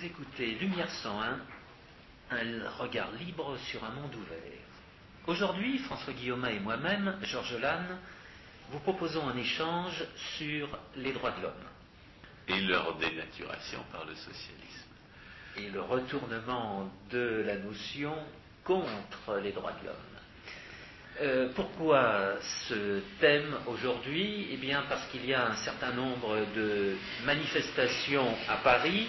Vous 0.00 0.06
écoutez 0.06 0.52
Lumière 0.52 0.88
101, 0.90 1.40
un 2.30 2.70
regard 2.78 3.12
libre 3.12 3.58
sur 3.66 3.84
un 3.84 3.90
monde 3.90 4.14
ouvert. 4.14 4.58
Aujourd'hui, 5.26 5.76
François 5.80 6.14
Guillaume 6.14 6.46
et 6.46 6.58
moi-même, 6.58 7.18
Georges 7.22 7.58
Lannes, 7.60 7.98
vous 8.70 8.78
proposons 8.78 9.28
un 9.28 9.36
échange 9.36 10.02
sur 10.38 10.68
les 10.96 11.12
droits 11.12 11.32
de 11.32 11.42
l'homme. 11.42 11.52
Et 12.48 12.62
leur 12.62 12.96
dénaturation 12.96 13.80
par 13.92 14.06
le 14.06 14.14
socialisme. 14.14 14.88
Et 15.58 15.68
le 15.68 15.82
retournement 15.82 16.90
de 17.10 17.42
la 17.46 17.58
notion 17.58 18.14
contre 18.64 19.36
les 19.42 19.52
droits 19.52 19.74
de 19.82 19.86
l'homme. 19.86 19.96
Euh, 21.20 21.52
pourquoi 21.54 22.36
ce 22.68 23.00
thème 23.20 23.54
aujourd'hui? 23.66 24.48
Eh 24.50 24.56
bien 24.56 24.82
parce 24.88 25.06
qu'il 25.08 25.26
y 25.26 25.34
a 25.34 25.48
un 25.48 25.56
certain 25.56 25.92
nombre 25.92 26.38
de 26.56 26.96
manifestations 27.26 28.34
à 28.48 28.56
Paris 28.58 29.06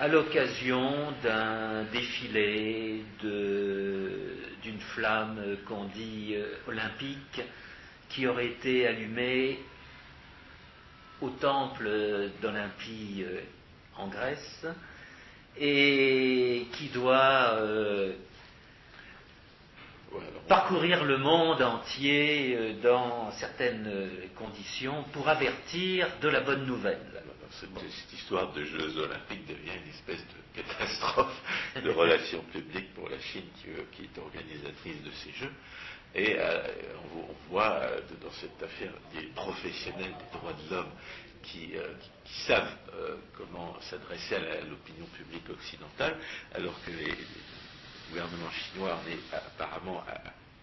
à 0.00 0.08
l'occasion 0.08 1.12
d'un 1.22 1.84
défilé 1.92 3.04
d'une 3.20 4.80
flamme 4.94 5.58
qu'on 5.68 5.84
dit 5.84 6.32
euh, 6.36 6.46
olympique 6.68 7.42
qui 8.08 8.26
aurait 8.26 8.46
été 8.46 8.86
allumée 8.86 9.58
au 11.20 11.28
temple 11.28 12.30
d'Olympie 12.40 13.24
euh, 13.26 13.40
en 13.98 14.08
Grèce 14.08 14.66
et 15.58 16.66
qui 16.72 16.88
doit 16.88 17.58
parcourir 20.48 21.04
le 21.04 21.18
monde 21.18 21.62
entier 21.62 22.56
euh, 22.56 22.72
dans 22.82 23.30
certaines 23.32 23.86
euh, 23.86 24.26
conditions 24.36 25.04
pour 25.12 25.28
avertir 25.28 26.08
de 26.20 26.28
la 26.28 26.40
bonne 26.40 26.66
nouvelle. 26.66 26.98
Cette, 27.52 28.12
histoire 28.12 28.52
de 28.52 28.64
Jeux 28.64 28.96
olympiques 28.98 29.46
devient 29.46 29.78
une 29.84 29.90
espèce 29.90 30.18
de 30.20 30.62
catastrophe 30.62 31.40
de 31.84 31.90
relations 31.90 32.42
publiques 32.52 32.92
pour 32.94 33.08
la 33.08 33.18
Chine 33.20 33.44
qui, 33.56 34.02
est 34.04 34.18
organisatrice 34.18 35.02
de 35.02 35.10
ces 35.10 35.32
Jeux. 35.32 35.52
Et 36.14 36.36
euh, 36.38 36.62
on, 37.16 37.52
voit 37.52 37.80
dans 38.20 38.30
cette 38.32 38.62
affaire 38.62 38.92
des 39.14 39.26
professionnels 39.34 40.14
des 40.18 40.38
droits 40.38 40.52
de 40.52 40.74
l'homme 40.74 40.92
qui, 41.42 41.72
savent 42.46 42.76
comment 43.36 43.76
s'adresser 43.80 44.36
à 44.36 44.60
l'opinion 44.60 45.06
publique 45.16 45.48
occidentale, 45.50 46.16
alors 46.54 46.74
que 46.84 46.90
les, 46.92 47.06
le 47.06 47.59
gouvernement 48.10 48.50
chinois 48.50 48.94
en 48.94 49.08
est 49.08 49.34
apparemment 49.34 50.04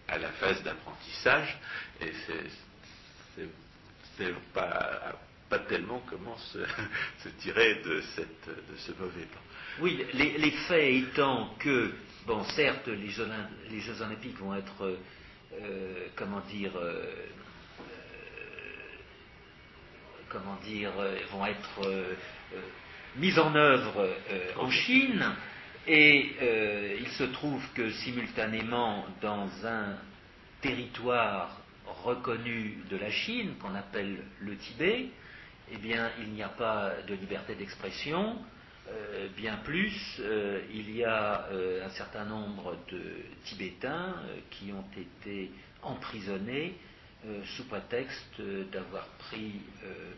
à, 0.08 0.18
la 0.18 0.30
phase 0.32 0.62
d'apprentissage, 0.62 1.58
et 2.00 2.12
c'est 4.16 4.34
pas, 4.54 5.14
pas 5.48 5.58
tellement 5.60 6.02
comment 6.08 6.36
se, 6.52 7.28
tirer 7.40 7.82
de, 7.84 8.00
cette, 8.14 8.48
de 8.48 8.76
ce 8.76 8.92
mauvais 8.92 9.24
temps. 9.24 9.40
Oui, 9.80 10.04
les, 10.14 10.50
faits 10.50 10.94
étant 10.94 11.54
que, 11.58 11.92
bon, 12.26 12.42
certes, 12.44 12.88
les 12.88 13.10
Jeux, 13.10 13.28
les 13.70 13.80
Jeux 13.80 14.00
Olympiques 14.02 14.38
vont 14.38 14.54
être, 14.54 14.98
euh, 15.52 16.08
comment 16.16 16.40
dire, 16.40 16.72
euh, 16.76 17.04
comment 20.28 20.56
dire, 20.64 20.92
vont 21.30 21.46
être 21.46 22.16
mis 23.16 23.38
en 23.38 23.54
œuvre 23.54 24.16
en 24.56 24.70
Chine, 24.70 25.24
et 25.88 26.32
euh, 26.42 26.96
il 27.00 27.08
se 27.08 27.24
trouve 27.24 27.62
que 27.72 27.90
simultanément, 27.90 29.06
dans 29.22 29.48
un 29.64 29.96
territoire 30.60 31.62
reconnu 32.04 32.84
de 32.90 32.98
la 32.98 33.10
Chine, 33.10 33.54
qu'on 33.58 33.74
appelle 33.74 34.22
le 34.40 34.56
Tibet, 34.56 35.06
eh 35.72 35.76
bien, 35.78 36.10
il 36.20 36.28
n'y 36.28 36.42
a 36.42 36.50
pas 36.50 36.92
de 37.08 37.14
liberté 37.14 37.54
d'expression. 37.54 38.36
Euh, 38.90 39.28
bien 39.34 39.56
plus, 39.64 40.20
euh, 40.20 40.60
il 40.70 40.94
y 40.94 41.04
a 41.04 41.48
un 41.84 41.90
certain 41.90 42.26
nombre 42.26 42.76
de 42.90 43.02
Tibétains 43.44 44.14
qui 44.50 44.72
ont 44.72 44.84
été 44.96 45.50
emprisonnés 45.82 46.74
sous 47.56 47.64
prétexte 47.64 48.40
d'avoir 48.70 49.06
pris 49.18 49.60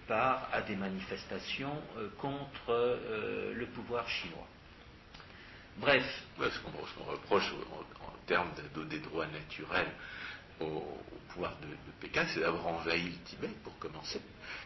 part 0.06 0.50
à 0.52 0.60
des 0.62 0.76
manifestations 0.76 1.80
contre 2.18 2.98
le 3.54 3.66
pouvoir 3.66 4.06
chinois. 4.08 4.46
Bref. 5.80 6.04
Ce 6.38 6.58
qu'on 6.60 7.04
reproche 7.04 7.52
en, 7.72 8.10
termes 8.26 8.50
des 8.88 8.98
droits 8.98 9.26
naturels 9.26 9.90
au, 10.60 10.84
pouvoir 11.32 11.56
de, 11.60 11.66
Pékin, 12.00 12.26
c'est 12.32 12.40
d'avoir 12.40 12.66
envahi 12.66 13.02
le 13.02 13.16
Tibet, 13.24 13.50
pour 13.64 13.78
commencer, 13.78 14.20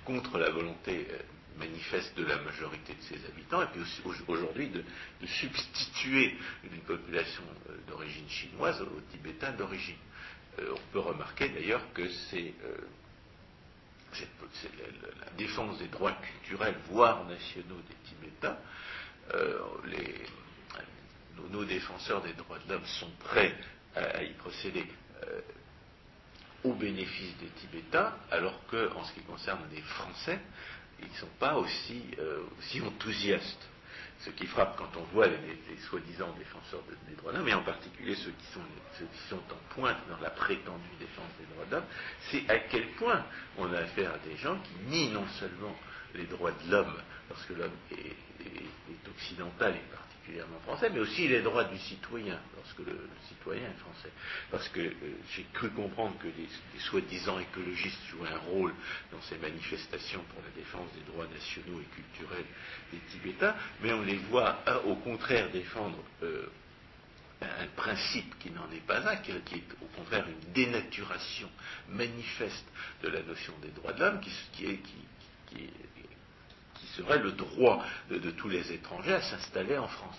contre 0.05 0.39
la 0.39 0.51
volonté 0.51 1.07
euh, 1.11 1.19
manifeste 1.59 2.17
de 2.17 2.25
la 2.25 2.37
majorité 2.43 2.95
de 2.95 3.03
ses 3.03 3.27
habitants, 3.27 3.63
et 3.63 3.67
puis 3.67 3.81
aujourd'hui 4.29 4.69
de, 4.69 4.85
substituer 5.27 6.37
une 6.65 6.81
population 6.81 7.43
euh, 7.71 7.77
d'origine 7.89 8.29
chinoise 8.29 8.81
aux 8.83 9.01
Tibétains 9.13 9.53
d'origine. 9.53 9.97
Euh, 10.59 10.75
on 10.75 10.93
peut 10.93 11.01
remarquer 11.01 11.49
d'ailleurs 11.49 11.83
que 11.93 12.09
c'est 12.31 12.55
la, 14.13 15.31
défense 15.39 15.79
des 15.79 15.89
droits 15.89 16.13
culturels, 16.13 16.77
voire 16.91 17.25
nationaux 17.25 17.81
des 17.89 17.97
Tibétains, 18.09 18.59
nos, 21.51 21.65
défenseurs 21.65 22.23
des 22.23 22.33
droits 22.35 22.59
de 22.59 22.73
l'homme 22.73 22.87
sont 22.87 23.11
prêts 23.21 23.55
à, 23.95 24.23
y 24.23 24.33
procéder 24.35 24.87
euh, 25.23 25.41
au 26.65 26.75
bénéfice 26.75 27.37
des 27.39 27.49
Tibétains, 27.49 28.13
alors 28.31 28.59
qu'en 28.71 29.05
ce 29.05 29.13
qui 29.13 29.21
concerne 29.21 29.61
les 29.73 29.83
Français, 29.83 30.41
ils 31.01 31.09
ne 31.09 31.17
sont 31.17 31.35
pas 31.39 31.57
aussi, 31.57 32.03
euh, 32.19 32.43
enthousiastes. 32.87 33.69
Ce 34.21 34.31
qui 34.31 34.47
frappe 34.47 34.77
quand 34.79 34.97
on 34.97 35.03
voit 35.13 35.27
les, 35.27 35.77
soi-disant 35.89 36.33
défenseurs 36.39 36.83
des 37.09 37.15
droits 37.17 37.33
de 37.33 37.39
l'homme, 37.39 37.49
et 37.49 37.55
en 37.55 37.63
particulier 37.63 38.15
ceux 38.15 38.31
qui, 38.31 38.47
sont, 38.53 38.61
ceux 38.99 39.07
qui 39.07 39.29
sont 39.29 39.37
en 39.37 39.75
pointe 39.75 39.99
dans 40.09 40.19
la 40.21 40.31
prétendue 40.31 40.97
défense 40.99 41.31
des 41.39 41.47
droits 41.53 41.67
de 41.67 41.71
l'homme, 41.73 41.85
c'est 42.31 42.49
à 42.49 42.59
quel 42.61 42.89
point 42.93 43.25
on 43.59 43.71
a 43.73 43.79
affaire 43.79 44.13
à 44.15 44.19
des 44.19 44.37
gens 44.37 44.59
qui 44.61 44.75
nient 44.89 45.11
non 45.11 45.27
seulement 45.39 45.77
les 46.15 46.25
droits 46.25 46.53
de 46.53 46.71
l'homme, 46.71 46.95
lorsque 47.29 47.51
l'homme 47.51 47.77
est, 47.91 48.17
est, 48.47 49.09
occidental 49.09 49.75
et 49.75 49.95
particulièrement 49.95 50.59
français, 50.61 50.91
mais 50.93 51.01
aussi 51.01 51.29
les 51.29 51.43
droits 51.43 51.65
du 51.65 51.79
citoyen, 51.79 52.39
lorsque 52.57 52.79
le, 52.79 52.99
citoyen 53.29 53.69
est 53.69 53.81
français. 53.81 54.11
Parce 54.51 54.69
que 54.69 54.81
euh, 54.81 54.93
j'ai 55.31 55.45
cru 55.53 55.71
comprendre 55.71 56.17
que 56.19 56.27
les, 56.27 56.81
soi-disant 56.81 57.39
écologistes 57.39 58.01
jouent 58.11 58.25
un 58.25 58.39
rôle 58.51 58.75
dans 59.13 59.21
ces 59.23 59.37
manifestations 59.39 60.23
pour 60.33 60.43
la 60.43 60.51
défense 60.51 60.91
des 60.95 61.13
droits 61.13 61.27
nationaux 61.27 61.81
et 61.81 61.95
culturels 61.95 62.47
des 62.93 62.99
Tibétains, 63.11 63.55
mais 63.83 63.93
on 63.93 64.03
les 64.03 64.17
voit 64.17 64.59
euh, 64.69 64.83
au 64.85 64.97
contraire 64.97 65.51
défendre 65.51 65.99
euh, 66.23 66.47
un 67.43 67.67
principe 67.77 68.39
qui 68.39 68.51
n'en 68.51 68.71
est 68.73 68.87
pas 68.87 69.07
un, 69.09 69.17
qui, 69.17 69.33
est 69.33 69.73
au 69.83 69.87
contraire 69.97 70.25
une 70.29 70.53
dénaturation 70.53 71.51
manifeste 71.89 72.65
de 73.03 73.09
la 73.09 73.23
notion 73.23 73.53
des 73.61 73.69
droits 73.69 73.93
de 73.93 74.01
l'homme, 74.01 74.21
qui, 74.21 74.65
est, 74.65 74.79
qui, 74.79 75.71
serait 76.97 77.19
le 77.19 77.33
droit 77.33 77.85
de, 78.11 78.31
tous 78.31 78.49
les 78.49 78.73
étrangers 78.73 79.15
à 79.15 79.23
s'installer 79.23 79.79
en 79.79 79.89
France. 79.89 80.19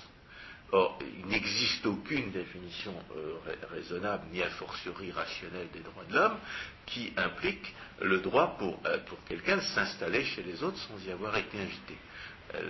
Or, 0.71 0.97
il 1.19 1.27
n'existe 1.27 1.85
aucune 1.85 2.31
définition 2.31 2.93
euh, 3.15 3.35
raisonnable, 3.71 4.23
ni 4.31 4.41
a 4.41 4.49
fortiori 4.49 5.11
rationnelle 5.11 5.67
des 5.71 5.81
droits 5.81 6.03
de 6.05 6.15
l'homme, 6.15 6.37
qui 6.87 7.13
implique 7.17 7.73
le 8.01 8.19
droit 8.19 8.57
pour, 8.57 8.79
euh, 8.85 8.97
quelqu'un 9.27 9.57
de 9.57 9.61
s'installer 9.61 10.23
chez 10.25 10.43
les 10.43 10.63
autres 10.63 10.77
sans 10.77 11.07
y 11.07 11.11
avoir 11.11 11.37
été 11.37 11.59
invité. 11.59 11.95
Euh, 12.55 12.69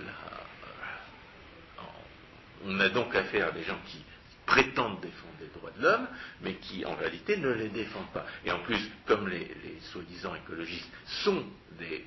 on 2.64 2.80
a 2.80 2.88
donc 2.90 3.14
affaire 3.14 3.48
à 3.48 3.52
des 3.52 3.64
gens 3.64 3.78
qui 3.86 4.02
prétendent 4.44 5.00
défendre 5.00 5.34
les 5.40 5.48
droits 5.48 5.70
de 5.72 5.82
l'homme, 5.82 6.08
mais 6.42 6.54
qui 6.54 6.84
en 6.84 6.94
réalité 6.94 7.36
ne 7.38 7.50
les 7.50 7.68
défendent 7.68 8.12
pas. 8.12 8.26
Et 8.44 8.50
en 8.50 8.60
plus, 8.60 8.90
comme 9.06 9.28
les, 9.28 9.50
soi-disant 9.92 10.34
écologistes 10.34 10.90
sont 11.24 11.44
des 11.78 12.04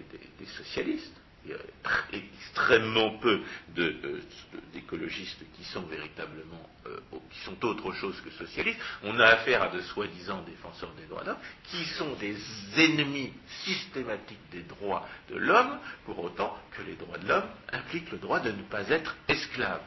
socialistes, 0.58 1.16
extrêmement 2.12 3.12
peu 3.20 3.42
euh, 3.78 4.20
d'écologistes 4.74 5.44
qui 5.56 5.64
sont 5.64 5.82
véritablement, 5.84 6.70
euh, 6.88 7.00
qui 7.32 7.40
sont 7.42 7.66
autre 7.66 7.92
chose 7.94 8.20
que 8.22 8.32
socialistes. 8.32 8.80
On 9.04 9.20
a 9.20 9.26
affaire 9.26 9.64
à 9.64 9.70
de 9.70 9.82
soi-disant 9.82 10.42
défenseurs 10.44 10.92
des 11.00 11.06
droits 11.06 11.22
de 11.24 11.28
l'homme 11.28 11.38
qui 11.66 11.86
sont 11.86 12.14
des 12.16 12.36
ennemis 12.78 13.34
systématiques 13.66 14.50
des 14.52 14.64
droits 14.64 15.08
de 15.30 15.38
l'homme, 15.38 15.80
pour 16.06 16.20
autant 16.20 16.58
que 16.72 16.82
les 16.84 16.96
droits 16.96 17.18
de 17.18 17.28
l'homme 17.28 17.50
impliquent 17.72 18.12
le 18.12 18.18
droit 18.18 18.40
de 18.40 18.52
ne 18.52 18.64
pas 18.64 18.90
être 18.90 19.16
esclave. 19.28 19.82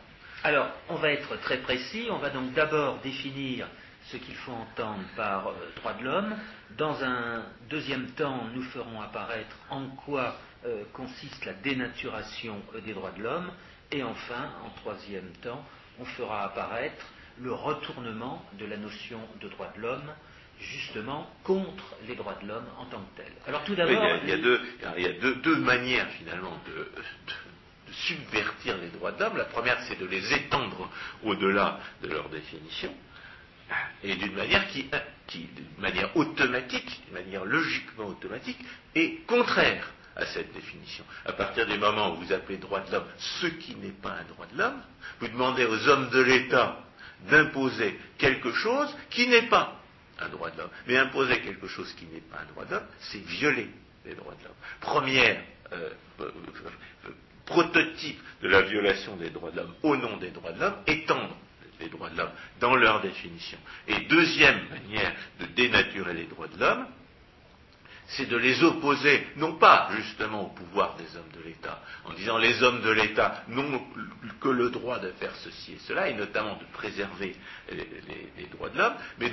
Alors, 0.44 0.68
on 0.88 0.96
va 0.96 1.12
être 1.12 1.36
très 1.40 1.58
précis. 1.58 2.08
On 2.10 2.18
va 2.18 2.30
donc 2.30 2.52
d'abord 2.52 2.98
définir 3.00 3.68
ce 4.10 4.16
qu'il 4.16 4.34
faut 4.34 4.52
entendre 4.52 5.04
par 5.16 5.48
euh, 5.48 5.52
droit 5.76 5.94
de 5.94 6.04
l'homme. 6.04 6.34
Dans 6.76 7.04
un 7.04 7.44
deuxième 7.70 8.10
temps, 8.12 8.48
nous 8.54 8.62
ferons 8.62 9.00
apparaître 9.00 9.54
en 9.70 9.86
quoi 9.90 10.36
euh, 10.64 10.84
consiste 10.92 11.44
la 11.44 11.54
dénaturation 11.54 12.60
euh, 12.74 12.80
des 12.80 12.94
droits 12.94 13.12
de 13.12 13.22
l'homme. 13.22 13.50
Et 13.90 14.02
enfin, 14.02 14.50
en 14.64 14.70
troisième 14.80 15.30
temps, 15.42 15.64
on 15.98 16.04
fera 16.04 16.44
apparaître 16.44 17.04
le 17.40 17.52
retournement 17.52 18.44
de 18.58 18.66
la 18.66 18.76
notion 18.76 19.20
de 19.40 19.48
droit 19.48 19.72
de 19.76 19.80
l'homme 19.80 20.12
justement 20.60 21.28
contre 21.44 21.96
les 22.06 22.14
droits 22.14 22.38
de 22.40 22.46
l'homme 22.46 22.66
en 22.78 22.84
tant 22.86 23.00
que 23.00 23.22
tels. 23.22 23.32
Alors 23.46 23.64
tout 23.64 23.74
d'abord... 23.74 24.04
il 24.22 24.28
y 24.28 25.06
a, 25.06 25.12
deux, 25.12 25.56
manières 25.56 26.08
finalement 26.10 26.56
de, 26.66 26.90
subvertir 27.90 28.78
les 28.78 28.88
droits 28.88 29.12
de 29.12 29.20
l'homme. 29.20 29.36
La 29.36 29.44
première, 29.44 29.80
c'est 29.82 29.98
de 29.98 30.06
les 30.06 30.32
étendre 30.32 30.88
au-delà 31.24 31.80
de 32.02 32.08
leur 32.08 32.28
définition, 32.28 32.94
et 34.02 34.14
d'une 34.16 34.34
manière 34.34 34.68
qui 34.68 34.88
d'une 35.34 35.80
manière 35.80 36.14
automatique, 36.16 37.02
d'une 37.06 37.14
manière 37.14 37.44
logiquement 37.44 38.06
automatique, 38.06 38.58
est 38.94 39.26
contraire 39.26 39.90
à 40.16 40.26
cette 40.26 40.52
définition. 40.52 41.04
À 41.24 41.32
partir 41.32 41.66
du 41.66 41.78
moment 41.78 42.12
où 42.12 42.16
vous 42.16 42.32
appelez 42.32 42.58
droit 42.58 42.80
de 42.80 42.92
l'homme 42.92 43.06
ce 43.18 43.46
qui 43.46 43.74
n'est 43.76 43.90
pas 43.90 44.12
un 44.12 44.24
droit 44.24 44.46
de 44.52 44.58
l'homme, 44.58 44.82
vous 45.20 45.28
demandez 45.28 45.64
aux 45.64 45.88
hommes 45.88 46.10
de 46.10 46.20
l'État 46.20 46.78
d'imposer 47.28 47.98
quelque 48.18 48.52
chose 48.52 48.94
qui 49.10 49.28
n'est 49.28 49.48
pas 49.48 49.80
un 50.18 50.28
droit 50.28 50.50
de 50.50 50.58
l'homme. 50.58 50.70
Mais 50.86 50.96
imposer 50.96 51.40
quelque 51.40 51.66
chose 51.66 51.92
qui 51.94 52.06
n'est 52.06 52.20
pas 52.20 52.38
un 52.40 52.46
droit 52.46 52.64
de 52.64 52.72
l'homme, 52.72 52.86
c'est 53.00 53.24
violer 53.24 53.68
les 54.04 54.14
droits 54.14 54.34
de 54.34 54.44
l'homme. 54.44 54.54
Première 54.80 55.40
euh, 55.72 55.90
euh, 56.20 56.30
euh, 57.06 57.10
prototype 57.46 58.20
de 58.42 58.48
la 58.48 58.62
violation 58.62 59.16
des 59.16 59.30
droits 59.30 59.50
de 59.50 59.56
l'homme 59.56 59.74
au 59.82 59.96
nom 59.96 60.16
des 60.16 60.30
droits 60.30 60.52
de 60.52 60.60
l'homme, 60.60 60.76
étendre 60.86 61.36
les 61.80 61.88
droits 61.88 62.10
de 62.10 62.18
l'homme 62.18 62.32
dans 62.60 62.74
leur 62.74 63.00
définition. 63.00 63.58
Et 63.88 64.00
deuxième 64.06 64.60
manière 64.68 65.12
de 65.40 65.46
dénaturer 65.46 66.14
les 66.14 66.26
droits 66.26 66.48
de 66.48 66.58
l'homme, 66.58 66.86
c'est 68.08 68.26
de 68.26 68.36
les 68.36 68.62
opposer, 68.62 69.26
non 69.36 69.54
pas 69.54 69.90
justement 69.96 70.46
au 70.46 70.50
pouvoir 70.50 70.96
des 70.96 71.16
hommes 71.16 71.30
de 71.34 71.48
l'État, 71.48 71.82
en 72.04 72.12
disant 72.12 72.38
les 72.38 72.62
hommes 72.62 72.82
de 72.82 72.90
l'État 72.90 73.42
n'ont 73.48 73.82
que 74.40 74.48
le 74.48 74.70
droit 74.70 74.98
de 74.98 75.10
faire 75.12 75.34
ceci 75.36 75.72
et 75.72 75.78
cela, 75.86 76.08
et 76.08 76.14
notamment 76.14 76.56
de 76.56 76.64
préserver 76.72 77.36
les, 77.70 78.46
droits 78.52 78.70
de 78.70 78.78
l'homme, 78.78 78.94
mais 79.18 79.30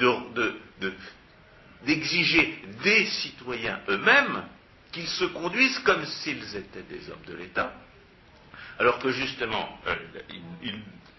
d'exiger 1.86 2.62
des 2.84 3.06
citoyens 3.06 3.80
eux-mêmes 3.90 4.44
qu'ils 4.92 5.08
se 5.08 5.26
conduisent 5.26 5.80
comme 5.80 6.06
s'ils 6.06 6.56
étaient 6.56 6.84
des 6.84 7.10
hommes 7.10 7.26
de 7.28 7.36
l'État, 7.36 7.74
alors 8.80 9.00
que 9.00 9.12
justement, 9.12 9.78
euh, 9.88 9.96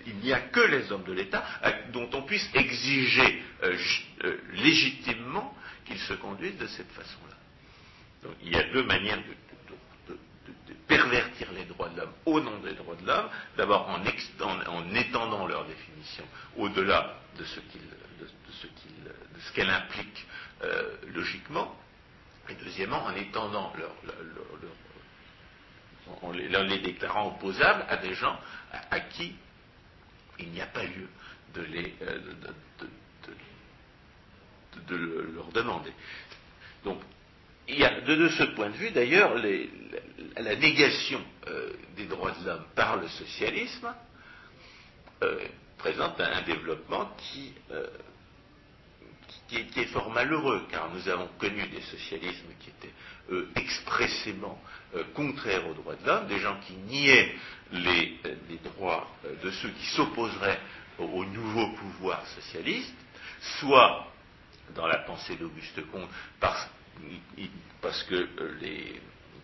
il, 0.06 0.16
n'y 0.22 0.32
a 0.32 0.40
que 0.40 0.60
les 0.60 0.90
hommes 0.90 1.04
de 1.04 1.12
l'État 1.12 1.44
euh, 1.64 1.70
dont 1.92 2.08
on 2.14 2.22
puisse 2.22 2.48
exiger 2.54 3.42
euh, 3.62 3.76
légitimement 4.54 5.54
qu'ils 5.90 6.00
se 6.06 6.14
conduisent 6.14 6.58
de 6.58 6.66
cette 6.68 6.90
façon-là 6.92 7.36
il 8.42 8.52
y 8.52 8.56
a 8.56 8.64
deux 8.64 8.84
manières 8.84 9.18
de, 9.18 9.34
pervertir 10.86 11.50
les 11.52 11.64
droits 11.64 11.88
de 11.88 11.98
l'homme 11.98 12.12
au 12.26 12.40
nom 12.40 12.58
des 12.60 12.74
droits 12.74 12.96
de 12.96 13.06
l'homme. 13.06 13.28
D'abord 13.56 13.88
en, 13.88 14.04
étendant 14.94 15.46
leur 15.46 15.64
définition 15.66 16.24
au-delà 16.56 17.16
de 17.38 17.44
ce 17.44 17.60
qu'elle 19.54 19.70
implique 19.70 20.26
euh, 20.62 20.96
logiquement, 21.14 21.76
et 22.48 22.54
deuxièmement 22.54 23.04
en 23.04 23.14
étendant 23.14 23.72
leur, 23.78 23.94
en, 26.22 26.32
les, 26.32 26.78
déclarant 26.80 27.28
opposables 27.28 27.84
à 27.88 27.96
des 27.98 28.14
gens 28.14 28.38
à, 28.72 29.00
qui 29.00 29.36
il 30.40 30.50
n'y 30.50 30.60
a 30.60 30.66
pas 30.66 30.84
lieu 30.84 31.08
de, 31.54 31.62
les, 31.62 31.94
euh, 32.02 32.18
leur 34.88 35.48
demander. 35.52 35.92
Donc 36.84 37.00
de, 37.70 38.28
ce 38.28 38.44
point 38.54 38.70
de 38.70 38.76
vue, 38.76 38.90
d'ailleurs, 38.90 39.34
la, 40.36 40.56
négation 40.56 41.20
euh, 41.46 41.70
des 41.96 42.06
droits 42.06 42.32
de 42.32 42.46
l'homme 42.46 42.64
par 42.74 42.96
le 42.96 43.08
socialisme 43.08 43.94
euh, 45.22 45.38
présente 45.78 46.20
un, 46.20 46.42
développement 46.42 47.10
euh, 47.70 47.86
qui, 49.48 49.56
est, 49.76 49.84
fort 49.86 50.10
malheureux, 50.10 50.66
car 50.70 50.90
nous 50.92 51.08
avons 51.08 51.28
connu 51.38 51.66
des 51.68 51.80
socialismes 51.82 52.52
qui 52.60 52.70
étaient, 52.70 52.94
expressément 53.54 54.60
contraires 55.14 55.64
aux 55.68 55.74
droits 55.74 55.94
de 55.94 56.04
l'homme, 56.04 56.26
des 56.26 56.40
gens 56.40 56.58
qui 56.66 56.72
niaient 56.74 57.32
les, 57.70 58.18
droits 58.64 59.08
de 59.44 59.50
ceux 59.52 59.68
qui 59.68 59.86
s'opposeraient 59.86 60.58
au, 60.98 61.04
au 61.04 61.24
nouveau 61.24 61.68
pouvoir 61.74 62.26
socialiste, 62.26 62.94
soit 63.60 64.09
dans 64.74 64.86
la 64.86 64.98
pensée 64.98 65.36
d'Auguste 65.36 65.80
Comte, 65.90 66.08
parce 66.40 68.02
que 68.04 68.14
euh, 68.14 68.98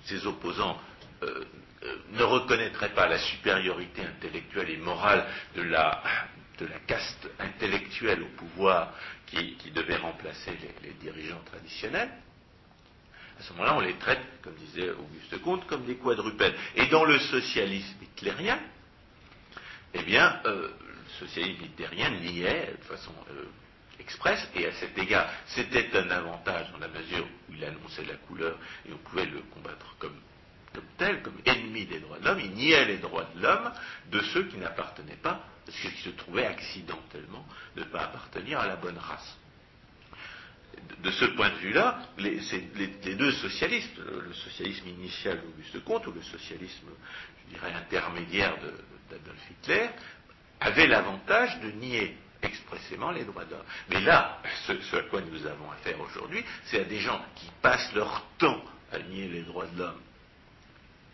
ses 0.05 0.26
opposants 0.26 0.78
euh, 1.23 1.44
euh, 1.82 1.96
ne 2.12 2.23
reconnaîtraient 2.23 2.94
pas 2.94 3.06
la 3.06 3.19
supériorité 3.19 4.02
intellectuelle 4.02 4.70
et 4.70 4.76
morale 4.76 5.26
de 5.55 5.62
la, 5.62 6.02
caste 6.87 7.28
intellectuelle 7.38 8.23
au 8.23 8.28
pouvoir 8.37 8.94
qui, 9.26 9.56
devait 9.75 9.96
remplacer 9.96 10.52
les, 10.52 10.88
les, 10.88 10.94
dirigeants 10.94 11.43
traditionnels, 11.44 12.11
à 13.38 13.43
ce 13.43 13.52
moment-là, 13.52 13.76
on 13.76 13.81
les 13.81 13.94
traite, 13.99 14.23
comme 14.43 14.55
disait 14.55 14.90
Auguste 14.90 15.43
Comte, 15.43 15.67
comme 15.67 15.84
des 15.84 15.96
quadrupèdes. 15.96 16.55
Et 16.75 16.87
dans 16.87 17.05
le 17.05 17.19
socialisme 17.19 18.02
hitlérien, 18.02 18.58
eh 19.93 20.02
bien, 20.05 20.40
le 20.46 20.73
socialisme 21.19 21.64
hitlérien 21.64 22.11
niait 22.11 22.75
de 22.78 22.84
façon 22.84 23.12
express, 24.00 24.46
et 24.54 24.66
à 24.66 24.72
cet 24.72 24.96
égard, 24.98 25.28
c'était 25.46 25.96
un 25.96 26.10
avantage 26.10 26.70
dans 26.72 26.78
la 26.78 26.88
mesure 26.88 27.26
où 27.48 27.52
il 27.54 27.64
annonçait 27.64 28.04
la 28.04 28.16
couleur 28.16 28.58
et 28.88 28.93
on 28.93 28.98
pouvait 28.98 29.26
le 29.26 29.40
combattre 29.52 29.96
comme, 29.98 30.16
tel, 30.98 31.22
comme 31.22 31.38
ennemi 31.44 31.87
des 31.87 32.00
droits 32.00 32.19
de 32.19 32.25
l'homme, 32.25 32.40
il 32.40 32.52
niait 32.52 32.84
les 32.84 32.98
droits 32.98 33.28
de 33.34 33.43
l'homme 33.43 33.72
de 34.10 34.20
ceux 34.20 34.44
qui 34.44 34.58
n'appartenaient 34.58 35.19
pas, 35.22 35.44
ceux 35.69 35.90
qui 35.90 36.02
se 36.02 36.10
trouvaient 36.10 36.46
accidentellement 36.46 37.46
ne 37.76 37.84
pas 37.84 38.02
appartenir 38.02 38.60
à 38.60 38.66
la 38.66 38.76
bonne 38.76 38.98
race. 38.98 39.38
De 41.02 41.10
ce 41.10 41.25
point 41.25 41.50
de 41.50 41.56
vue-là, 41.56 41.99
les, 42.19 43.14
deux 43.14 43.32
socialistes, 43.32 43.99
le, 43.99 44.32
socialisme 44.34 44.88
initial 44.88 45.40
d'Auguste 45.40 45.82
Comte 45.84 46.06
ou 46.06 46.12
le 46.12 46.22
socialisme, 46.22 46.88
je 47.44 47.54
dirais, 47.54 47.72
intermédiaire 47.72 48.56
d'Adolf 49.10 49.50
Hitler, 49.50 49.88
avaient 50.60 50.87
l'avantage 50.87 51.60
de 51.60 51.70
nier 51.72 52.16
expressément 52.43 53.11
les 53.11 53.25
droits 53.25 53.44
d'homme. 53.44 53.65
Mais 53.91 54.00
là, 54.00 54.41
ce, 54.67 54.97
à 54.97 55.03
quoi 55.03 55.21
nous 55.21 55.47
avons 55.47 55.71
affaire 55.71 56.00
aujourd'hui, 56.00 56.44
c'est 56.65 56.81
à 56.81 56.85
des 56.85 56.99
gens 56.99 57.21
qui 57.37 57.50
passent 57.62 57.93
leur 57.94 58.25
temps 58.38 58.62
à 58.93 58.99
nier 58.99 59.29
les 59.29 59.43
droits 59.43 59.67
de 59.67 59.79
l'homme 59.79 60.00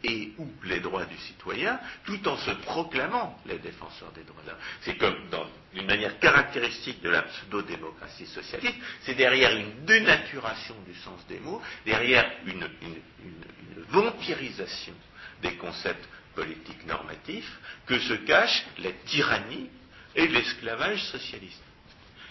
et 0.04 0.32
ou 0.38 0.50
les 0.64 0.80
droits 0.80 1.04
du 1.04 1.16
citoyen, 1.16 1.78
tout 2.04 2.26
en 2.26 2.36
se 2.36 2.50
proclamant 2.50 3.38
les 3.46 3.58
défenseurs 3.58 4.10
des 4.12 4.24
droits 4.24 4.42
de 4.42 4.48
l'homme. 4.48 4.58
C'est 4.80 4.96
comme, 4.96 5.16
d'une 5.72 5.86
manière 5.86 6.18
caractéristique 6.18 7.00
de 7.02 7.10
la 7.10 7.22
pseudo-démocratie 7.22 8.26
socialiste, 8.26 8.78
c'est 9.02 9.14
derrière 9.14 9.56
une 9.56 9.84
dénaturation 9.84 10.74
du 10.86 10.94
sens 10.96 11.24
des 11.28 11.38
mots, 11.38 11.62
derrière 11.84 12.30
une, 12.46 12.68
une 12.82 13.84
vampirisation 13.90 14.94
des 15.40 15.54
concepts 15.54 16.08
politiques 16.34 16.86
normatifs, 16.86 17.58
que 17.86 17.98
se 17.98 18.14
cache 18.14 18.64
la 18.78 18.90
tyrannie 19.06 19.70
et 20.14 20.26
l'esclavage 20.26 21.02
socialiste. 21.04 21.62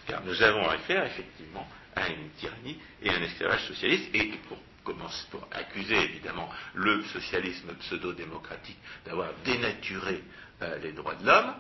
Car 0.08 0.24
nous 0.24 0.42
avons 0.42 0.68
affaire 0.68 1.06
effectivement 1.06 1.68
à 1.96 2.08
une 2.10 2.30
tyrannie 2.32 2.80
et 3.02 3.10
à 3.10 3.16
un 3.16 3.22
esclavage 3.22 3.66
socialiste, 3.68 4.10
et 4.14 4.32
pour, 4.48 4.58
commencer, 4.84 5.26
pour 5.30 5.48
accuser 5.52 5.96
évidemment 5.96 6.50
le 6.74 7.04
socialisme 7.06 7.74
pseudo-démocratique 7.76 8.78
d'avoir 9.06 9.30
dénaturé 9.44 10.24
euh, 10.62 10.78
les 10.80 10.92
droits 10.94 11.16
de 11.16 11.26
l'homme, 11.26 11.54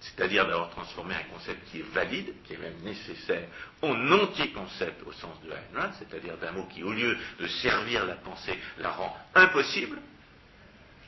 c'est-à-dire 0.00 0.46
d'avoir 0.46 0.70
transformé 0.70 1.14
un 1.14 1.32
concept 1.32 1.70
qui 1.70 1.78
est 1.78 1.94
valide, 1.94 2.34
qui 2.44 2.54
est 2.54 2.58
même 2.58 2.80
nécessaire, 2.82 3.46
en 3.82 4.10
anti-concept 4.10 5.02
au 5.06 5.12
sens 5.12 5.40
de 5.44 5.50
Ayn 5.50 5.92
c'est-à-dire 5.98 6.36
d'un 6.38 6.52
mot 6.52 6.66
qui, 6.66 6.82
au 6.82 6.92
lieu 6.92 7.16
de 7.38 7.46
servir 7.46 8.04
la 8.04 8.16
pensée, 8.16 8.58
la 8.78 8.90
rend 8.90 9.16
impossible, 9.34 9.98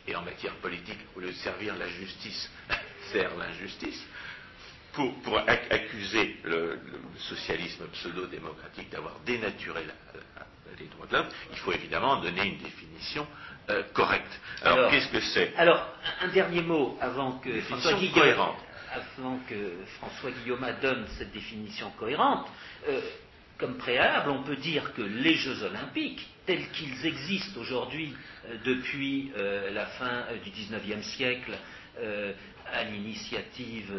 et 0.06 0.14
en 0.14 0.22
matière 0.22 0.54
politique, 0.56 0.98
au 1.16 1.20
lieu 1.20 1.28
de 1.28 1.36
servir 1.36 1.74
la 1.76 1.88
justice, 1.88 2.50
sert 3.12 3.34
l'injustice, 3.36 4.06
pour, 4.94 5.38
accuser 5.38 6.36
le, 6.44 6.78
socialisme 7.18 7.84
pseudo-démocratique 7.92 8.90
d'avoir 8.90 9.14
dénaturé 9.26 9.82
les 10.78 10.86
droits 10.86 11.06
de 11.06 11.12
l'homme, 11.12 11.28
il 11.52 11.58
faut 11.58 11.72
évidemment 11.72 12.16
donner 12.20 12.46
une 12.46 12.58
définition 12.58 13.26
euh, 13.70 13.82
correcte. 13.92 14.40
Alors, 14.62 14.90
qu'est-ce 14.90 15.08
que 15.08 15.20
c'est? 15.20 15.54
Alors, 15.56 15.86
un 16.20 16.28
dernier 16.28 16.62
mot 16.62 16.98
avant 17.00 17.38
que 17.38 17.60
François 17.62 17.94
Guillaume, 17.94 18.52
avant 18.92 19.38
que 19.48 19.72
François 19.98 20.30
Guillaume 20.30 20.66
donne 20.82 21.06
cette 21.18 21.32
définition 21.32 21.90
cohérente. 21.98 22.46
Euh, 22.88 23.00
comme 23.56 23.78
préalable, 23.78 24.30
on 24.30 24.42
peut 24.42 24.56
dire 24.56 24.92
que 24.94 25.02
les 25.02 25.34
Jeux 25.34 25.62
olympiques, 25.62 26.26
tels 26.44 26.68
qu'ils 26.72 27.06
existent 27.06 27.60
aujourd'hui 27.60 28.12
euh, 28.48 28.56
depuis 28.64 29.30
la 29.72 29.86
fin 29.86 30.24
du 30.42 30.50
XIXe 30.50 31.06
siècle, 31.06 31.52
à 32.72 32.84
l'initiative 32.84 33.92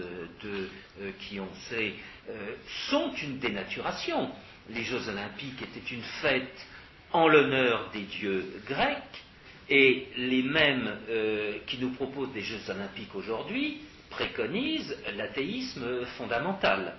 de 0.43 0.69
euh, 1.01 1.11
qui 1.19 1.39
on 1.39 1.53
sait, 1.69 1.93
euh, 2.29 2.55
sont 2.89 3.13
une 3.13 3.39
dénaturation. 3.39 4.31
Les 4.69 4.83
Jeux 4.83 5.07
olympiques 5.07 5.61
étaient 5.61 5.93
une 5.93 6.03
fête 6.21 6.67
en 7.11 7.27
l'honneur 7.27 7.89
des 7.91 8.01
dieux 8.01 8.45
grecs, 8.67 9.23
et 9.69 10.07
les 10.17 10.43
mêmes 10.43 10.97
euh, 11.09 11.57
qui 11.67 11.77
nous 11.79 11.91
proposent 11.91 12.33
des 12.33 12.41
Jeux 12.41 12.69
olympiques 12.69 13.15
aujourd'hui 13.15 13.81
préconisent 14.09 14.97
l'athéisme 15.15 16.05
fondamental. 16.17 16.95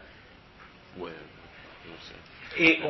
et 2.59 2.81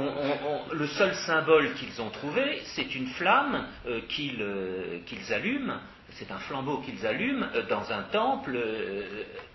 le 0.72 0.86
seul 0.86 1.14
symbole 1.14 1.74
qu'ils 1.74 2.00
ont 2.00 2.10
trouvé, 2.10 2.60
c'est 2.64 2.94
une 2.94 3.06
flamme 3.08 3.66
qu'ils 4.08 5.32
allument 5.32 5.80
c'est 6.18 6.30
un 6.30 6.38
flambeau 6.38 6.78
qu'ils 6.78 7.06
allument 7.06 7.46
dans 7.68 7.92
un 7.92 8.02
temple 8.04 8.52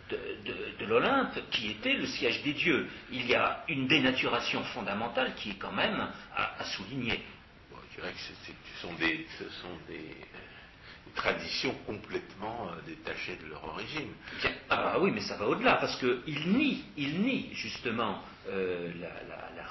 de, 0.09 0.85
l'Olympe 0.85 1.39
qui 1.51 1.71
était 1.71 1.93
le 1.93 2.05
siège 2.05 2.43
des 2.43 2.53
dieux. 2.53 2.87
Il 3.11 3.25
y 3.27 3.35
a 3.35 3.63
une 3.67 3.87
dénaturation 3.87 4.63
fondamentale 4.65 5.33
qui 5.35 5.51
est 5.51 5.59
quand 5.59 5.71
même 5.71 6.07
à, 6.35 6.63
souligner. 6.65 7.23
Traditions 11.15 11.73
complètement 11.85 12.69
euh, 12.69 12.87
détachées 12.87 13.37
de 13.43 13.49
leur 13.49 13.63
origine. 13.63 14.11
Ah 14.69 14.97
oui, 14.99 15.11
mais 15.13 15.21
ça 15.21 15.37
va 15.37 15.47
au-delà, 15.47 15.75
parce 15.75 15.97
qu'ils 15.97 16.47
nient, 16.47 16.83
ils 16.97 17.21
nient 17.21 17.49
justement 17.53 18.23
euh, 18.49 18.91
la, 18.99 19.09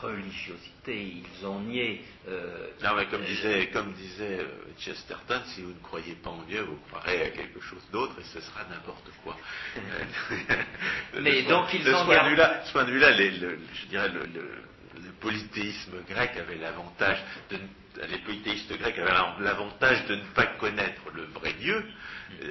religiosité, 0.01 1.23
ils 1.23 1.47
ont 1.47 1.61
nié... 1.61 2.03
Euh, 2.27 2.69
non, 2.83 2.95
mais 2.97 3.05
comme 3.07 3.23
disait, 3.23 3.67
comme 3.71 3.93
disait 3.93 4.47
Chesterton, 4.79 5.43
si 5.55 5.61
vous 5.61 5.73
ne 5.75 5.83
croyez 5.83 6.15
pas 6.15 6.31
en 6.31 6.43
Dieu, 6.45 6.63
vous 6.63 6.79
croirez 6.89 7.23
à 7.23 7.31
quelque 7.31 7.61
chose 7.61 7.83
d'autre 7.93 8.15
et 8.19 8.25
ce 8.25 8.41
sera 8.41 8.65
n'importe 8.71 9.11
quoi. 9.23 9.37
mais 11.21 11.43
donc 11.43 11.67
ils 11.75 11.85
de 11.85 11.93
ont... 11.93 11.99
Ce 11.99 12.05
point 12.73 12.85
de 12.85 12.93
vue-là, 12.93 13.13
je 13.13 13.87
dirais, 13.89 14.09
le, 14.09 14.21
le 14.25 15.13
polythéisme 15.21 16.03
grec 16.09 16.31
avait 16.39 16.57
l'avantage 16.57 17.23
de 17.51 17.59
les 18.09 18.19
polythéistes 18.19 18.73
grecs 18.79 18.99
avaient 18.99 19.43
l'avantage 19.43 20.07
de 20.07 20.17
ne 20.17 20.25
pas 20.35 20.47
connaître 20.47 21.03
le 21.15 21.25
vrai 21.25 21.53
Dieu, 21.55 21.85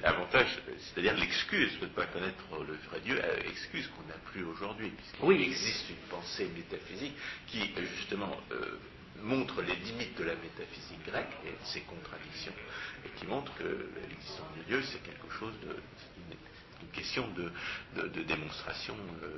avantage, 0.03 0.47
c'est-à-dire 0.79 1.15
l'excuse 1.15 1.79
de 1.79 1.85
ne 1.85 1.91
pas 1.91 2.05
connaître 2.07 2.43
le 2.51 2.73
vrai 2.89 2.99
Dieu, 3.01 3.19
euh, 3.23 3.37
excuse 3.49 3.87
qu'on 3.87 4.07
n'a 4.07 4.17
plus 4.31 4.43
aujourd'hui, 4.43 4.89
puisqu'il 4.89 5.41
existe 5.41 5.89
une 5.89 6.07
pensée 6.09 6.49
métaphysique 6.55 7.15
qui 7.47 7.71
justement 7.97 8.35
euh, 8.51 8.77
montre 9.21 9.61
les 9.61 9.75
limites 9.75 10.17
de 10.17 10.23
la 10.23 10.35
métaphysique 10.35 11.05
grecque 11.05 11.35
et 11.45 11.53
ses 11.65 11.81
contradictions, 11.81 12.53
et 13.05 13.09
qui 13.17 13.25
montre 13.25 13.53
que 13.55 13.89
l'existence 14.09 14.47
de 14.57 14.63
Dieu 14.63 14.81
c'est 14.83 15.03
quelque 15.03 15.31
chose 15.31 15.53
de, 15.61 15.75
une, 16.31 16.89
question 16.91 17.27
de, 17.35 18.23
démonstration. 18.23 18.95
Euh, 19.23 19.37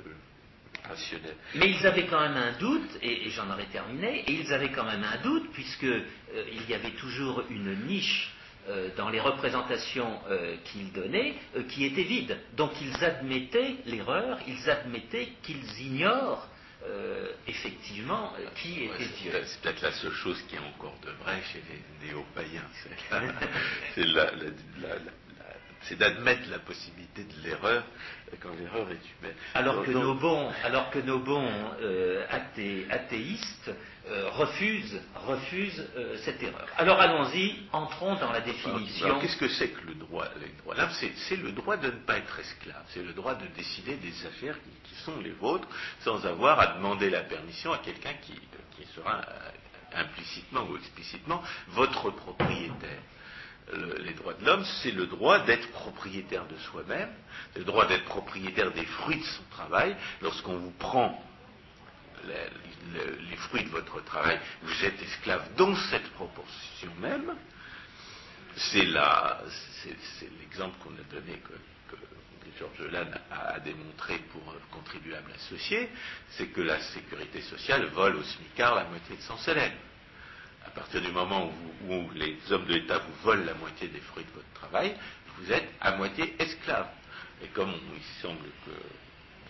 mais 1.54 1.70
ils 1.70 1.86
avaient 1.86 2.06
quand 2.06 2.20
même 2.20 2.36
un 2.36 2.52
doute, 2.58 2.98
et, 3.02 3.30
j'en 3.30 3.50
aurais 3.50 3.66
terminé, 3.66 4.24
et 4.26 4.32
ils 4.32 4.52
avaient 4.52 4.72
quand 4.72 4.84
même 4.84 5.04
un 5.04 5.22
doute, 5.22 5.52
puisqu'il 5.52 6.04
euh, 6.34 6.68
y 6.68 6.74
avait 6.74 6.92
toujours 6.92 7.44
une 7.50 7.86
niche 7.86 8.32
euh, 8.68 8.88
dans 8.96 9.08
les 9.08 9.20
représentations 9.20 10.20
euh, 10.28 10.56
qu'ils 10.64 10.92
donnaient 10.92 11.34
qui 11.68 11.84
était 11.84 12.02
vide. 12.02 12.38
Donc 12.56 12.72
ils 12.80 13.04
admettaient 13.04 13.76
l'erreur, 13.86 14.38
ils 14.46 14.70
admettaient 14.70 15.28
qu'ils 15.42 15.80
ignorent 15.80 16.48
effectivement 17.46 18.32
qui 18.56 18.82
était 18.82 19.06
Dieu. 19.22 19.30
C'est 19.44 19.60
peut-être 19.60 19.82
la 19.82 19.92
seule 19.92 20.12
chose 20.14 20.42
qui 20.48 20.56
est 20.56 20.58
encore 20.58 20.98
de 21.04 21.10
vrai 21.22 21.40
chez 21.52 21.62
les 21.70 22.08
néo-païens. 22.08 22.66
C'est 25.82 25.96
d'admettre 25.96 26.50
la 26.50 26.58
possibilité 26.58 27.22
de 27.22 27.48
l'erreur 27.48 27.84
quand 28.40 28.54
l'erreur 28.58 28.90
est 28.90 29.20
humaine. 29.20 29.36
Alors, 29.54 29.84
que, 29.84 29.90
nos 29.90 30.14
bons, 30.14 30.50
alors 30.64 30.90
que 30.90 30.98
nos 31.00 31.18
bons 31.18 31.48
euh, 31.80 32.24
athéistes 32.30 33.70
euh, 34.08 34.30
refusent, 34.30 35.00
refusent 35.26 35.88
euh, 35.96 36.16
cette 36.24 36.42
erreur. 36.42 36.66
Alors 36.76 37.00
allons-y, 37.00 37.56
entrons 37.72 38.16
dans 38.16 38.32
la 38.32 38.40
définition. 38.40 39.18
Qu'est-ce 39.20 39.36
que 39.36 39.48
c'est 39.48 39.68
que 39.68 39.86
le 39.86 39.94
droit, 39.94 40.26
droit 40.64 40.74
c'est, 41.28 41.36
le 41.36 41.52
droit 41.52 41.76
de 41.76 41.86
ne 41.86 42.04
pas 42.04 42.18
être 42.18 42.38
esclave, 42.38 42.82
c'est 42.88 43.02
le 43.02 43.12
droit 43.12 43.34
de 43.34 43.46
décider 43.56 43.96
des 43.96 44.26
affaires 44.26 44.56
qui, 44.84 44.94
sont 45.04 45.18
les 45.20 45.32
vôtres 45.32 45.66
sans 46.04 46.24
avoir 46.26 46.60
à 46.60 46.74
demander 46.74 47.10
la 47.10 47.22
permission 47.22 47.72
à 47.72 47.78
quelqu'un 47.78 48.12
qui 48.22 48.38
sera 48.94 49.20
implicitement 49.94 50.64
ou 50.70 50.76
explicitement 50.76 51.42
votre 51.68 52.10
propriétaire 52.10 53.00
les 53.72 54.12
droits 54.14 54.34
de 54.34 54.44
l'homme, 54.44 54.64
c'est 54.82 54.90
le 54.90 55.06
droit 55.06 55.40
d'être 55.40 55.70
propriétaire 55.70 56.46
de 56.46 56.56
soi-même, 56.56 57.10
le 57.56 57.64
droit 57.64 57.86
d'être 57.86 58.04
propriétaire 58.04 58.70
des 58.72 58.84
fruits 58.84 59.18
de 59.18 59.24
son 59.24 59.42
travail. 59.50 59.96
Lorsqu'on 60.20 60.58
vous 60.58 60.72
prend 60.72 61.22
les, 62.26 63.36
fruits 63.36 63.64
de 63.64 63.70
votre 63.70 64.02
travail, 64.04 64.38
vous 64.62 64.84
êtes 64.84 65.00
esclave 65.02 65.48
dans 65.56 65.74
cette 65.90 66.08
proportion 66.12 66.92
même. 67.00 67.34
C'est 68.56 68.84
l'exemple 70.40 70.76
qu'on 70.82 70.90
a 70.90 71.20
donné, 71.20 71.38
que, 71.38 71.54
Georges 72.58 72.90
Lannes 72.92 73.18
a, 73.30 73.58
démontré 73.60 74.18
pour 74.30 74.54
contribuable 74.70 75.32
associé, 75.32 75.88
c'est 76.30 76.48
que 76.48 76.60
la 76.60 76.78
sécurité 76.80 77.40
sociale 77.42 77.86
vole 77.86 78.16
au 78.16 78.22
SMICAR 78.22 78.74
la 78.74 78.84
moitié 78.84 79.16
de 79.16 79.22
son 79.22 79.38
salaire 79.38 79.72
à 80.72 80.80
partir 80.80 81.02
du 81.02 81.12
moment 81.12 81.52
où, 81.86 82.10
les 82.14 82.36
hommes 82.50 82.64
de 82.64 82.72
l'État 82.74 82.98
vous 82.98 83.14
volent 83.22 83.44
la 83.44 83.54
moitié 83.54 83.88
des 83.88 84.00
fruits 84.00 84.24
de 84.24 84.30
votre 84.30 84.52
travail, 84.54 84.94
vous 85.38 85.52
êtes 85.52 85.68
à 85.80 85.96
moitié 85.96 86.34
esclave. 86.38 86.88
Et 87.42 87.48
comme 87.48 87.72
il 87.94 88.22
semble 88.22 88.46
que 88.64 88.70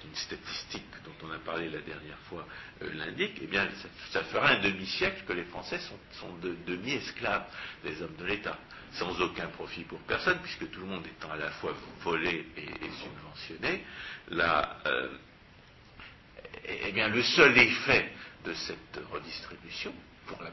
une 0.05 0.17
statistique 0.17 0.83
dont 1.05 1.29
on 1.29 1.31
a 1.31 1.39
parlé 1.39 1.71
la 1.71 1.81
dernière 1.81 2.19
fois 2.29 2.45
euh, 2.83 2.93
l'indique, 2.95 3.39
eh 3.41 3.47
bien, 3.47 3.69
ça, 4.11 4.25
fera 4.25 4.49
un 4.49 4.61
demi-siècle 4.61 5.23
que 5.27 5.33
les 5.33 5.45
Français 5.45 5.79
sont, 5.79 6.37
de, 6.43 6.57
demi-esclaves 6.67 7.45
des 7.85 8.03
hommes 8.03 8.17
de 8.17 8.25
l'État, 8.25 8.59
sans 8.95 9.21
aucun 9.21 9.47
profit 9.49 9.85
pour 9.85 10.01
personne, 10.01 10.39
puisque 10.43 10.69
tout 10.73 10.81
le 10.81 10.87
monde 10.87 11.07
étant 11.07 11.31
à 11.31 11.37
la 11.37 11.51
fois 11.53 11.73
volé 12.01 12.47
et, 12.57 12.67
subventionné. 13.01 13.85
Euh, 14.33 15.09
eh 16.65 16.93
bien, 16.93 17.09
le 17.09 17.23
seul 17.23 17.57
effet 17.57 18.11
de 18.45 18.55
cette 18.55 19.01
redistribution, 19.13 19.95
pour 20.33 20.43
la 20.43 20.51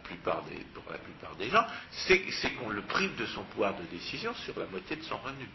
plupart 0.97 1.35
des, 1.37 1.49
gens, 1.49 1.65
c'est, 1.91 2.19
qu'on 2.55 2.69
le 2.69 2.81
prive 2.81 3.15
de 3.15 3.25
son 3.27 3.43
pouvoir 3.45 3.75
de 3.77 3.83
décision 3.85 4.33
sur 4.35 4.57
la 4.59 4.65
moitié 4.65 4.95
de 4.95 5.03
son 5.03 5.17
revenu. 5.17 5.47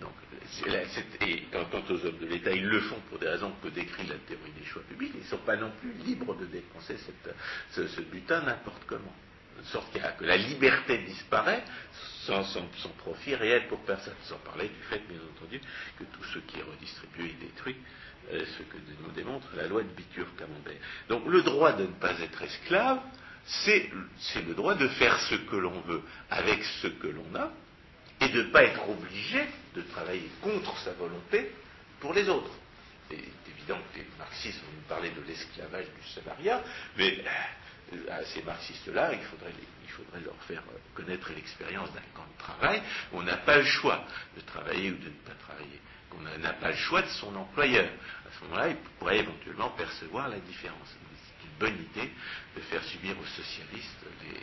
Quant 0.00 1.82
aux 1.90 2.06
hommes 2.06 2.18
de 2.18 2.26
l'État, 2.26 2.52
ils 2.52 2.66
le 2.66 2.80
font 2.80 3.00
pour 3.08 3.18
des 3.18 3.28
raisons 3.28 3.52
que 3.62 3.68
décrit 3.68 4.06
la 4.06 4.16
théorie 4.16 4.52
des 4.58 4.64
choix 4.64 4.82
publics, 4.82 5.12
ils 5.14 5.20
ne 5.20 5.26
sont 5.26 5.38
pas 5.38 5.56
non 5.56 5.70
plus 5.80 5.92
libres 6.04 6.34
de 6.36 6.46
dépenser 6.46 6.96
ce, 7.70 8.00
butin 8.00 8.42
n'importe 8.42 8.82
comment. 8.86 9.14
De 9.58 9.64
sorte 9.66 9.92
que 10.18 10.24
la 10.24 10.38
liberté 10.38 10.98
disparaît 10.98 11.62
sans, 12.24 12.42
profit 12.98 13.34
réel 13.34 13.68
pour 13.68 13.80
personne, 13.80 14.14
sans 14.22 14.38
parler 14.38 14.68
du 14.68 14.82
fait, 14.88 15.00
bien 15.06 15.18
entendu, 15.36 15.60
que 15.98 16.04
tout 16.04 16.24
ce 16.24 16.38
qui 16.38 16.58
est 16.58 16.62
redistribué 16.62 17.30
est 17.30 17.44
détruit 17.44 17.76
ce 18.32 18.62
que 18.62 18.76
nous 19.02 19.12
démontre 19.12 19.48
la 19.56 19.66
loi 19.66 19.82
de 19.82 19.88
Bitur-Camembert. 19.88 20.80
Donc 21.08 21.26
le 21.26 21.42
droit 21.42 21.72
de 21.72 21.82
ne 21.82 21.92
pas 21.92 22.18
être 22.20 22.42
esclave, 22.42 23.00
c'est 23.44 23.90
le 24.46 24.54
droit 24.54 24.74
de 24.74 24.88
faire 24.88 25.18
ce 25.20 25.34
que 25.34 25.56
l'on 25.56 25.80
veut 25.82 26.02
avec 26.30 26.62
ce 26.82 26.88
que 26.88 27.08
l'on 27.08 27.34
a, 27.34 27.50
et 28.20 28.28
de 28.28 28.42
ne 28.42 28.50
pas 28.50 28.64
être 28.64 28.88
obligé 28.88 29.46
de 29.74 29.82
travailler 29.82 30.30
contre 30.42 30.76
sa 30.78 30.92
volonté 30.92 31.50
pour 32.00 32.12
les 32.12 32.28
autres. 32.28 32.50
C'est 33.08 33.16
évident 33.16 33.78
que 33.92 33.98
les 33.98 34.06
marxistes 34.18 34.60
vont 34.60 34.72
nous 34.76 34.88
parler 34.88 35.10
de 35.10 35.22
l'esclavage 35.26 35.86
du 35.86 36.08
salariat, 36.08 36.62
mais 36.96 37.24
euh, 37.92 37.98
à 38.10 38.24
ces 38.24 38.42
marxistes-là, 38.42 39.12
il 39.14 39.22
faudrait, 39.22 39.52
il 39.84 39.90
faudrait, 39.90 40.20
leur 40.20 40.36
faire 40.44 40.62
connaître 40.94 41.32
l'expérience 41.32 41.92
d'un 41.92 42.00
camp 42.14 42.26
de 42.30 42.38
travail 42.38 42.82
où 43.12 43.18
on 43.18 43.22
n'a 43.22 43.38
pas 43.38 43.58
le 43.58 43.64
choix 43.64 44.04
de 44.36 44.42
travailler 44.42 44.90
ou 44.90 44.96
de 44.96 45.06
ne 45.06 45.20
pas 45.26 45.34
travailler 45.40 45.80
qu'on 46.10 46.20
n'a 46.20 46.52
pas 46.54 46.70
le 46.70 46.76
choix 46.76 47.02
de 47.02 47.08
son 47.08 47.34
employeur. 47.36 47.88
À 48.26 48.38
ce 48.38 48.44
moment-là, 48.44 48.68
il 48.68 48.76
pourrait 48.98 49.18
éventuellement 49.18 49.70
percevoir 49.70 50.28
la 50.28 50.38
différence. 50.40 50.88
C'est 50.88 51.46
une 51.46 51.58
bonne 51.58 51.82
idée 51.82 52.12
de 52.56 52.60
faire 52.62 52.82
subir 52.84 53.16
aux 53.18 53.26
socialistes 53.26 54.04
les, 54.24 54.40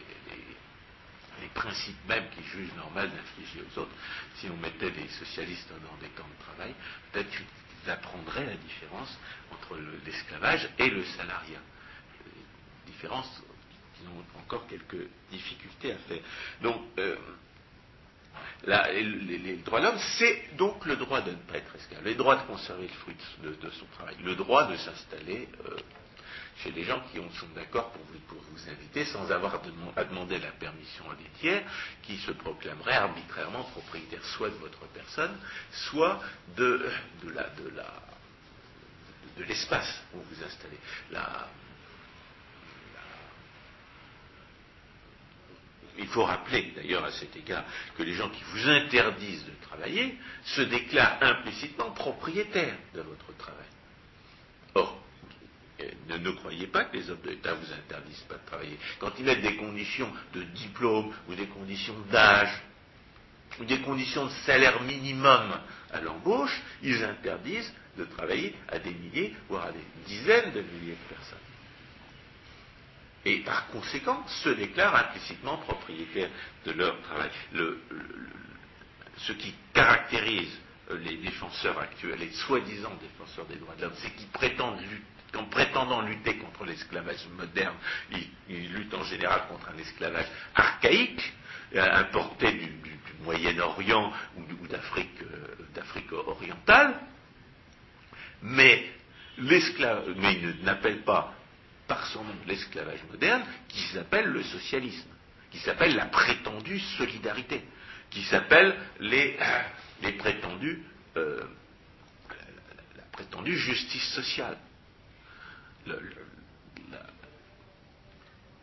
principes 1.54 2.08
mêmes 2.08 2.30
qu'ils 2.32 2.44
jugent 2.46 2.74
normal 2.76 3.10
d'infliger 3.10 3.62
aux 3.62 3.80
autres. 3.80 3.96
Si 4.36 4.48
on 4.50 4.58
mettait 4.58 4.90
les 4.92 5.08
socialistes 5.08 5.70
dans 5.70 5.98
des 5.98 6.10
camps 6.10 6.28
de 6.28 6.44
travail, 6.44 6.74
peut-être 7.12 7.30
qu'ils 7.30 7.90
apprendraient 7.92 8.46
la 8.46 8.56
différence 8.56 9.18
entre 9.52 9.78
l'esclavage 10.06 10.70
et 10.78 10.90
le 10.90 11.04
salariat. 11.06 11.62
Différence 12.86 13.42
qui 13.96 14.08
ont 14.08 14.40
encore 14.40 14.68
quelques 14.68 15.08
difficultés 15.32 15.94
à 15.94 15.98
faire. 15.98 16.22
Donc, 16.62 16.82
euh, 17.00 17.16
les, 18.66 19.58
droits 19.58 19.80
de 19.80 19.86
l'homme, 19.86 20.00
c'est 20.18 20.56
donc 20.58 20.86
le 20.86 20.96
droit 20.96 21.22
de 21.22 21.32
ne 21.32 21.36
pas 21.36 21.58
être 21.58 21.76
esclave, 21.76 22.04
le 22.04 22.16
droit 22.16 22.36
de 22.36 22.48
conserver 22.48 22.84
le 22.84 22.94
fruit 22.94 23.16
de, 23.44 23.70
son 23.72 23.86
travail, 23.98 24.16
le 24.24 24.36
droit 24.36 24.68
de 24.68 24.76
s'installer 24.78 25.48
euh, 25.66 25.78
chez 26.64 26.72
les 26.72 26.84
gens 26.84 27.02
qui 27.12 27.18
sont 27.18 27.48
d'accord 27.56 27.92
pour 27.92 28.04
vous, 28.06 28.20
pour 28.28 28.42
vous 28.52 28.70
inviter 28.70 29.06
sans 29.06 29.32
avoir 29.32 29.62
à 29.96 30.04
demander 30.04 30.40
la 30.40 30.52
permission 30.52 31.06
à 31.12 31.16
des 31.16 31.30
tiers 31.40 31.64
qui 32.04 32.18
se 32.18 32.32
proclameraient 32.32 32.96
arbitrairement 32.96 33.64
propriétaires 33.64 34.26
soit 34.26 34.50
de 34.50 34.56
votre 34.56 34.86
personne, 34.94 35.38
soit 35.72 36.20
de, 36.56 36.90
de 37.24 37.30
la, 37.30 37.50
la 37.76 37.94
l'espace 39.44 40.02
où 40.14 40.18
vous 40.18 40.44
installez. 40.44 40.80
La, 41.12 41.48
Il 45.98 46.08
faut 46.08 46.24
rappeler 46.24 46.72
d'ailleurs 46.76 47.06
à 47.06 47.12
cet 47.12 47.36
égard 47.36 47.64
que 47.98 48.04
les 48.04 48.14
gens 48.14 48.30
qui 48.30 48.44
vous 48.44 48.70
interdisent 48.70 49.46
de 49.46 49.54
travailler 49.68 50.18
se 50.44 50.62
déclarent 50.62 51.18
implicitement 51.22 51.92
propriétaires 51.92 52.78
de 52.94 53.02
votre 53.02 53.36
travail. 53.38 53.66
Or, 54.76 55.02
ne, 56.10 56.32
croyez 56.32 56.68
pas 56.68 56.86
que 56.86 56.98
les 56.98 57.10
hommes 57.10 57.22
de 57.24 57.30
l'État 57.30 57.54
vous 57.54 57.74
interdisent 57.74 58.26
pas 58.30 58.36
de 58.36 58.46
travailler. 58.46 58.78
Quand 59.00 59.12
ils 59.20 59.26
mettent 59.26 59.42
des 59.42 59.56
conditions 59.58 60.12
de 60.34 60.44
diplôme 60.44 61.14
ou 61.30 61.36
des 61.36 61.48
conditions 61.48 61.98
d'âge, 62.12 62.62
des 63.62 63.80
conditions 63.82 64.26
de 64.26 64.32
salaire 64.46 64.82
minimum 64.84 65.60
à 65.92 66.02
l'embauche, 66.02 66.62
ils 66.84 67.04
interdisent 67.04 67.74
de 67.98 68.06
travailler 68.06 68.54
à 68.70 68.78
des 68.80 68.94
milliers, 68.94 69.36
voire 69.50 69.66
à 69.66 69.72
des 69.72 69.86
dizaines 70.06 70.52
de 70.52 70.62
milliers 70.62 70.96
de 70.96 71.16
personnes. 71.16 71.38
Et 73.26 73.40
par 73.40 73.68
conséquent, 73.68 74.26
se 74.28 74.50
déclarent 74.50 74.96
implicitement 74.96 75.58
propriétaires 75.58 76.30
de 76.66 76.72
leur 76.72 77.02
travail. 77.02 77.30
ce 79.18 79.32
qui 79.34 79.54
caractérise 79.74 80.60
les 81.02 81.18
défenseurs 81.18 81.80
actuels, 81.80 82.20
les 82.20 82.32
soi-disant 82.32 82.94
défenseurs 83.02 83.46
des 83.46 83.56
droits 83.56 83.76
de 83.76 83.82
l'homme, 83.82 83.94
c'est 83.96 84.12
qu'ils 84.12 84.30
qu'en 85.34 85.46
prétendant 85.46 86.02
lutter 86.02 86.38
contre 86.38 86.64
l'esclavage 86.66 87.28
moderne, 87.36 87.76
ils, 88.50 88.72
luttent 88.72 88.94
en 88.94 89.04
général 89.04 89.42
contre 89.50 89.70
un 89.70 89.78
esclavage 89.78 90.28
archaïque, 90.56 91.34
importé 91.76 92.52
du, 92.54 92.72
Moyen-Orient 93.24 94.14
ou, 94.38 94.68
d'Afrique, 94.68 95.22
euh, 95.24 95.56
d'Afrique 95.74 96.14
orientale, 96.14 97.00
mais 98.42 98.86
mais 100.16 100.34
ils 100.36 100.64
n'appellent 100.64 101.04
pas 101.04 101.34
par 101.88 102.06
son 102.08 102.24
nom 102.24 102.36
l'esclavage 102.46 103.04
moderne, 103.10 103.44
qui 103.68 103.82
s'appelle 103.94 104.28
le 104.28 104.44
socialisme, 104.44 105.10
qui 105.52 105.60
s'appelle 105.60 105.96
la 105.96 106.06
prétendue 106.06 106.80
solidarité, 106.98 107.64
qui 108.10 108.24
s'appelle 108.24 108.76
les, 109.00 109.38
les 110.02 110.14
prétendus, 110.14 110.84
euh, 111.16 111.44
la, 112.96 113.04
prétendue 113.12 113.58
justice 113.58 114.08
sociale. 114.14 114.58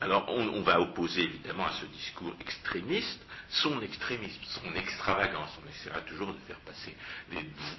alors 0.00 0.28
on, 0.28 0.60
va 0.60 0.80
opposer 0.80 1.22
évidemment 1.22 1.66
à 1.66 1.72
ce 1.72 1.86
discours 1.86 2.34
extrémiste 2.40 3.20
son 3.48 3.80
extrémisme, 3.80 4.40
son 4.44 4.74
extravagance. 4.74 5.50
On 5.64 5.70
essaiera 5.70 6.00
toujours 6.02 6.32
de 6.32 6.38
faire 6.46 6.58
passer 6.60 6.94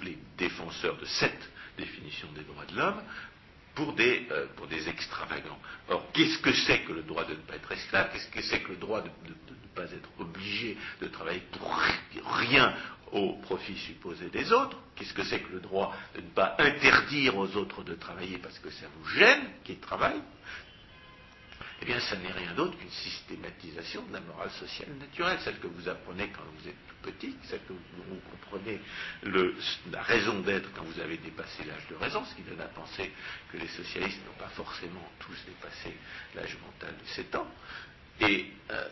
les 0.02 0.18
défenseurs 0.36 0.96
de 0.96 1.04
cette 1.04 1.50
définition 1.76 2.28
des 2.32 2.42
droits 2.42 2.64
de 2.66 2.76
l'homme 2.76 3.02
pour 3.76 3.92
des, 3.92 4.26
euh, 4.32 4.46
pour 4.56 4.66
des 4.66 4.88
extravagants. 4.88 5.58
Or, 5.88 6.10
qu'est-ce 6.12 6.38
que 6.38 6.52
c'est 6.52 6.80
que 6.80 6.92
le 6.92 7.02
droit 7.02 7.24
de 7.24 7.32
ne 7.32 7.40
pas 7.40 7.54
être 7.54 7.70
esclave? 7.70 8.10
Qu'est-ce 8.12 8.28
que 8.28 8.42
c'est 8.42 8.60
que 8.60 8.70
le 8.70 8.78
droit 8.78 9.02
de, 9.02 9.08
ne 9.08 9.74
pas 9.74 9.84
être 9.84 10.08
obligé 10.18 10.76
de 11.00 11.06
travailler 11.06 11.42
pour 11.52 12.36
rien 12.38 12.74
au 13.12 13.34
profit 13.42 13.76
supposé 13.76 14.30
des 14.30 14.50
autres? 14.50 14.78
Qu'est-ce 14.96 15.12
que 15.12 15.22
c'est 15.24 15.40
que 15.40 15.52
le 15.52 15.60
droit 15.60 15.94
de 16.14 16.22
ne 16.22 16.28
pas 16.28 16.56
interdire 16.58 17.36
aux 17.36 17.54
autres 17.54 17.84
de 17.84 17.94
travailler 17.94 18.38
parce 18.38 18.58
que 18.58 18.70
ça 18.70 18.86
vous 18.96 19.08
gêne 19.10 19.42
qu'ils 19.62 19.78
travaillent? 19.78 20.22
Eh 21.82 21.84
bien, 21.84 22.00
ça 22.00 22.16
n'est 22.16 22.32
rien 22.32 22.54
d'autre 22.54 22.76
qu'une 22.78 22.90
systématisation 22.90 24.02
de 24.06 24.14
la 24.14 24.20
morale 24.20 24.50
sociale 24.52 24.88
naturelle, 24.98 25.38
celle 25.44 25.58
que 25.58 25.66
vous 25.66 25.88
apprenez 25.88 26.28
quand 26.28 26.42
vous 26.58 26.68
êtes 26.68 26.86
tout 26.88 27.10
petit, 27.10 27.36
celle 27.44 27.60
que 27.64 27.72
vous, 27.72 28.20
comprenez 28.30 28.80
la 29.90 30.02
raison 30.02 30.40
d'être 30.40 30.72
quand 30.74 30.84
vous 30.84 31.00
avez 31.00 31.18
dépassé 31.18 31.64
l'âge 31.64 31.86
de 31.90 31.96
raison, 31.96 32.24
ce 32.24 32.34
qui 32.34 32.42
donne 32.42 32.60
à 32.60 32.68
penser 32.68 33.12
que 33.52 33.58
les 33.58 33.68
socialistes 33.68 34.24
n'ont 34.26 34.44
pas 34.44 34.48
forcément 34.50 35.06
tous 35.18 35.36
dépassé 35.46 35.96
l'âge 36.34 36.56
mental 36.64 36.94
de 36.96 37.06
7 37.08 37.34
ans. 37.34 37.48
Et 38.20 38.50
euh, 38.70 38.88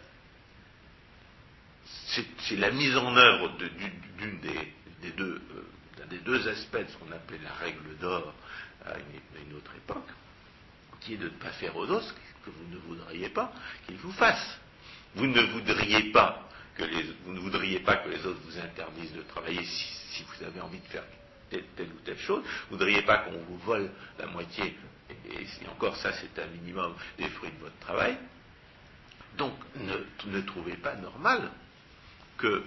c'est 2.05 2.57
la 2.57 2.71
mise 2.71 2.97
en 2.97 3.17
œuvre 3.17 3.57
d'une 3.57 4.41
euh, 4.45 6.05
des 6.11 6.19
deux 6.19 6.49
aspects 6.49 6.77
de 6.77 6.89
ce 6.89 6.97
qu'on 6.99 7.13
appelait 7.13 7.41
la 7.43 7.53
règle 7.55 7.97
d'or 7.99 8.35
à 8.85 8.95
une, 8.99 9.57
autre 9.57 9.75
époque, 9.77 10.09
de 11.13 11.25
ne 11.25 11.29
pas 11.29 11.51
faire 11.51 11.77
aux 11.77 11.87
autres 11.87 12.15
que 12.45 12.51
vous 12.51 12.67
ne 12.71 12.79
voudriez 12.79 13.29
pas 13.29 13.53
qu'ils 13.87 13.97
vous 13.97 14.13
fassent. 14.13 14.59
Vous 15.15 15.27
ne 15.27 15.41
voudriez 15.43 16.11
pas 16.13 16.45
que 16.77 16.83
les, 16.83 18.27
autres 18.27 18.41
vous 18.45 18.59
interdisent 18.59 19.13
de 19.13 19.23
travailler 19.23 19.65
si, 19.65 20.25
vous 20.25 20.45
avez 20.45 20.61
envie 20.61 20.81
de 20.81 20.87
faire 20.87 21.05
telle, 21.51 21.89
ou 21.89 22.01
telle 22.05 22.19
chose. 22.19 22.43
Vous 22.69 22.75
ne 22.75 22.79
voudriez 22.79 23.03
pas 23.03 23.19
qu'on 23.19 23.39
vous 23.39 23.59
vole 23.59 23.91
la 24.19 24.27
moitié, 24.27 24.77
et, 25.11 25.69
encore 25.69 25.97
ça 25.97 26.13
c'est 26.15 26.43
un 26.43 26.47
minimum, 26.47 26.95
des 27.19 27.29
fruits 27.29 27.53
de 27.53 27.61
votre 27.61 27.79
travail. 27.79 28.17
Donc 29.37 29.55
ne, 30.27 30.41
trouvez 30.41 30.77
pas 30.77 30.95
normal 30.97 31.51
euh, 32.43 32.61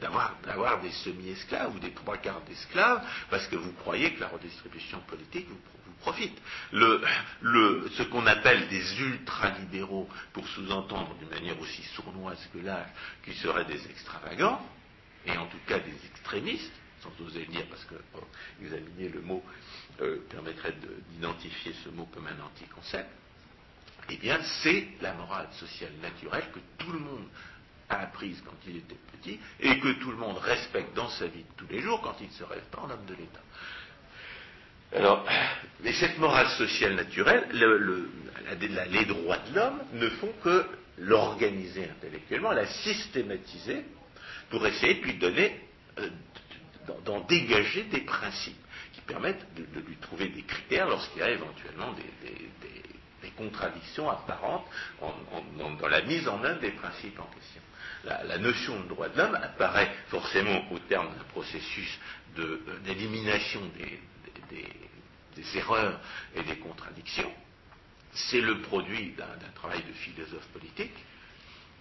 d'avoir 0.00 0.80
des 0.80 0.90
semi-esclaves 0.90 1.74
ou 1.74 1.78
des 1.78 1.92
trois 1.92 2.18
quarts 2.18 2.42
d'esclaves 2.42 3.02
parce 3.30 3.46
que 3.46 3.56
vous 3.56 3.72
croyez 3.72 4.14
que 4.14 4.20
la 4.20 4.28
redistribution 4.28 5.00
politique 5.00 5.46
vous 5.48 5.58
profite. 6.00 6.36
ce 6.72 8.02
qu'on 8.04 8.26
appelle 8.26 8.68
des 8.68 9.00
ultralibéraux, 9.00 10.08
pour 10.32 10.46
sous-entendre 10.48 11.14
d'une 11.18 11.30
manière 11.30 11.60
aussi 11.60 11.82
sournoise 11.94 12.38
que 12.52 12.58
l'âge, 12.58 12.88
qui 13.24 13.34
seraient 13.34 13.64
des 13.64 13.84
extravagants, 13.88 14.60
et 15.26 15.36
en 15.36 15.46
tout 15.46 15.60
cas 15.66 15.78
des 15.78 15.94
extrémistes, 16.06 16.72
sans 17.02 17.24
oser 17.24 17.40
le 17.46 17.52
dire 17.52 17.66
parce 17.68 17.84
que 17.84 17.94
examiner 18.62 19.08
le 19.08 19.20
mot 19.22 19.42
euh, 20.00 20.18
permettrait 20.28 20.74
d'identifier 21.10 21.74
ce 21.84 21.88
mot 21.90 22.06
comme 22.12 22.26
un 22.26 22.44
anticoncept, 22.44 23.10
eh 24.10 24.16
bien 24.16 24.38
c'est 24.62 24.88
la 25.00 25.14
morale 25.14 25.48
sociale 25.52 25.92
naturelle 26.02 26.50
que 26.52 26.60
tout 26.78 26.92
le 26.92 26.98
monde 26.98 27.26
a 27.88 28.00
apprise 28.00 28.42
quand 28.44 28.56
il 28.66 28.76
était 28.76 28.96
petit 29.12 29.38
et 29.60 29.78
que 29.80 29.92
tout 30.00 30.10
le 30.10 30.16
monde 30.16 30.38
respecte 30.38 30.94
dans 30.94 31.08
sa 31.08 31.26
vie 31.26 31.42
de 31.42 31.52
tous 31.56 31.66
les 31.68 31.80
jours 31.80 32.00
quand 32.00 32.16
il 32.20 32.30
se 32.30 32.44
rêve 32.44 32.64
pas 32.70 32.80
en 32.82 32.90
homme 32.90 33.06
de 33.06 33.14
l'État. 33.14 33.40
Alors, 34.94 35.24
mais 35.82 35.92
cette 35.92 36.18
morale 36.18 36.48
sociale 36.50 36.94
naturelle, 36.94 37.46
les 37.52 39.04
droits 39.04 39.38
de 39.38 39.54
l'homme 39.54 39.82
ne 39.94 40.08
font 40.08 40.32
que 40.42 40.66
l'organiser 40.98 41.84
intellectuellement, 41.84 42.52
la 42.52 42.66
systématiser 42.66 43.84
pour 44.50 44.66
essayer 44.66 44.94
de 44.94 45.04
lui 45.04 45.14
donner, 45.14 45.60
euh, 45.98 46.08
d'en 47.04 47.20
dégager 47.20 47.84
des 47.84 48.00
principes 48.00 48.60
qui 48.92 49.00
permettent 49.02 49.46
de, 49.54 49.80
lui 49.80 49.96
trouver 49.96 50.28
des 50.28 50.42
critères 50.42 50.88
lorsqu'il 50.88 51.20
y 51.20 51.24
a 51.24 51.30
éventuellement 51.30 51.92
des, 51.92 52.04
contradictions 53.36 54.10
apparentes 54.10 54.66
dans 55.00 55.88
la 55.88 56.02
mise 56.02 56.28
en 56.28 56.44
œuvre 56.44 56.60
des 56.60 56.72
principes 56.72 57.18
en 57.18 57.24
question. 57.34 57.62
La, 58.04 58.36
notion 58.36 58.78
de 58.80 58.88
droit 58.88 59.08
de 59.08 59.16
l'homme 59.16 59.34
apparaît 59.34 59.90
forcément 60.08 60.70
au 60.70 60.78
terme 60.80 61.06
d'un 61.06 61.24
processus 61.32 61.98
euh, 62.38 62.58
d'élimination 62.84 63.62
des, 63.78 63.98
des, 64.50 65.56
erreurs 65.56 65.98
et 66.34 66.42
des 66.42 66.58
contradictions. 66.58 67.32
C'est 68.12 68.40
le 68.40 68.60
produit 68.60 69.12
d'un 69.12 69.50
travail 69.54 69.82
de 69.84 69.92
philosophe 69.92 70.46
politique. 70.48 70.92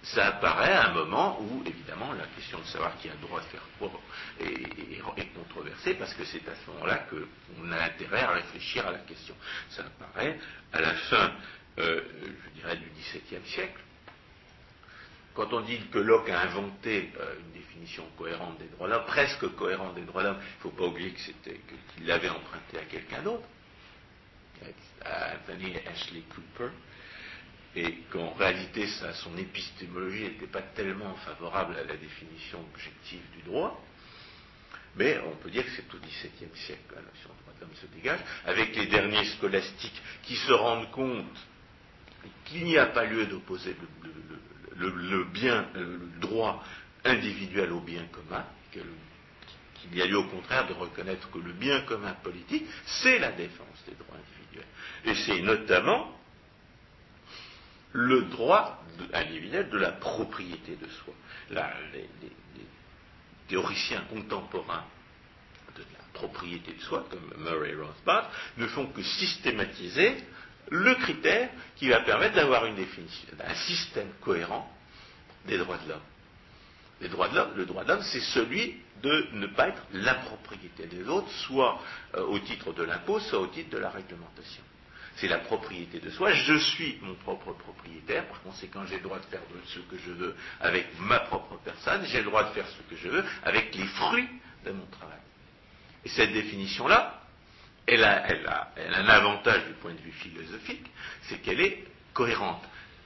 Ça 0.01 0.27
apparaît 0.27 0.71
à 0.73 0.89
un 0.89 0.93
moment 0.93 1.41
où, 1.41 1.61
évidemment, 1.65 2.13
la 2.13 2.25
question 2.27 2.59
de 2.59 2.65
savoir 2.65 2.97
qui 2.99 3.09
a 3.09 3.13
le 3.13 3.19
droit 3.19 3.41
de 3.41 3.45
faire 3.45 3.67
quoi 3.77 3.91
est, 4.39 5.33
controversée, 5.33 5.95
parce 5.95 6.13
que 6.13 6.23
c'est 6.23 6.47
à 6.47 6.55
ce 6.55 6.71
moment-là 6.71 7.05
qu'on 7.09 7.71
a 7.71 7.83
intérêt 7.83 8.21
à 8.21 8.31
réfléchir 8.31 8.87
à 8.87 8.91
la 8.91 8.99
question. 8.99 9.35
Ça 9.69 9.83
apparaît 9.83 10.39
à 10.71 10.79
la 10.79 10.93
fin, 10.93 11.33
euh, 11.79 12.01
je 12.45 12.61
dirais, 12.61 12.77
du 12.77 12.89
XVIIe 12.91 13.45
siècle, 13.45 13.81
quand 15.39 15.53
on 15.53 15.61
dit 15.61 15.79
que 15.89 15.99
Locke 15.99 16.27
a 16.31 16.41
inventé 16.41 17.13
euh, 17.17 17.35
une 17.39 17.53
définition 17.53 18.03
cohérente 18.17 18.57
des 18.57 18.67
droits 18.67 18.89
de 18.89 18.93
l'homme, 18.93 19.05
presque 19.05 19.47
cohérente 19.55 19.95
des 19.95 20.01
droits 20.01 20.21
de 20.21 20.27
l'homme, 20.27 20.41
il 20.41 20.57
ne 20.57 20.61
faut 20.63 20.77
pas 20.77 20.83
oublier 20.83 21.13
qu'il 21.13 22.05
l'avait 22.05 22.27
emprunté 22.27 22.77
à 22.77 22.83
quelqu'un 22.83 23.21
d'autre, 23.21 23.47
à 25.05 25.35
Anthony 25.35 25.77
Ashley 25.87 26.23
Cooper, 26.35 26.73
et 27.73 27.99
qu'en 28.11 28.33
réalité 28.33 28.85
son 29.13 29.37
épistémologie 29.37 30.23
n'était 30.23 30.47
pas 30.47 30.61
tellement 30.61 31.15
favorable 31.15 31.77
à 31.77 31.85
la 31.85 31.95
définition 31.95 32.59
objective 32.73 33.21
du 33.37 33.43
droit, 33.43 33.81
mais 34.97 35.19
on 35.19 35.37
peut 35.37 35.51
dire 35.51 35.63
que 35.63 35.71
c'est 35.71 35.93
au 35.93 35.99
XVIIe 35.99 36.51
siècle 36.65 36.81
que 36.89 36.95
la 36.95 37.01
notion 37.01 37.29
de 37.29 37.65
droit 37.65 37.79
se 37.79 37.85
dégage, 37.95 38.19
avec 38.45 38.75
les 38.75 38.87
derniers 38.87 39.23
scolastiques 39.37 40.01
qui 40.23 40.35
se 40.35 40.51
rendent 40.51 40.91
compte 40.91 41.47
qu'il 42.43 42.65
n'y 42.65 42.77
a 42.77 42.87
pas 42.87 43.05
lieu 43.05 43.25
d'opposer 43.25 43.73
le, 43.79 44.09
le 44.79 46.19
droit 46.19 46.63
individuel 47.05 47.71
au 47.71 47.79
bien 47.79 48.05
commun, 48.11 48.45
qu'il 48.71 49.97
y 49.97 50.01
a 50.01 50.05
lieu 50.05 50.17
au 50.17 50.23
contraire 50.23 50.67
de 50.67 50.73
reconnaître 50.73 51.29
que 51.31 51.39
le 51.39 51.53
bien 51.53 51.81
commun 51.81 52.13
politique, 52.23 52.65
c'est 52.85 53.19
la 53.19 53.31
défense 53.31 53.83
des 53.87 53.95
droits 53.95 54.17
individuels. 54.17 54.67
Et 55.05 55.15
c'est 55.25 55.41
notamment 55.41 56.15
le 57.93 58.23
droit 58.23 58.83
individuel 59.13 59.69
de 59.69 59.77
la 59.77 59.91
propriété 59.91 60.75
de 60.75 60.87
soi. 60.87 61.13
les, 61.93 62.07
théoriciens 63.47 64.01
contemporains 64.11 64.85
de 65.75 65.81
la 65.81 66.03
propriété 66.13 66.73
de 66.73 66.81
soi, 66.81 67.07
comme 67.09 67.43
Murray 67.43 67.73
Rothbard, 67.73 68.29
ne 68.57 68.67
font 68.67 68.85
que 68.87 69.01
systématiser 69.01 70.17
le 70.69 70.95
critère 70.95 71.49
qui 71.75 71.89
va 71.89 72.01
permettre 72.01 72.35
d'avoir 72.35 72.65
une 72.65 72.75
définition, 72.75 73.27
un 73.43 73.55
système 73.55 74.09
cohérent 74.21 74.69
des 75.45 75.57
droits 75.57 75.77
de 75.77 75.89
l'homme. 75.89 76.01
Les 77.01 77.07
droits 77.07 77.29
de 77.29 77.35
l'homme, 77.35 77.51
le 77.55 77.65
droit 77.65 77.83
de 77.83 77.89
l'homme, 77.89 78.03
c'est 78.03 78.19
celui 78.19 78.75
de 79.01 79.27
ne 79.33 79.47
pas 79.47 79.69
être 79.69 79.81
la 79.93 80.15
propriété 80.15 80.85
des 80.85 81.07
autres, 81.07 81.31
soit 81.31 81.81
euh, 82.15 82.23
au 82.25 82.39
titre 82.39 82.73
de 82.73 82.83
l'impôt, 82.83 83.19
soit 83.19 83.39
au 83.39 83.47
titre 83.47 83.69
de 83.69 83.77
la 83.77 83.89
réglementation. 83.89 84.63
c'est 85.15 85.27
la 85.27 85.39
propriété 85.39 85.99
de 85.99 86.09
soi. 86.09 86.33
Je 86.33 86.57
suis 86.57 86.99
mon 87.01 87.15
propre 87.15 87.53
propriétaire, 87.53 88.27
par 88.27 88.41
conséquent 88.41 88.85
j'ai 88.85 88.97
le 88.97 89.03
droit 89.03 89.19
de 89.19 89.25
faire 89.25 89.41
ce 89.65 89.79
que 89.79 89.97
je 89.97 90.11
veux 90.11 90.35
avec 90.59 90.87
ma 90.99 91.19
propre 91.21 91.57
personne, 91.63 92.05
j'ai 92.05 92.19
le 92.19 92.25
droit 92.25 92.43
de 92.43 92.53
faire 92.53 92.67
ce 92.67 92.81
que 92.89 92.95
je 93.01 93.07
veux 93.07 93.23
avec 93.43 93.73
les 93.75 93.85
fruits 93.85 94.27
de 94.65 94.71
mon 94.71 94.85
travail. 94.87 95.19
Et 96.03 96.09
cette 96.09 96.33
définition-là, 96.33 97.18
elle 97.89 98.03
a, 98.03 98.71
un 98.77 99.07
avantage 99.07 99.65
du 99.65 99.73
point 99.73 99.93
de 99.93 99.99
vue 99.99 100.11
philosophique, 100.11 100.85
c'est 101.23 101.41
qu'elle 101.41 101.61
est 101.61 101.83
cohérente 102.13 102.63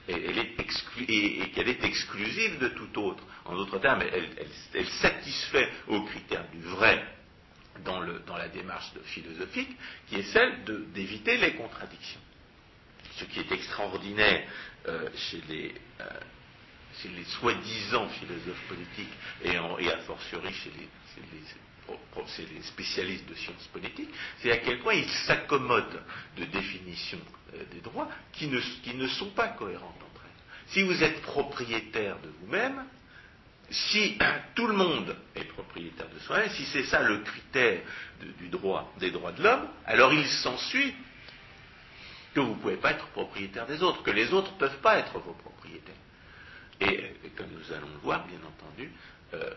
et, 0.08 0.20
qu'elle 1.54 1.68
est 1.68 1.84
exclusive 1.84 2.58
de 2.58 2.68
tout 2.68 3.00
autre. 3.00 3.22
En 3.46 3.54
d'autres 3.54 3.78
termes, 3.78 4.02
elle, 4.02 4.86
satisfait 4.86 5.70
aux 5.88 6.02
critères 6.02 6.48
du 6.50 6.60
vrai 6.60 7.04
dans, 7.84 8.00
la 8.00 8.48
démarche 8.48 8.92
philosophique, 9.04 9.76
qui 10.08 10.16
est 10.16 10.32
celle 10.32 10.64
d'éviter 10.92 11.36
les 11.38 11.54
contradictions. 11.54 12.20
Ce 13.16 13.24
qui 13.24 13.40
est 13.40 13.52
extraordinaire 13.52 14.46
euh, 14.88 15.08
chez 15.16 15.40
les, 15.48 15.74
euh, 16.00 17.24
soi-disant 17.40 18.08
philosophes 18.08 18.68
politiques 18.68 19.12
et, 19.42 19.56
a 19.56 19.98
fortiori 19.98 20.52
chez 20.52 20.70
les 20.70 20.88
spécialistes 22.62 23.28
de 23.28 23.34
sciences 23.34 23.68
politiques, 23.72 24.10
c'est 24.40 24.50
à 24.50 24.58
quel 24.58 24.80
point 24.80 24.94
ils 24.94 25.08
s'accommodent 25.08 26.02
de 26.36 26.44
définitions 26.46 27.20
euh, 27.54 27.62
des 27.72 27.80
droits 27.80 28.08
qui 28.32 28.48
ne, 28.48 29.08
sont 29.08 29.30
pas 29.30 29.48
cohérentes 29.48 29.96
entre 29.96 30.22
elles. 30.24 30.72
Si 30.72 30.82
vous 30.82 31.02
êtes 31.02 31.20
propriétaire 31.22 32.16
de 32.20 32.28
vous-même, 32.40 32.84
si 33.70 34.18
tout 34.54 34.66
le 34.66 34.74
monde 34.74 35.16
est 35.34 35.44
propriétaire 35.44 36.08
de 36.08 36.18
soi-même, 36.20 36.50
si 36.50 36.64
c'est 36.66 36.84
ça 36.84 37.02
le 37.02 37.18
critère 37.18 37.80
du 38.38 38.48
droit, 38.48 38.92
des 38.98 39.10
droits 39.10 39.32
de 39.32 39.42
l'homme, 39.42 39.68
alors 39.86 40.12
il 40.12 40.26
s'ensuit 40.26 40.94
que 42.34 42.40
vous 42.40 42.54
ne 42.54 42.60
pouvez 42.60 42.76
pas 42.76 42.92
être 42.92 43.06
propriétaire 43.08 43.66
des 43.66 43.82
autres, 43.82 44.02
que 44.02 44.10
les 44.10 44.32
autres 44.32 44.52
ne 44.52 44.58
peuvent 44.58 44.80
pas 44.80 44.98
être 44.98 45.18
vos 45.18 45.34
propriétaires. 45.34 45.94
Et, 46.80 47.14
comme 47.36 47.46
nous 47.52 47.72
allons 47.72 47.88
le 47.88 48.00
voir, 48.02 48.26
bien 48.26 48.38
entendu, 48.38 48.90
euh, 49.34 49.54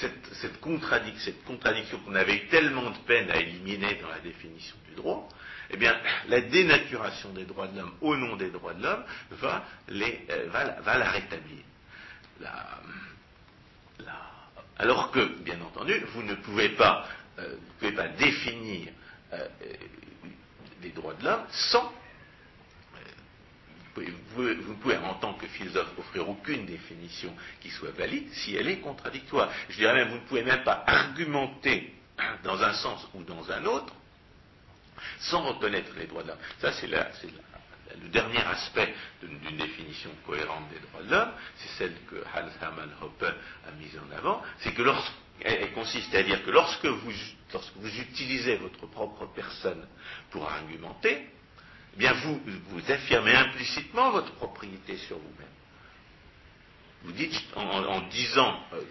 cette, 0.00 0.60
contradiction 0.60 1.98
qu'on 2.04 2.14
avait 2.14 2.36
eu 2.36 2.46
tellement 2.48 2.90
de 2.90 2.98
peine 3.06 3.30
à 3.30 3.36
éliminer 3.36 3.96
dans 3.96 4.08
la 4.08 4.20
définition 4.20 4.76
du 4.88 4.94
droit, 4.94 5.28
eh 5.70 5.76
bien, 5.76 5.96
la 6.28 6.40
dénaturation 6.40 7.32
des 7.32 7.44
droits 7.44 7.68
de 7.68 7.78
l'homme 7.78 7.94
au 8.00 8.16
nom 8.16 8.36
des 8.36 8.50
droits 8.50 8.74
de 8.74 8.82
l'homme 8.82 9.04
va, 9.30 9.64
euh, 9.90 10.78
la 10.84 11.10
rétablir. 11.10 11.64
alors 14.78 15.10
que, 15.10 15.42
bien 15.42 15.60
entendu, 15.60 15.94
vous 16.12 16.22
ne 16.22 16.34
pouvez 16.34 16.70
pas, 16.70 17.06
euh, 17.38 17.56
pouvez 17.78 17.92
pas 17.92 18.08
définir 18.08 18.88
les 20.82 20.90
droits 20.90 21.14
de 21.14 21.24
l'homme 21.24 21.44
sans 21.50 21.92
vous, 24.34 24.42
ne 24.42 24.74
pouvez, 24.74 24.96
en 24.98 25.14
tant 25.14 25.34
que 25.34 25.46
philosophe, 25.46 25.88
offrir 25.98 26.28
aucune 26.28 26.66
définition 26.66 27.34
qui 27.60 27.70
soit 27.70 27.90
valide 27.90 28.28
si 28.32 28.56
elle 28.56 28.68
est 28.68 28.78
contradictoire. 28.78 29.50
Je 29.68 29.76
dirais 29.76 29.94
même, 29.94 30.08
vous 30.08 30.16
ne 30.16 30.26
pouvez 30.26 30.42
même 30.42 30.62
pas 30.62 30.84
argumenter 30.86 31.94
dans 32.44 32.62
un 32.62 32.74
sens 32.74 33.06
ou 33.14 33.22
dans 33.22 33.50
un 33.50 33.64
autre 33.64 33.94
sans 35.20 35.42
reconnaître 35.42 35.92
les 35.98 36.06
droits 36.06 36.22
de 36.22 36.28
l'homme. 36.28 36.38
Ça, 36.60 36.72
c'est 36.72 36.86
le 36.86 38.08
dernier 38.08 38.38
aspect 38.38 38.94
d'une 39.22 39.56
définition 39.56 40.10
cohérente 40.26 40.68
des 40.70 40.78
droits 40.88 41.02
de 41.02 41.10
l'homme, 41.10 41.32
c'est 41.56 41.78
celle 41.78 41.94
que 42.08 42.16
Hans 42.16 42.48
Hermann 42.62 42.90
Hoppe 43.02 43.24
a 43.24 43.72
mise 43.72 43.98
en 43.98 44.16
avant, 44.16 44.42
c'est 44.60 44.72
que 44.72 44.82
elle 45.42 45.72
consiste 45.72 46.14
à 46.14 46.22
dire 46.22 46.44
que 46.44 46.50
lorsque 46.50 46.84
vous, 46.84 47.12
lorsque 47.52 47.76
vous 47.76 47.98
utilisez 47.98 48.56
votre 48.56 48.86
propre 48.86 49.26
personne 49.34 49.86
pour 50.30 50.48
argumenter, 50.48 51.26
eh 51.94 51.98
bien 51.98 52.12
vous, 52.12 52.40
affirmez 52.88 53.34
implicitement 53.34 54.10
votre 54.10 54.32
propriété 54.34 54.96
sur 54.96 55.18
vous-même. 55.18 55.48
Vous 57.02 57.12
dites, 57.12 57.34
en, 57.56 58.00
disant 58.08 58.60
euh, 58.74 58.82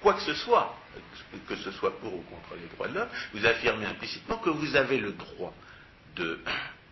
quoi 0.00 0.14
que 0.14 0.22
ce 0.22 0.34
soit, 0.34 0.76
que 1.46 1.56
ce 1.56 1.70
soit 1.72 1.98
pour 2.00 2.12
ou 2.14 2.22
contre 2.22 2.56
les 2.60 2.66
droits 2.74 2.88
de 2.88 2.94
l'homme, 2.94 3.08
vous 3.32 3.46
affirmez 3.46 3.86
implicitement 3.86 4.38
que 4.38 4.50
vous 4.50 4.76
avez 4.76 4.98
le 4.98 5.12
droit 5.12 5.54
de, 6.16 6.40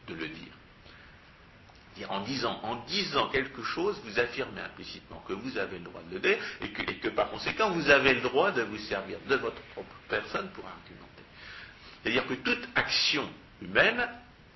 le 0.09 0.28
dire. 0.28 0.52
En 2.09 2.20
disant, 2.20 2.59
en 2.62 2.76
disant 2.87 3.28
quelque 3.28 3.62
chose, 3.62 4.00
vous 4.04 4.18
affirmez 4.18 4.61
implicitement 4.62 5.22
que 5.28 5.35
vous 5.35 5.59
avez 5.59 5.78
le 5.78 5.85
droit 5.85 6.00
de 6.09 6.14
le 6.14 6.20
dire 6.20 6.38
et 6.62 6.70
que, 6.70 6.90
et 6.90 6.96
que 6.96 7.09
par 7.09 7.28
conséquent 7.30 7.70
vous 7.70 7.90
avez 7.90 8.14
le 8.14 8.22
droit 8.22 8.52
de 8.52 8.62
vous 8.62 8.78
servir 8.78 9.18
de 9.28 9.35
votre 9.37 9.61
propre 9.74 9.94
personne 10.09 10.48
pour 10.52 10.64
argumenter. 10.64 11.22
C'est-à-dire 12.02 12.26
que 12.26 12.35
toute 12.35 12.68
action 12.74 13.28
humaine, 13.61 14.09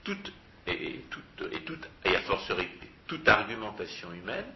toute 0.04 0.32
et, 0.66 1.04
toute, 1.10 1.52
et, 1.52 1.60
toute, 1.60 1.88
et 2.04 2.16
à 2.16 2.20
fortiori 2.22 2.68
toute 3.06 3.28
argumentation 3.28 4.12
humaine, 4.12 4.46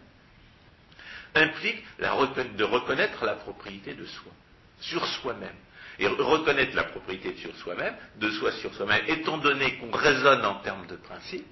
implique 1.35 1.83
de 1.99 2.63
reconnaître 2.63 3.25
la 3.25 3.35
propriété 3.35 3.93
de 3.93 4.05
soi, 4.05 4.31
sur 4.79 5.05
soi-même. 5.05 5.55
Et 5.99 6.07
reconnaître 6.07 6.75
la 6.75 6.85
propriété 6.85 7.35
sur 7.35 7.55
soi-même, 7.57 7.95
de 8.17 8.31
soi 8.31 8.53
sur 8.53 8.73
soi-même, 8.73 9.03
étant 9.07 9.37
donné 9.37 9.77
qu'on 9.77 9.91
raisonne 9.91 10.45
en 10.45 10.55
termes 10.61 10.87
de 10.87 10.95
principe, 10.95 11.45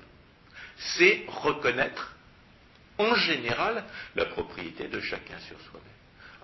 c'est 0.77 1.25
reconnaître 1.27 2.15
en 2.97 3.13
général 3.15 3.83
la 4.15 4.25
propriété 4.25 4.87
de 4.87 4.99
chacun 5.01 5.37
sur 5.39 5.59
soi-même. 5.61 5.87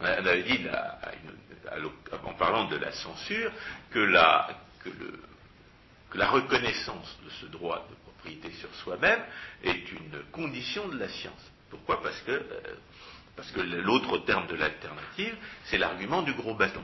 On 0.01 0.25
avait 0.25 0.43
dit, 0.43 0.59
en 2.23 2.33
parlant 2.33 2.65
de 2.65 2.75
la 2.75 2.91
censure, 2.91 3.51
que 3.91 3.99
la, 3.99 4.49
que 4.83 4.89
la 6.15 6.29
reconnaissance 6.29 7.17
de 7.25 7.29
ce 7.41 7.45
droit 7.47 7.87
de 7.89 7.95
sur 8.59 8.73
soi-même 8.75 9.21
est 9.63 9.91
une 9.91 10.23
condition 10.31 10.87
de 10.87 10.97
la 10.97 11.09
science. 11.09 11.51
Pourquoi? 11.69 12.01
Parce 12.01 12.19
que, 12.21 12.31
euh, 12.31 12.75
parce 13.35 13.51
que 13.51 13.61
l'autre 13.61 14.19
terme 14.19 14.47
de 14.47 14.55
l'alternative, 14.55 15.35
c'est 15.65 15.77
l'argument 15.77 16.21
du 16.21 16.33
gros 16.33 16.55
bâton. 16.55 16.83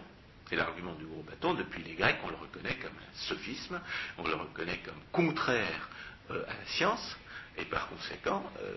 C'est 0.50 0.56
l'argument 0.56 0.94
du 0.96 1.06
gros 1.06 1.24
bâton. 1.24 1.54
Depuis 1.54 1.84
les 1.84 1.94
Grecs, 1.94 2.18
on 2.24 2.30
le 2.30 2.36
reconnaît 2.36 2.76
comme 2.76 2.92
un 2.92 3.18
sophisme, 3.28 3.80
on 4.18 4.24
le 4.24 4.36
reconnaît 4.36 4.80
comme 4.80 5.00
contraire 5.12 5.90
euh, 6.32 6.44
à 6.48 6.54
la 6.54 6.66
science, 6.66 7.18
et 7.58 7.66
par 7.66 7.88
conséquent, 7.88 8.44
euh, 8.62 8.76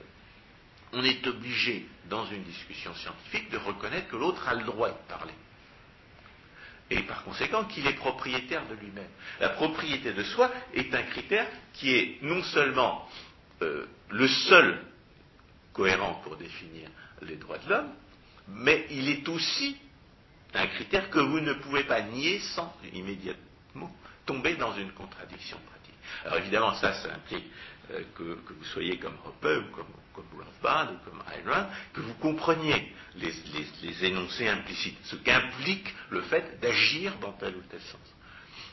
on 0.92 1.02
est 1.02 1.26
obligé, 1.26 1.86
dans 2.10 2.26
une 2.26 2.42
discussion 2.42 2.94
scientifique, 2.94 3.50
de 3.50 3.56
reconnaître 3.56 4.08
que 4.08 4.16
l'autre 4.16 4.46
a 4.46 4.54
le 4.54 4.64
droit 4.64 4.90
de 4.90 5.08
parler 5.08 5.34
et 6.90 7.02
par 7.02 7.24
conséquent 7.24 7.64
qu'il 7.64 7.86
est 7.86 7.94
propriétaire 7.94 8.66
de 8.68 8.74
lui-même. 8.74 9.08
La 9.40 9.50
propriété 9.50 10.12
de 10.12 10.22
soi 10.24 10.50
est 10.74 10.94
un 10.94 11.02
critère 11.02 11.46
qui 11.72 11.94
est 11.94 12.18
non 12.22 12.42
seulement 12.42 13.08
euh, 13.62 13.86
le 14.10 14.28
seul 14.28 14.84
cohérent 15.72 16.20
pour 16.24 16.36
définir 16.36 16.88
les 17.22 17.36
droits 17.36 17.58
de 17.58 17.68
l'homme, 17.70 17.90
mais 18.48 18.86
il 18.90 19.08
est 19.08 19.28
aussi 19.28 19.76
un 20.54 20.66
critère 20.66 21.08
que 21.10 21.18
vous 21.18 21.40
ne 21.40 21.54
pouvez 21.54 21.84
pas 21.84 22.02
nier 22.02 22.40
sans 22.40 22.74
immédiatement 22.92 23.90
tomber 24.26 24.56
dans 24.56 24.74
une 24.76 24.92
contradiction 24.92 25.58
pratique. 25.66 25.94
Alors 26.24 26.38
évidemment, 26.38 26.74
ça, 26.74 26.92
ça 26.94 27.14
implique 27.14 27.44
euh, 27.90 28.02
que, 28.14 28.22
vous 28.22 28.64
soyez 28.72 28.98
comme 28.98 29.16
Hoppe 29.24 29.44
ou 29.44 29.74
comme, 29.74 29.86
comme 30.14 30.24
ou 30.34 30.98
comme 31.04 31.22
Ayn 31.32 31.68
que 31.92 32.00
vous 32.00 32.14
compreniez 32.14 32.94
les, 33.16 34.04
énoncés 34.04 34.48
implicites, 34.48 34.98
ce 35.04 35.16
qu'implique 35.16 35.94
le 36.10 36.22
fait 36.22 36.60
d'agir 36.60 37.16
dans 37.18 37.32
tel 37.32 37.56
ou 37.56 37.62
tel 37.70 37.80
sens. 37.80 38.00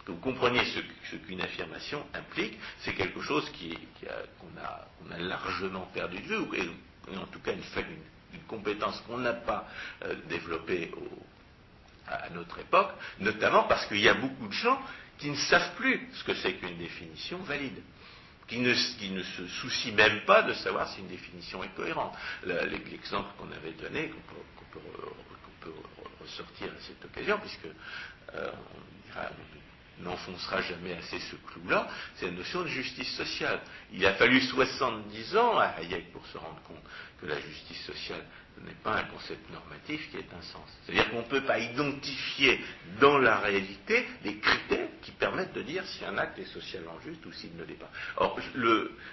Que 0.06 0.12
vous 0.12 0.19
compreniez 0.19 0.63
ce, 0.65 1.15
qu'une 1.17 1.41
affirmation 1.41 2.06
implique, 2.13 2.58
c'est 2.80 2.93
quelque 2.93 3.22
chose 3.22 3.50
qu'on 4.39 4.62
a, 4.62 5.17
largement 5.17 5.89
perdu 5.93 6.17
de 6.19 6.28
vue, 6.28 6.38
ou 6.38 7.15
en 7.15 7.26
tout 7.28 7.39
cas 7.39 7.54
une, 7.54 7.63
une 8.34 8.43
compétence 8.48 9.02
qu'on 9.08 9.17
n'a 9.17 9.34
pas 9.34 9.67
euh, 10.04 10.15
développée 10.28 10.91
à 12.08 12.30
notre 12.32 12.60
époque, 12.60 12.91
notamment 13.19 13.63
parce 13.63 13.86
qu'il 13.88 14.00
y 14.00 14.10
a 14.10 14.15
beaucoup 14.15 14.48
de 14.48 14.54
gens 14.54 14.82
qui 15.19 15.30
ne 15.30 15.36
savent 15.36 15.76
plus 15.76 16.08
ce 16.13 16.24
que 16.24 16.34
c'est 16.36 16.54
qu'une 16.54 16.78
définition 16.78 17.38
valide 17.39 17.82
qui 18.49 18.59
ne, 18.59 18.73
se 18.73 19.47
soucie 19.47 19.91
même 19.91 20.21
pas 20.21 20.41
de 20.41 20.53
savoir 20.53 20.89
si 20.89 20.99
une 20.99 21.07
définition 21.07 21.63
est 21.63 21.73
cohérente. 21.75 22.13
L'exemple 22.45 23.29
qu'on 23.38 23.51
avait 23.51 23.73
donné, 23.73 24.09
qu'on 24.09 24.79
peut, 24.79 25.71
ressortir 26.21 26.67
à 26.67 26.81
cette 26.81 27.03
occasion, 27.05 27.39
puisque 27.39 27.67
euh, 28.35 28.51
on 29.99 30.03
n'enfoncera 30.03 30.62
jamais 30.62 30.93
assez 30.93 31.19
ce 31.19 31.35
clou-là, 31.35 31.88
c'est 32.15 32.25
la 32.25 32.31
notion 32.31 32.62
de 32.62 32.67
justice 32.67 33.15
sociale. 33.15 33.62
Il 33.93 34.05
a 34.05 34.13
fallu 34.15 34.41
70 34.41 35.38
ans 35.38 35.57
à 35.57 35.67
Hayek 35.77 36.12
pour 36.12 36.25
se 36.27 36.38
rendre 36.38 36.62
compte 36.63 36.83
que 37.21 37.25
la 37.25 37.39
justice 37.39 37.85
sociale 37.85 38.23
n'est 38.65 38.74
pas 38.84 38.98
un 38.98 39.04
concept 39.04 39.50
normatif 39.52 40.10
qui 40.12 40.17
est 40.17 40.34
un 40.34 40.41
sens. 40.41 40.67
C'est-à-dire 40.84 41.10
qu'on 41.12 41.19
ne 41.19 41.28
peut 41.28 41.43
pas 41.43 41.60
identifier 41.60 42.60
dans 43.00 43.17
la 43.17 43.38
réalité 43.39 44.06
les 44.24 44.38
critères 44.38 44.88
qui 45.02 45.12
permettent 45.12 45.54
de 45.54 45.62
dire 45.62 45.86
si 45.86 46.04
un 46.06 46.17
acte 46.17 46.39
est 46.39 46.45
socialement 46.45 47.00
juste 47.02 47.26
ou 47.26 47.32
s'il 47.32 47.56
ne 47.56 47.63
l'est 47.63 47.80
pas. 47.80 47.91
Or, 48.17 48.39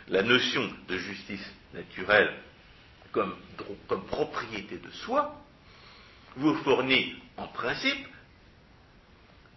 la 0.08 0.22
notion 0.22 0.68
de 0.88 0.98
justice 0.98 1.52
naturelle 1.74 2.32
comme, 3.12 3.34
propriété 4.08 4.78
de 4.78 4.90
soi 4.90 5.42
vous 6.36 6.54
fournit 6.56 7.16
en 7.36 7.46
principe 7.48 8.06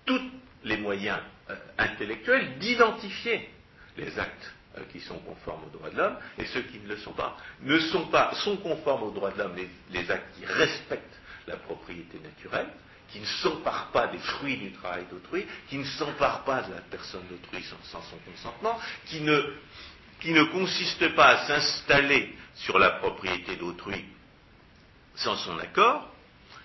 tous 0.06 0.22
les 0.64 0.78
moyens 0.78 1.20
euh, 1.50 1.56
intellectuels 1.78 2.58
d'identifier 2.60 3.50
les 3.98 4.18
actes 4.18 4.54
qui 4.92 5.00
sont 5.00 5.18
conformes 5.20 5.64
aux 5.66 5.78
droits 5.78 5.90
de 5.90 5.98
l'homme 5.98 6.18
et 6.38 6.46
ceux 6.46 6.62
qui 6.62 6.80
ne 6.80 6.88
le 6.88 6.98
sont 6.98 7.14
pas. 7.14 7.36
Ne 7.62 7.80
sont 7.80 8.08
pas, 8.08 8.34
sont 8.36 8.58
conformes 8.58 9.04
aux 9.04 9.12
droits 9.12 9.32
de 9.32 9.40
l'homme 9.40 9.56
les 9.92 10.12
actes 10.12 10.36
qui 10.38 10.46
respectent 10.46 11.20
la 11.48 11.58
propriété 11.58 12.20
naturelle, 12.20 12.70
qui 13.12 13.20
ne 13.20 13.26
s'empare 13.26 13.88
pas 13.92 14.08
des 14.08 14.20
fruits 14.20 14.58
du 14.58 14.72
travail 14.72 15.06
d'autrui, 15.12 15.46
qui 15.68 15.78
ne 15.78 15.84
s'empare 15.84 16.44
pas 16.44 16.62
de 16.62 16.74
la 16.74 16.82
personne 16.82 17.26
d'autrui 17.28 17.64
sans, 17.64 18.02
son 18.02 18.18
consentement, 18.32 18.80
qui 19.08 19.22
ne, 19.22 19.42
qui 20.20 20.32
ne 20.32 21.08
pas 21.10 21.28
à 21.28 21.48
s'installer 21.48 22.36
sur 22.56 22.78
la 22.78 22.92
propriété 22.92 23.56
d'autrui 23.56 24.06
sans 25.16 25.36
son 25.38 25.58
accord, 25.60 26.08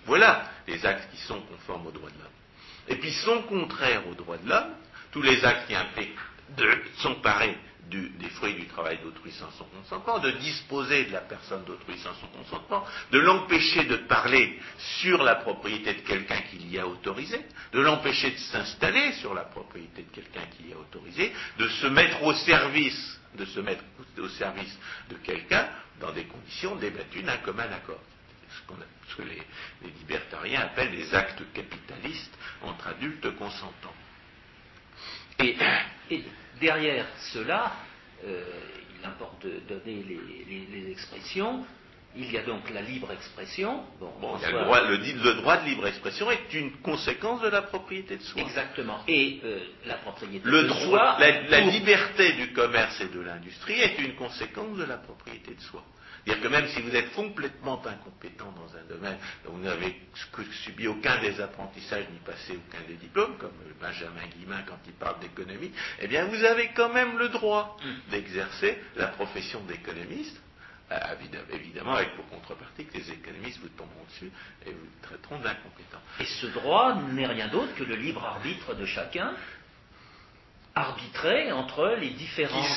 voilà 0.05 0.49
les 0.67 0.85
actes 0.85 1.09
qui 1.11 1.17
sont 1.17 1.41
conformes 1.41 1.87
aux 1.87 1.91
droits 1.91 2.09
de 2.09 2.17
l'homme. 2.17 2.27
Et 2.87 2.95
puis 2.95 3.11
sont 3.11 3.41
contraires 3.43 4.07
aux 4.07 4.13
droits 4.13 4.37
de 4.37 4.47
l'homme, 4.47 4.75
tous 5.11 5.21
les 5.21 5.43
actes 5.43 5.67
qui 5.67 5.75
impliquent 5.75 6.19
de 6.57 6.83
s'emparer 6.97 7.57
des 7.89 8.29
fruits 8.29 8.55
du 8.55 8.67
travail 8.67 8.99
d'autrui 9.03 9.31
sans 9.31 9.51
son 9.51 9.65
consentement, 9.65 10.19
de 10.19 10.31
disposer 10.31 11.05
de 11.05 11.11
la 11.11 11.21
personne 11.21 11.63
d'autrui 11.65 11.97
sans 11.99 12.13
son 12.15 12.27
consentement, 12.27 12.83
de 13.11 13.19
l'empêcher 13.19 13.83
de 13.85 13.97
parler 13.97 14.59
sur 14.77 15.21
la 15.23 15.35
propriété 15.35 15.93
de 15.93 16.01
quelqu'un 16.01 16.41
qui 16.49 16.57
l'y 16.57 16.79
a 16.79 16.87
autorisé, 16.87 17.45
de 17.73 17.79
l'empêcher 17.79 18.31
de 18.31 18.37
s'installer 18.37 19.13
sur 19.13 19.33
la 19.33 19.43
propriété 19.43 20.03
de 20.03 20.09
quelqu'un 20.09 20.45
qui 20.57 20.63
l'y 20.63 20.73
a 20.73 20.77
autorisé, 20.77 21.31
de 21.59 21.67
se 21.67 21.87
mettre 21.87 22.23
au 22.23 22.33
service, 22.33 23.19
de 23.35 23.45
se 23.45 23.59
mettre 23.59 23.83
au 24.17 24.29
service 24.29 24.79
de 25.09 25.15
quelqu'un 25.17 25.69
dans 25.99 26.11
des 26.11 26.25
conditions 26.25 26.75
débattues 26.75 27.23
d'un 27.23 27.37
commun 27.37 27.69
accord. 27.71 28.01
Ce, 29.09 29.15
que 29.15 29.21
les, 29.21 29.41
libertariens 29.99 30.61
appellent 30.61 30.91
les 30.91 31.13
actes 31.13 31.43
capitalistes 31.53 32.37
entre 32.61 32.87
adultes 32.87 33.35
consentants. 33.35 33.93
et 35.39 35.55
derrière 36.59 37.05
cela, 37.33 37.71
euh, 38.25 38.43
il 38.99 39.05
importe 39.07 39.45
de 39.45 39.59
donner 39.67 40.03
les, 40.03 40.91
expressions. 40.91 41.65
Il 42.17 42.31
y 42.31 42.37
a 42.37 42.43
donc 42.43 42.69
la 42.69 42.81
libre 42.81 43.11
expression. 43.11 43.83
le, 43.99 44.63
droit, 44.63 45.57
de 45.57 45.65
libre 45.65 45.87
expression 45.87 46.31
est 46.31 46.53
une 46.53 46.71
conséquence 46.77 47.41
de 47.41 47.49
la 47.49 47.61
propriété 47.61 48.15
de 48.15 48.21
soi. 48.21 48.41
Exactement. 48.41 49.01
Et 49.07 49.41
euh, 49.43 49.59
la 49.85 49.95
propriété 49.95 50.49
de 50.49 50.69
soi. 50.85 51.17
La, 51.19 51.59
liberté 51.59 52.31
du 52.33 52.53
commerce 52.53 53.01
et 53.01 53.09
de 53.09 53.19
l'industrie 53.19 53.81
est 53.81 53.99
une 53.99 54.15
conséquence 54.15 54.77
de 54.77 54.85
la 54.85 54.97
propriété 54.97 55.55
de 55.55 55.61
soi. 55.61 55.83
C'est-à-dire 56.25 56.43
que 56.43 56.47
même 56.47 56.67
si 56.69 56.81
vous 56.81 56.95
êtes 56.95 57.13
complètement 57.13 57.79
incompétent 57.85 58.51
dans 58.53 58.75
un 58.75 58.83
domaine, 58.89 59.17
vous 59.45 59.59
n'avez 59.59 59.95
subi 60.63 60.87
aucun 60.87 61.21
des 61.21 61.39
apprentissages 61.39 62.05
ni 62.11 62.17
passé 62.19 62.57
aucun 62.57 62.83
des 62.87 62.95
diplômes, 62.95 63.37
comme 63.37 63.51
Benjamin 63.79 64.25
Guillemin 64.33 64.63
quand 64.67 64.79
il 64.87 64.93
parle 64.93 65.19
d'économie, 65.19 65.71
eh 65.99 66.07
bien 66.07 66.25
vous 66.25 66.43
avez 66.43 66.69
quand 66.75 66.91
même 66.91 67.19
le 67.19 67.29
droit 67.29 67.77
d'exercer 68.09 68.77
la 68.95 69.07
profession 69.07 69.61
d'économiste, 69.65 70.41
euh, 70.91 70.97
évidemment 71.53 71.93
avec 71.93 72.15
pour 72.15 72.27
contrepartie 72.27 72.85
que 72.85 72.97
les 72.97 73.11
économistes 73.11 73.59
vous 73.59 73.69
tomberont 73.69 74.05
dessus 74.07 74.31
et 74.65 74.71
vous 74.71 74.87
traiteront 75.03 75.39
d'incompétent. 75.39 76.01
Et 76.19 76.25
ce 76.25 76.47
droit 76.47 76.95
n'est 77.11 77.27
rien 77.27 77.49
d'autre 77.49 77.75
que 77.75 77.83
le 77.83 77.95
libre 77.95 78.23
arbitre 78.23 78.73
de 78.75 78.85
chacun 78.85 79.33
arbitrer 80.75 81.53
entre 81.53 81.95
les 81.99 82.09
différents 82.11 82.67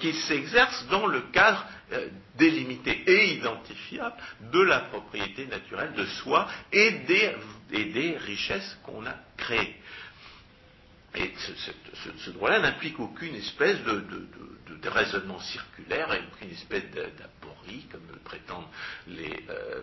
qui 0.00 0.12
s'exerce 0.14 0.86
dans 0.88 1.06
le 1.06 1.20
cadre 1.32 1.66
euh, 1.92 2.08
délimité 2.36 3.02
et 3.06 3.34
identifiable 3.34 4.16
de 4.52 4.60
la 4.60 4.80
propriété 4.80 5.46
naturelle 5.46 5.92
de 5.92 6.06
soi 6.06 6.48
et 6.72 6.90
des, 7.70 8.16
richesses 8.16 8.78
qu'on 8.82 9.04
a 9.06 9.14
créées. 9.36 9.76
Et 11.14 11.32
ce, 12.24 12.30
droit-là 12.30 12.60
n'implique 12.60 12.98
aucune 12.98 13.34
espèce 13.34 13.82
de, 13.82 14.88
raisonnement 14.88 15.40
circulaire 15.40 16.12
et 16.14 16.22
aucune 16.32 16.50
espèce 16.50 16.84
d'aporie, 16.90 17.86
comme 17.92 18.06
le 18.10 18.18
prétendent 18.20 18.68
les, 19.08 19.44
euh, 19.50 19.82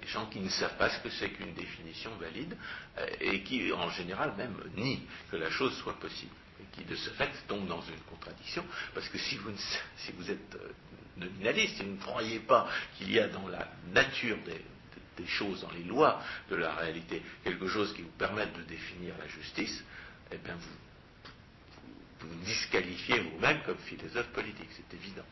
les 0.00 0.08
gens 0.08 0.26
qui 0.26 0.40
ne 0.40 0.48
savent 0.48 0.76
pas 0.76 0.90
ce 0.90 1.00
que 1.00 1.10
c'est 1.10 1.30
qu'une 1.30 1.54
définition 1.54 2.10
valide 2.16 2.56
euh, 2.98 3.06
et 3.20 3.42
qui, 3.42 3.72
en 3.72 3.90
général, 3.90 4.34
même 4.36 4.56
nient 4.76 5.02
que 5.30 5.36
la 5.36 5.50
chose 5.50 5.76
soit 5.78 5.98
possible. 5.98 6.32
Et 6.60 6.76
qui, 6.76 6.84
de 6.84 6.96
ce 6.96 7.10
fait, 7.10 7.30
tombent 7.46 7.68
dans 7.68 7.82
une 7.82 8.00
contradiction, 8.10 8.64
parce 8.94 9.08
que 9.08 9.18
si 9.18 9.36
vous, 9.36 9.50
si 9.98 10.12
vous 10.12 10.30
êtes 10.30 10.54
euh, 10.54 10.72
nominaliste, 11.16 11.76
si 11.76 11.82
vous 11.82 11.92
ne 11.92 12.00
croyez 12.00 12.40
pas 12.40 12.68
qu'il 12.96 13.10
y 13.10 13.18
a 13.18 13.28
dans 13.28 13.48
la 13.48 13.68
nature 13.92 14.38
des, 14.44 15.26
choses, 15.26 15.62
dans 15.62 15.70
les 15.70 15.84
lois 15.84 16.22
de 16.50 16.56
la 16.56 16.74
réalité, 16.74 17.22
quelque 17.42 17.66
chose 17.68 17.94
qui 17.94 18.02
vous 18.02 18.12
permette 18.18 18.54
de 18.54 18.62
définir 18.62 19.14
la 19.18 19.26
justice, 19.26 19.82
eh 20.30 20.36
bien 20.36 20.54
vous 20.54 22.26
vous 22.28 22.44
disqualifiez 22.44 23.20
vous-même 23.20 23.60
comme 23.64 23.78
philosophe 23.78 24.28
politique, 24.28 24.68
c'est 24.72 24.96
évident. 24.96 25.24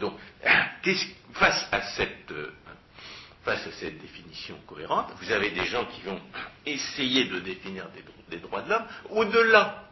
Donc, 0.00 0.14
face 1.34 1.68
à 1.70 1.82
cette, 1.92 2.30
euh, 2.32 2.52
face 3.44 3.66
à 3.66 3.72
cette 3.72 4.00
définition 4.00 4.56
cohérente, 4.66 5.12
vous 5.20 5.30
avez 5.30 5.50
des 5.50 5.66
gens 5.66 5.84
qui 5.86 6.02
vont 6.02 6.20
essayer 6.66 7.26
de 7.26 7.38
définir 7.40 7.86
des, 8.28 8.38
droits 8.38 8.62
de 8.62 8.70
l'homme 8.70 8.86
au-delà 9.10 9.84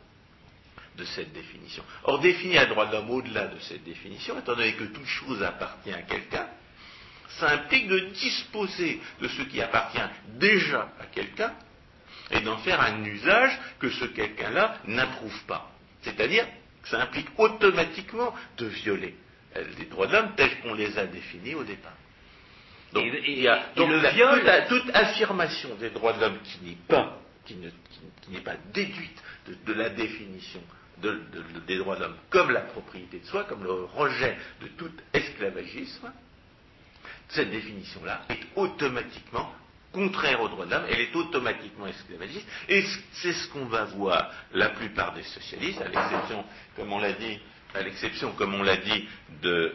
de 0.96 1.04
cette 1.04 1.32
définition. 1.32 1.84
Or, 2.04 2.18
définir 2.20 2.62
un 2.62 2.66
droit 2.66 2.86
de 2.86 2.92
l'homme 2.92 3.10
au-delà 3.10 3.46
de 3.46 3.58
cette 3.60 3.84
définition, 3.84 4.38
étant 4.38 4.56
donné 4.56 4.74
que 4.74 4.84
toute 4.84 5.06
chose 5.06 5.42
appartient 5.42 5.92
à 5.92 6.02
quelqu'un, 6.02 6.48
ça 7.38 7.50
implique 7.50 7.86
de 7.88 7.98
disposer 8.14 9.00
de 9.20 9.28
ce 9.28 9.42
qui 9.42 9.60
appartient 9.60 10.00
déjà 10.38 10.88
à 10.98 11.06
quelqu'un 11.06 11.54
et 12.30 12.40
d'en 12.40 12.58
faire 12.58 12.80
un 12.80 13.04
usage 13.04 13.56
que 13.78 13.90
ce 13.90 14.06
quelqu'un-là 14.06 14.78
n'approuve 14.86 15.44
pas. 15.44 15.70
C'est-à-dire 16.02 16.46
que 16.82 16.88
ça 16.88 17.00
implique 17.02 17.28
automatiquement 17.38 18.34
de 18.56 18.66
violer 18.66 19.14
les 19.78 19.86
droits 19.86 20.06
de 20.06 20.12
l'homme 20.12 20.32
tels 20.36 20.60
qu'on 20.60 20.74
les 20.74 20.98
a 20.98 21.06
définis 21.06 21.54
au 21.54 21.64
départ. 21.64 21.96
Donc, 22.92 23.04
il 23.26 23.40
y 23.40 23.48
a 23.48 23.64
toute, 24.66 24.90
affirmation 24.94 25.74
des 25.76 25.90
droits 25.90 26.14
de 26.14 26.20
l'homme 26.20 26.38
qui 26.42 26.64
n'est 26.64 26.78
pas, 26.88 27.18
qui 27.44 27.56
n'est 27.56 28.40
pas 28.40 28.56
déduite 28.72 29.22
de, 29.66 29.72
la 29.74 29.90
définition 29.90 30.60
des 31.02 31.78
droits 31.78 31.96
de 31.96 32.02
l'homme 32.02 32.16
comme 32.30 32.50
la 32.50 32.62
propriété 32.62 33.20
de 33.20 33.26
soi, 33.26 33.44
comme 33.44 33.62
le 33.62 33.84
rejet 33.84 34.36
de 34.62 34.68
tout 34.68 34.90
esclavagisme, 35.12 36.10
cette 37.28 37.50
définition-là 37.50 38.22
est 38.30 38.40
automatiquement 38.56 39.52
contraire 39.92 40.40
aux 40.42 40.48
droits 40.48 40.66
de 40.66 40.70
l'homme, 40.70 40.86
elle 40.90 41.00
est 41.00 41.14
automatiquement 41.16 41.86
esclavagiste, 41.86 42.46
et 42.68 42.84
c'est 43.12 43.32
ce 43.32 43.48
qu'on 43.48 43.66
va 43.66 43.84
voir 43.84 44.30
la 44.52 44.70
plupart 44.70 45.14
des 45.14 45.22
socialistes, 45.22 45.80
à 45.80 45.88
l'exception, 45.88 46.44
comme 46.76 46.92
on 46.92 46.98
l'a 46.98 47.12
dit, 47.12 47.38
à 47.74 47.82
l'exception, 47.82 48.32
comme 48.32 48.54
on 48.54 48.62
l'a 48.62 48.76
dit, 48.76 49.08
euh, 49.44 49.72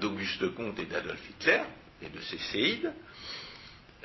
d'Auguste 0.00 0.54
Comte 0.54 0.78
et 0.78 0.86
d'Adolf 0.86 1.20
Hitler 1.30 1.62
et 2.02 2.08
de 2.08 2.20
ses 2.20 2.38
séides, 2.38 2.92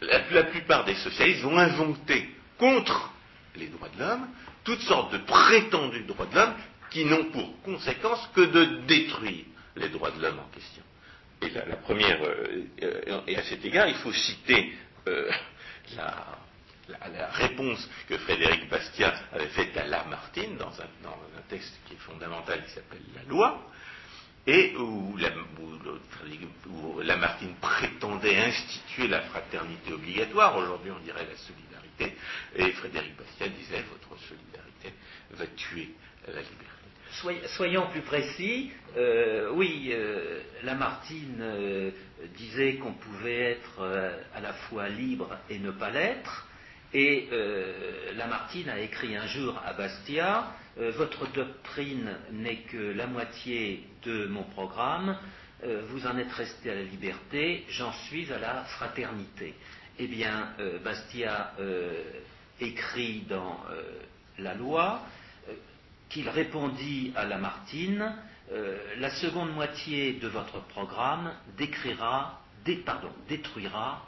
la, 0.01 0.43
plupart 0.43 0.85
des 0.85 0.95
socialistes 0.95 1.41
vont 1.41 1.57
inventer 1.57 2.29
contre 2.57 3.13
les 3.55 3.67
droits 3.67 3.89
de 3.89 3.99
l'homme 3.99 4.27
toutes 4.63 4.81
sortes 4.81 5.13
de 5.13 5.19
prétendus 5.19 6.03
droits 6.05 6.25
de 6.25 6.35
l'homme 6.35 6.55
qui 6.89 7.05
n'ont 7.05 7.25
pour 7.25 7.61
conséquence 7.61 8.29
que 8.33 8.41
de 8.41 8.85
détruire 8.87 9.45
les 9.75 9.89
droits 9.89 10.11
de 10.11 10.21
l'homme 10.21 10.39
en 10.39 10.49
question. 10.49 10.83
Et 11.41 11.49
la, 11.49 11.75
première, 11.77 12.19
euh, 12.23 13.21
et 13.27 13.37
à 13.37 13.43
cet 13.43 13.65
égard, 13.65 13.87
il 13.87 13.95
faut 13.95 14.13
citer 14.13 14.73
euh, 15.07 15.29
la, 15.95 16.37
la, 16.89 17.29
réponse 17.29 17.89
que 18.07 18.17
Frédéric 18.17 18.69
Bastiat 18.69 19.13
avait 19.31 19.47
faite 19.47 19.75
à 19.77 19.85
Lamartine 19.85 20.57
dans 20.57 20.71
un, 20.81 20.87
texte 21.49 21.73
qui 21.85 21.93
est 21.93 21.97
fondamental 21.97 22.63
qui 22.65 22.71
s'appelle 22.71 23.01
La 23.15 23.23
loi, 23.23 23.69
et 24.47 24.75
où, 24.77 25.17
Lamartine 27.01 27.55
prétendait 27.61 28.37
instituer 28.37 29.07
la 29.07 29.21
fraternité 29.21 29.93
obligatoire, 29.93 30.57
aujourd'hui 30.57 30.91
on 30.91 30.99
dirait 30.99 31.25
la 31.25 31.37
solidarité, 31.37 32.17
et 32.55 32.71
Frédéric 32.73 33.15
Bastiat 33.17 33.49
disait 33.49 33.83
votre 33.83 34.21
solidarité 34.23 34.93
va 35.31 35.47
tuer 35.47 35.89
la 36.27 36.41
liberté. 36.41 37.47
Soyons 37.55 37.87
plus 37.91 38.01
précis, 38.01 38.71
euh, 38.97 39.51
oui, 39.51 39.89
euh, 39.91 40.41
Lamartine 40.63 41.37
euh, 41.39 41.91
disait 42.35 42.75
qu'on 42.75 42.93
pouvait 42.93 43.51
être 43.51 43.83
à 44.33 44.39
la 44.39 44.53
fois 44.53 44.89
libre 44.89 45.37
et 45.49 45.59
ne 45.59 45.71
pas 45.71 45.91
l'être, 45.91 46.47
et 46.93 47.27
euh, 47.31 48.13
Lamartine 48.15 48.69
a 48.69 48.79
écrit 48.79 49.15
un 49.15 49.25
jour 49.27 49.59
à 49.65 49.73
Bastia, 49.73 50.51
euh, 50.79 50.91
Votre 50.91 51.31
doctrine 51.31 52.15
n'est 52.31 52.61
que 52.63 52.93
la 52.93 53.07
moitié 53.07 53.87
de 54.03 54.27
mon 54.27 54.43
programme, 54.43 55.17
euh, 55.63 55.81
vous 55.89 56.05
en 56.05 56.17
êtes 56.17 56.31
resté 56.31 56.69
à 56.69 56.75
la 56.75 56.83
liberté, 56.83 57.65
j'en 57.69 57.91
suis 57.93 58.31
à 58.31 58.37
la 58.37 58.63
fraternité. 58.65 59.55
Eh 59.99 60.07
bien, 60.07 60.55
Bastia 60.83 61.53
écrit 62.59 63.25
dans 63.29 63.59
la 64.39 64.55
loi 64.55 65.01
qu'il 66.09 66.27
répondit 66.27 67.13
à 67.15 67.25
Lamartine, 67.25 68.11
la 68.97 69.09
seconde 69.11 69.53
moitié 69.53 70.13
de 70.13 70.27
votre 70.27 70.61
programme 70.69 71.31
décrira, 71.59 72.41
détruira 73.29 74.03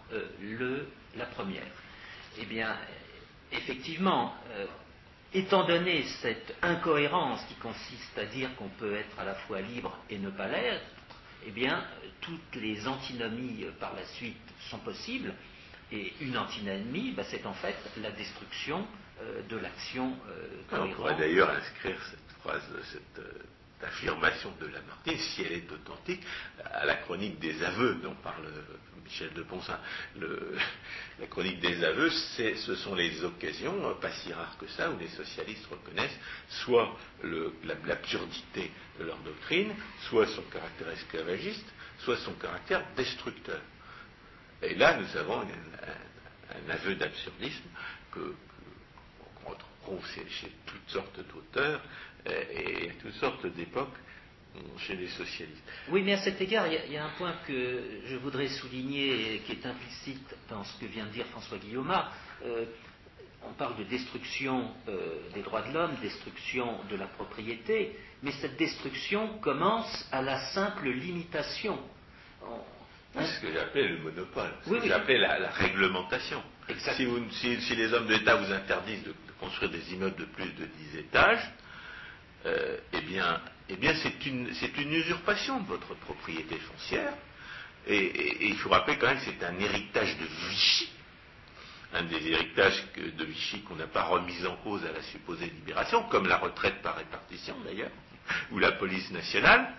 la 1.15 1.25
première. 1.27 1.67
Eh 2.37 2.45
bien, 2.45 2.75
effectivement, 3.51 4.33
euh, 4.51 4.65
étant 5.33 5.65
donné 5.65 6.03
cette 6.21 6.55
incohérence 6.61 7.43
qui 7.47 7.55
consiste 7.55 8.17
à 8.17 8.25
dire 8.25 8.53
qu'on 8.55 8.69
peut 8.69 8.95
être 8.95 9.19
à 9.19 9.23
la 9.23 9.35
fois 9.35 9.61
libre 9.61 9.97
et 10.09 10.17
ne 10.17 10.29
pas 10.29 10.47
l'être, 10.47 10.83
eh 11.47 11.51
bien, 11.51 11.83
toutes 12.21 12.55
les 12.55 12.87
antinomies 12.87 13.65
par 13.79 13.93
la 13.93 14.05
suite 14.05 14.35
sont 14.69 14.79
possibles. 14.79 15.33
Et 15.91 16.13
une 16.19 16.37
antinomie, 16.37 17.11
bah, 17.11 17.23
c'est 17.29 17.45
en 17.45 17.53
fait 17.53 17.75
la 18.01 18.11
destruction 18.11 18.85
euh, 19.21 19.41
de 19.47 19.57
l'action 19.57 20.13
euh, 20.29 20.47
On 20.71 20.89
pourrait 20.89 21.15
d'ailleurs 21.15 21.49
inscrire 21.49 22.01
cette 22.09 22.41
phrase, 22.41 22.63
cette 22.91 23.19
euh, 23.19 23.31
affirmation 23.83 24.51
de 24.59 24.67
Lamartine, 24.67 25.17
si 25.17 25.43
elle 25.43 25.53
est 25.53 25.71
authentique, 25.71 26.21
à 26.63 26.85
la 26.85 26.95
chronique 26.95 27.39
des 27.39 27.63
aveux 27.63 27.95
dont 27.95 28.15
parle 28.15 28.45
Michel 29.05 29.31
de 29.33 29.43
Ponsin. 29.43 29.79
la 31.19 31.27
chronique 31.27 31.59
des 31.59 31.83
aveux, 31.83 32.09
ce 32.09 32.75
sont 32.75 32.95
les 32.95 33.23
occasions, 33.23 33.95
pas 34.01 34.11
si 34.11 34.33
rares 34.33 34.57
que 34.57 34.67
ça, 34.67 34.89
où 34.89 34.97
les 34.97 35.09
socialistes 35.09 35.67
reconnaissent 35.67 36.19
soit 36.49 36.97
l'absurdité 37.85 38.71
de 38.99 39.05
leur 39.05 39.17
doctrine, 39.19 39.73
soit 40.09 40.27
son 40.27 40.41
caractère 40.43 40.89
esclavagiste, 40.89 41.71
soit 41.99 42.17
son 42.17 42.33
caractère 42.33 42.83
destructeur. 42.97 43.61
Et 44.61 44.73
là, 44.75 44.97
nous 44.97 45.17
avons 45.17 45.41
un, 45.41 46.69
aveu 46.69 46.95
d'absurdisme 46.95 47.69
que, 48.11 48.33
qu'on 49.43 49.51
retrouve 49.51 50.05
chez 50.07 50.51
toutes 50.65 50.89
sortes 50.89 51.19
d'auteurs 51.19 51.81
euh, 51.81 52.14
et 52.25 52.89
à 52.89 52.93
toutes 53.01 53.13
sortes 53.13 53.45
d'époques 53.47 53.95
chez 54.77 54.95
les 54.95 55.07
socialistes. 55.07 55.63
Oui, 55.89 56.01
mais 56.03 56.13
à 56.13 56.17
cet 56.19 56.39
égard, 56.41 56.67
il 56.67 56.91
y, 56.91 56.97
a 56.97 57.05
un 57.05 57.09
point 57.17 57.33
que 57.47 57.81
je 58.05 58.15
voudrais 58.17 58.47
souligner 58.47 59.41
qui 59.45 59.53
est 59.53 59.65
implicite 59.65 60.35
dans 60.49 60.63
ce 60.63 60.79
que 60.79 60.85
vient 60.85 61.05
de 61.05 61.11
dire 61.11 61.25
François 61.27 61.57
Guillaume. 61.57 61.93
Euh, 62.45 62.65
on 63.47 63.53
parle 63.53 63.77
de 63.77 63.83
destruction 63.83 64.71
euh, 64.87 65.17
des 65.33 65.41
droits 65.41 65.61
de 65.61 65.73
l'homme, 65.73 65.95
destruction 66.01 66.79
de 66.89 66.95
la 66.95 67.05
propriété, 67.05 67.95
mais 68.23 68.31
cette 68.31 68.57
destruction 68.57 69.37
commence 69.39 70.07
à 70.11 70.21
la 70.21 70.39
simple 70.51 70.89
limitation. 70.89 71.77
C'est 73.13 73.25
ce 73.25 73.41
que 73.41 73.53
j'appelais 73.53 73.87
le 73.87 73.99
monopole, 73.99 74.51
ce 74.65 74.71
que 74.71 74.87
j'appelais 74.87 75.19
la, 75.19 75.49
réglementation. 75.51 76.43
Si, 76.95 77.75
les 77.75 77.93
hommes 77.93 78.07
de 78.07 78.13
l'État 78.13 78.35
vous 78.35 78.51
interdisent 78.51 79.03
de, 79.03 79.13
construire 79.39 79.71
des 79.71 79.93
immeubles 79.93 80.17
de 80.17 80.25
plus 80.25 80.51
de 80.53 80.65
10 80.65 80.97
étages, 80.97 81.51
euh, 82.45 82.77
eh 82.93 83.01
bien, 83.01 83.41
eh 83.69 83.75
bien 83.75 83.93
c'est 83.95 84.25
une, 84.25 84.49
une, 84.77 84.93
usurpation 84.93 85.59
de 85.61 85.67
votre 85.67 85.95
propriété 85.95 86.57
foncière. 86.57 87.13
Et, 87.87 88.47
il 88.47 88.57
faut 88.57 88.69
rappeler 88.69 88.97
quand 88.97 89.07
même 89.07 89.17
que 89.19 89.25
c'est 89.25 89.45
un 89.45 89.59
héritage 89.59 90.17
de 90.17 90.25
Vichy, 90.49 90.89
un 91.93 92.03
des 92.03 92.27
héritages 92.27 92.83
de 92.95 93.25
Vichy 93.25 93.61
qu'on 93.61 93.75
n'a 93.75 93.87
pas 93.87 94.03
remis 94.03 94.45
en 94.45 94.55
cause 94.57 94.83
à 94.85 94.91
la 94.91 95.01
supposée 95.03 95.45
libération, 95.47 96.03
comme 96.09 96.27
la 96.27 96.37
retraite 96.37 96.81
par 96.81 96.95
répartition 96.95 97.55
d'ailleurs, 97.63 97.91
ou 98.51 98.59
la 98.59 98.73
police 98.73 99.11
nationale 99.11 99.73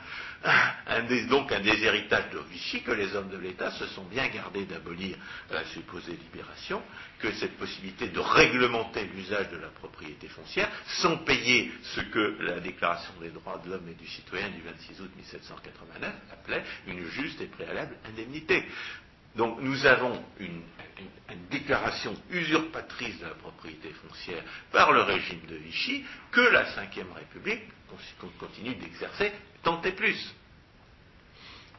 donc 1.28 1.52
un 1.52 1.60
des 1.60 1.84
héritages 1.84 2.30
de 2.32 2.38
Vichy 2.50 2.82
que 2.82 2.92
les 2.92 3.14
hommes 3.14 3.30
de 3.30 3.36
l'État 3.36 3.70
se 3.72 3.86
sont 3.86 4.04
bien 4.04 4.28
gardés 4.28 4.64
d'abolir 4.64 5.16
la 5.50 5.64
supposée 5.64 6.12
libération, 6.12 6.82
que 7.18 7.32
cette 7.32 7.56
possibilité 7.56 8.08
de 8.08 8.20
réglementer 8.20 9.04
l'usage 9.14 9.50
de 9.50 9.56
la 9.56 9.68
propriété 9.68 10.28
foncière 10.28 10.68
sans 10.86 11.18
payer 11.18 11.72
ce 11.82 12.00
que 12.00 12.36
la 12.40 12.60
Déclaration 12.60 13.12
des 13.20 13.30
droits 13.30 13.60
de 13.64 13.70
l'homme 13.70 13.88
et 13.88 13.94
du 13.94 14.06
citoyen 14.06 14.48
du 14.50 14.60
26 14.62 15.00
août 15.00 15.10
1789 15.16 16.12
appelait 16.32 16.64
une 16.86 17.04
juste 17.06 17.40
et 17.40 17.46
préalable 17.46 17.96
indemnité. 18.08 18.64
Donc 19.36 19.60
nous 19.60 19.86
avons 19.86 20.22
une, 20.40 20.62
déclaration 21.50 22.14
usurpatrice 22.30 23.18
de 23.18 23.26
la 23.26 23.34
propriété 23.34 23.90
foncière 23.90 24.42
par 24.72 24.92
le 24.92 25.02
régime 25.02 25.40
de 25.48 25.56
Vichy 25.56 26.04
que 26.30 26.40
la 26.40 26.62
Ve 26.62 27.14
République 27.14 27.62
continue 28.38 28.74
d'exercer 28.74 29.32
tant 29.62 29.80
et 29.82 29.92
plus. 29.92 30.34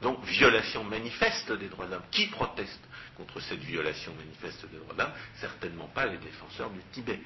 Donc, 0.01 0.23
violation 0.25 0.84
manifeste 0.84 1.51
des 1.53 1.69
droits 1.69 1.86
de 1.86 1.91
l'homme. 1.91 2.03
Qui 2.12 2.27
proteste 2.27 2.82
contre 3.15 3.39
cette 3.39 3.60
violation 3.60 4.13
manifeste 4.15 4.69
des 4.69 4.77
droits 4.77 4.93
de 4.93 4.99
l'homme 4.99 5.13
Certainement 5.39 5.88
pas 5.88 6.06
les 6.06 6.17
défenseurs 6.17 6.69
du 6.69 6.80
Tibet. 6.91 7.19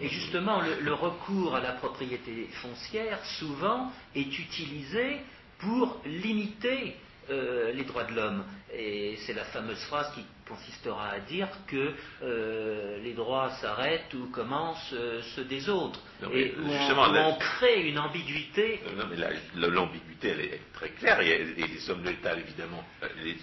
Et 0.00 0.08
justement, 0.08 0.60
le, 0.60 0.92
recours 0.92 1.54
à 1.54 1.60
la 1.60 1.72
propriété 1.72 2.48
foncière, 2.54 3.24
souvent, 3.38 3.92
est 4.14 4.38
utilisé 4.38 5.20
pour 5.58 6.00
limiter 6.04 6.96
euh, 7.30 7.72
les 7.72 7.84
droits 7.84 8.04
de 8.04 8.14
l'homme. 8.14 8.44
Et 8.76 9.16
c'est 9.26 9.34
la 9.34 9.44
fameuse 9.44 9.82
phrase 9.84 10.12
qui 10.14 10.24
consistera 10.48 11.10
à 11.10 11.20
dire 11.20 11.48
que 11.66 11.92
euh, 12.22 12.98
les 13.02 13.12
droits 13.12 13.50
s'arrêtent 13.60 14.12
ou 14.14 14.26
commencent 14.30 14.92
euh, 14.92 15.22
ceux 15.34 15.44
des 15.44 15.68
autres. 15.68 16.00
et 16.32 16.54
justement, 16.56 17.06
on, 17.08 17.36
crée 17.36 17.88
une 17.88 17.98
ambiguïté. 17.98 18.80
Non, 18.96 19.04
mais 19.08 19.16
l'ambiguïté, 19.68 20.28
elle 20.28 20.40
est 20.40 20.60
très 20.74 20.90
claire. 20.90 21.20
Et, 21.20 21.44
les 21.54 21.90
hommes 21.90 22.02
de 22.02 22.10
l'État, 22.10 22.36
évidemment, 22.36 22.84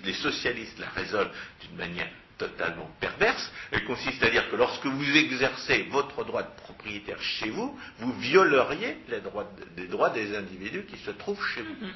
les, 0.04 0.13
socialistes 0.13 0.80
la 0.80 0.89
résolvent 0.89 1.32
d'une 1.62 1.78
manière 1.78 2.10
totalement 2.38 2.89
perverse. 3.00 3.52
Elle 3.72 3.86
consiste 3.86 4.22
à 4.24 4.30
dire 4.30 4.50
que 4.50 4.56
lorsque 4.56 4.86
vous 4.86 5.17
exercez 5.17 5.84
votre 5.91 6.24
droit 6.26 6.44
de 6.44 6.56
propriétaire 6.58 7.22
chez 7.22 7.50
vous, 7.50 7.78
vous 8.00 8.13
violeriez 8.13 8.98
les 9.10 9.22
droits, 9.22 9.50
des 9.76 9.88
droits 9.88 10.10
des 10.10 10.36
individus 10.36 10.86
qui 10.86 10.98
se 10.98 11.12
trouvent 11.12 11.46
chez 11.46 11.62
vous. 11.62 11.86
Mm-hmm. 11.86 11.94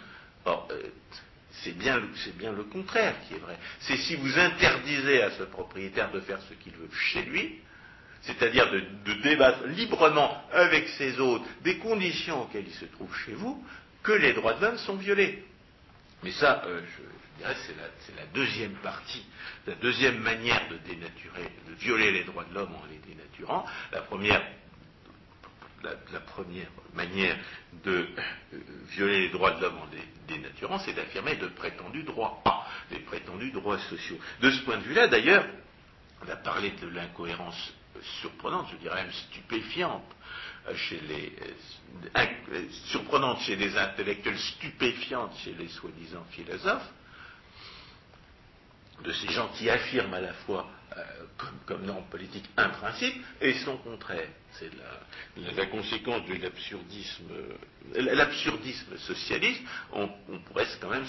C'est 1.63 1.78
bien, 1.78 2.00
le 2.00 2.63
contraire 2.63 3.15
qui 3.28 3.36
est 3.36 3.39
vrai. 3.39 3.58
C'est 3.80 3.98
si 3.98 4.15
vous 4.15 4.38
interdisez 4.38 5.22
à 5.22 5.32
ce 5.32 5.44
propriétaire 5.44 6.12
de 6.12 6.20
faire 6.20 6.39
ce 6.50 6.54
qu'il 6.56 6.74
veut 6.74 6.89
chez 6.91 7.24
lui, 7.24 7.60
c'est-à-dire 8.22 8.72
de, 8.72 9.13
débattre 9.24 9.65
librement 9.68 10.44
avec 10.52 10.88
ses 10.89 11.20
hôtes 11.20 11.46
des 11.63 11.78
conditions 11.78 12.44
auxquelles 12.44 12.68
il 12.68 12.74
se 12.74 12.86
trouve 12.86 13.15
chez 13.26 13.34
vous, 13.34 13.63
que 14.04 14.12
les 14.12 14.34
droits 14.34 14.54
de 14.54 14.62
l'homme 14.62 14.78
sont 14.80 14.96
violés. 14.96 15.44
Mais 16.24 16.32
ça, 16.32 16.63
euh, 16.65 16.82
je, 16.82 17.41
dirais, 17.41 17.56
c'est 17.65 18.15
la, 18.15 18.26
deuxième 18.34 18.74
partie, 18.76 19.24
la 19.68 19.76
deuxième 19.76 20.20
manière 20.20 20.68
de 20.70 20.78
dénaturer, 20.78 21.50
de 21.70 21.74
violer 21.76 22.12
les 22.12 22.24
droits 22.24 22.46
de 22.46 22.54
l'homme 22.54 22.74
en 22.74 22.86
les 22.89 22.98
dénaturant. 22.98 23.65
La 23.91 24.02
première, 24.02 24.44
la, 26.12 26.19
première 26.19 26.69
manière 26.93 27.38
de 27.84 28.08
euh, 28.54 28.58
violer 28.89 29.21
les 29.21 29.30
droits 29.30 29.52
de 29.52 29.62
l'homme 29.62 29.78
en 29.78 29.86
les 29.91 30.04
dénaturant, 30.28 30.80
c'est 30.80 30.93
d'affirmer 30.93 31.36
de 31.36 31.48
prétendus 31.48 32.04
droits, 32.04 32.41
des 32.89 33.00
prétendus 33.00 33.52
droits 33.52 33.80
sociaux. 33.80 34.17
De 34.41 34.52
ce 34.52 34.62
point 34.63 34.78
de 34.78 34.84
vue-là, 34.84 35.08
d'ailleurs, 35.08 35.45
on 36.26 36.30
a 36.30 36.36
parlé 36.36 36.71
de 36.82 36.88
l'incohérence 36.88 37.74
surprenante, 38.21 38.67
je 38.71 38.78
dirais 38.78 39.04
même 39.04 39.12
stupéfiante, 39.12 40.04
euh, 40.67 40.76
chez 40.76 41.00
les, 41.02 41.34
euh, 42.17 42.65
surprenante 42.86 43.39
chez 43.41 43.56
les 43.56 43.78
intellectuels, 43.78 44.38
stupéfiante 44.38 45.38
chez 45.43 45.54
les 45.54 45.67
soi-disant 45.69 46.26
philosophes, 46.32 46.89
de 49.04 49.12
ces 49.12 49.28
gens 49.30 49.50
qui 49.50 49.69
affirment 49.69 50.13
à 50.13 50.21
la 50.21 50.34
fois 50.34 50.67
euh, 50.98 51.02
comme, 51.65 51.86
norme 51.86 52.06
politique 52.06 52.45
un 52.58 52.69
principe 52.69 53.15
et 53.41 53.54
son 53.54 53.78
contraire. 53.78 54.28
C'est 54.54 54.69
la, 55.56 55.65
conséquence 55.65 56.26
de 56.26 56.36
l'absurdisme, 56.36 57.26
euh, 58.93 58.98
socialiste. 58.98 59.62
On, 59.91 60.08
pourrait 60.45 60.67
quand 60.80 60.89
même 60.89 61.06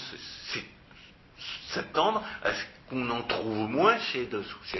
s'attendre 1.69 2.23
à 2.43 2.53
ce 2.53 2.63
qu'on 2.89 3.09
en 3.09 3.23
trouve 3.23 3.69
moins 3.69 3.97
chez, 3.99 4.27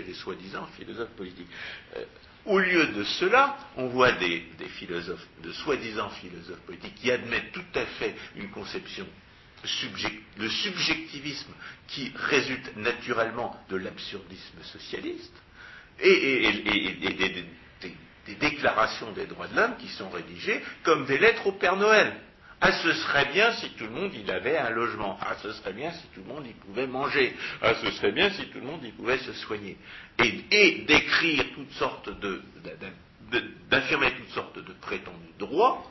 les 0.06 0.14
soi-disant 0.14 0.68
philosophes 0.78 1.12
politiques. 1.12 1.48
Euh, 1.96 2.04
au 2.46 2.60
lieu 2.60 2.88
de 2.88 3.04
cela, 3.04 3.58
on 3.76 3.88
voit 3.88 4.14
des, 4.14 4.46
des 4.58 4.70
philosophes, 4.70 5.28
de 5.44 5.52
soi-disant 5.52 6.10
philosophes 6.10 6.62
politiques 6.62 6.96
qui 6.96 7.12
admettent 7.12 7.52
tout 7.52 7.66
à 7.76 7.86
fait 7.86 8.16
une 8.36 8.50
conception 8.50 9.06
le 10.38 10.50
subjectivisme 10.50 11.54
qui 11.88 12.12
résulte 12.16 12.76
naturellement 12.78 13.60
de 13.70 13.78
l'absurdisme 13.78 14.62
socialiste, 14.64 15.34
et, 16.00 16.52
des, 18.26 18.36
déclarations 18.36 19.12
des 19.14 19.26
droits 19.26 19.48
de 19.48 19.56
l'homme 19.56 19.78
qui 19.78 19.88
sont 19.88 20.10
rédigées 20.10 20.62
comme 20.84 21.06
des 21.06 21.18
lettres 21.18 21.48
au 21.48 21.54
Père 21.54 21.76
Noël. 21.76 22.14
Ah, 22.60 22.72
ce 22.72 22.92
serait 22.92 23.32
bien 23.32 23.52
si 23.54 23.70
tout 23.72 23.86
le 23.86 23.92
monde 23.92 24.12
il 24.16 24.30
avait 24.32 24.58
un 24.58 24.72
logement. 24.72 25.18
Ah, 25.22 25.36
ce 25.44 25.52
serait 25.54 25.74
bien 25.74 25.92
si 25.92 26.08
tout 26.14 26.22
le 26.22 26.34
monde 26.34 26.48
y 26.48 26.54
pouvait 26.54 26.88
manger. 26.88 27.36
Ah, 27.62 27.76
ce 27.76 27.92
serait 27.92 28.12
bien 28.12 28.32
si 28.32 28.48
tout 28.48 28.60
le 28.60 28.66
monde 28.66 28.84
y 28.84 28.92
pouvait 28.92 29.20
se 29.20 29.34
soigner. 29.34 29.78
Et, 30.20 30.82
d'écrire 30.88 31.46
toutes 31.54 31.72
sortes 31.74 32.10
de, 32.20 32.42
d'affirmer 33.70 34.12
toutes 34.16 34.32
sortes 34.32 34.58
de 34.58 34.74
prétendus 34.82 35.34
droits, 35.38 35.84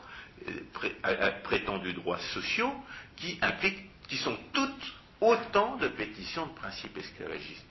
prétendus 1.45 1.93
droits 1.95 2.19
sociaux, 2.35 2.73
qui 3.17 3.39
impliquent, 3.43 3.91
qui 4.09 4.17
sont 4.17 4.37
toutes 4.53 4.95
autant 5.21 5.77
de 5.77 5.89
pétitions 5.89 6.47
de 6.47 6.53
principes 6.53 6.97
esclavagistes. 6.97 7.65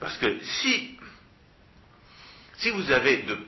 Parce 0.00 0.16
que 0.18 0.38
si, 0.40 0.98
vous 2.72 2.90
avez 2.90 3.22
de 3.22 3.38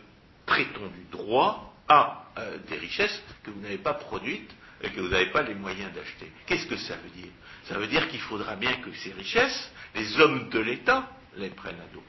prétendus 0.46 1.06
droits 1.10 1.74
à 1.88 2.26
euh, 2.38 2.58
des 2.68 2.76
richesses 2.76 3.22
que 3.42 3.50
vous 3.50 3.60
n'avez 3.60 3.78
pas 3.78 3.94
produites 3.94 4.50
et 4.82 4.90
que 4.90 5.00
vous 5.00 5.08
n'avez 5.08 5.30
pas 5.30 5.42
les 5.42 5.54
moyens 5.54 5.92
d'acheter, 5.92 6.30
qu'est-ce 6.46 6.66
que 6.66 6.76
ça 6.76 6.96
veut 6.96 7.10
dire? 7.10 7.30
Ça 7.64 7.78
veut 7.78 7.88
dire 7.88 8.08
qu'il 8.08 8.20
faudra 8.20 8.56
bien 8.56 8.74
que 8.76 8.92
ces 8.94 9.12
richesses, 9.12 9.70
les 9.94 10.20
hommes 10.20 10.48
de 10.48 10.60
l'État 10.60 11.10
les 11.36 11.50
prennent 11.50 11.80
à 11.80 11.94
dos. 11.94 12.02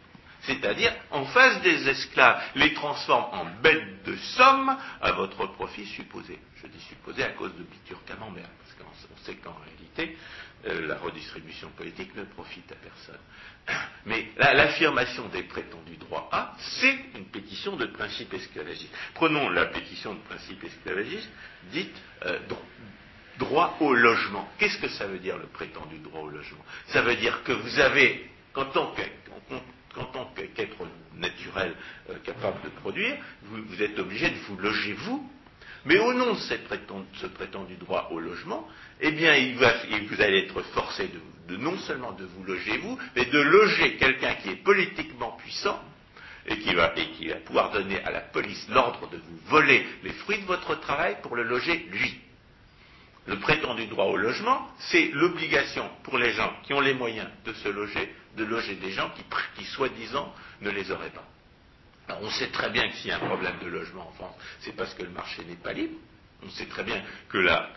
C'est-à-dire 0.44 0.94
en 1.12 1.26
face 1.26 1.62
des 1.62 1.88
esclaves, 1.88 2.42
les 2.56 2.74
transforme 2.74 3.26
en 3.34 3.46
bêtes 3.62 4.04
de 4.06 4.16
somme 4.16 4.76
à 5.02 5.12
votre 5.12 5.46
profit 5.48 5.86
supposé. 5.86 6.40
Je 6.62 6.68
dis 6.68 6.82
supposé 6.82 7.24
à 7.24 7.30
cause 7.30 7.56
de 7.56 7.64
Bitur 7.64 8.00
Camembert, 8.06 8.50
parce 8.60 8.74
qu'on 8.74 9.26
sait 9.26 9.36
qu'en 9.36 9.56
réalité, 9.66 10.18
euh, 10.68 10.88
la 10.88 10.98
redistribution 10.98 11.70
politique 11.72 12.16
ne 12.16 12.24
profite 12.24 12.72
à 12.72 12.76
personne. 12.76 13.20
Mais 14.06 14.30
l'affirmation 14.38 15.28
des 15.30 15.44
prétendus 15.44 15.98
droits 15.98 16.30
A, 16.32 16.56
c'est 16.58 17.00
une 17.16 17.26
pétition 17.26 17.76
de 17.76 17.86
principe 17.86 18.34
esclavagiste. 18.34 18.94
Prenons 19.14 19.50
la 19.50 19.66
pétition 19.66 20.14
de 20.14 20.20
principe 20.22 20.64
esclavagiste, 20.64 21.30
dite 21.72 21.96
euh, 22.26 22.40
droit 23.38 23.78
au 23.80 23.94
logement. 23.94 24.48
Qu'est-ce 24.58 24.78
que 24.78 24.90
ça 24.90 25.08
veut 25.08 25.20
dire 25.20 25.38
le 25.38 25.48
prétendu 25.48 25.98
droit 26.00 26.22
au 26.22 26.30
logement? 26.30 26.64
Ça 26.88 27.02
veut 27.02 27.16
dire 27.16 27.44
que 27.44 27.52
vous 27.52 27.80
avez, 27.80 28.30
en 28.56 28.66
tant 28.66 28.94
qu'être 30.56 30.88
naturel 31.16 31.74
euh, 32.10 32.16
capable 32.24 32.62
de 32.64 32.70
produire, 32.70 33.18
vous, 33.44 33.82
êtes 33.82 33.98
obligé 34.00 34.30
de 34.30 34.38
vous 34.48 34.58
loger 34.58 34.94
vous, 34.94 35.30
mais 35.86 35.98
au 35.98 36.14
nom 36.14 36.34
de 36.34 36.40
ce 36.40 37.28
prétendu 37.28 37.76
droit 37.76 38.10
au 38.12 38.20
logement, 38.20 38.68
eh 39.00 39.12
bien, 39.12 39.34
vous 39.56 40.22
allez 40.22 40.40
être 40.40 40.62
forcé 40.74 41.10
non 41.58 41.78
seulement 41.80 42.14
de 42.14 42.26
vous 42.26 42.44
loger 42.44 42.78
vous, 42.78 42.98
mais 43.16 43.26
de 43.26 43.40
loger 43.40 43.98
quelqu'un 43.98 44.36
qui 44.36 44.50
est 44.50 44.64
politiquement 44.64 45.32
puissant 45.32 45.82
et 46.46 46.58
qui 46.58 46.74
va 46.74 46.94
pouvoir 47.46 47.72
donner 47.72 48.02
à 48.04 48.12
la 48.12 48.22
police 48.22 48.68
l'ordre 48.70 49.10
de 49.10 49.18
vous 49.18 49.38
voler 49.48 49.86
les 50.04 50.12
fruits 50.12 50.40
de 50.40 50.46
votre 50.46 50.80
travail 50.80 51.18
pour 51.22 51.36
le 51.36 51.44
loger 51.44 51.88
lui. 51.92 52.20
Le 53.28 53.38
prétendu 53.38 53.86
droit 53.86 54.06
au 54.06 54.18
logement, 54.18 54.68
c'est 54.80 55.12
l'obligation 55.14 55.88
pour 56.04 56.18
les 56.18 56.34
gens 56.34 56.52
qui 56.64 56.74
ont 56.74 56.80
les 56.80 56.96
moyens 56.96 57.30
de 57.46 57.54
se 57.54 57.70
loger, 57.70 58.14
de 58.38 58.44
loger 58.44 58.76
des 58.76 58.92
gens 58.92 59.12
qui, 59.56 59.66
soi-disant, 59.66 60.34
ne 60.62 60.70
les 60.70 60.92
auraient 60.92 61.12
pas. 61.12 61.28
On 62.22 62.30
sait 62.30 62.50
très 62.50 62.70
bien 62.70 62.90
que 62.90 62.96
s'il 62.98 63.10
y 63.10 63.12
a 63.12 63.18
un 63.18 63.26
problème 63.26 63.58
de 63.64 63.68
logement 63.68 64.08
en 64.08 64.12
France, 64.14 64.36
c'est 64.60 64.76
parce 64.76 64.94
que 64.94 65.04
le 65.04 65.12
marché 65.12 65.44
n'est 65.46 65.56
pas 65.56 65.74
libre. 65.74 65.98
On 66.44 66.50
sait 66.50 66.66
très 66.66 66.84
bien 66.84 67.02
que 67.30 67.38
la, 67.38 67.72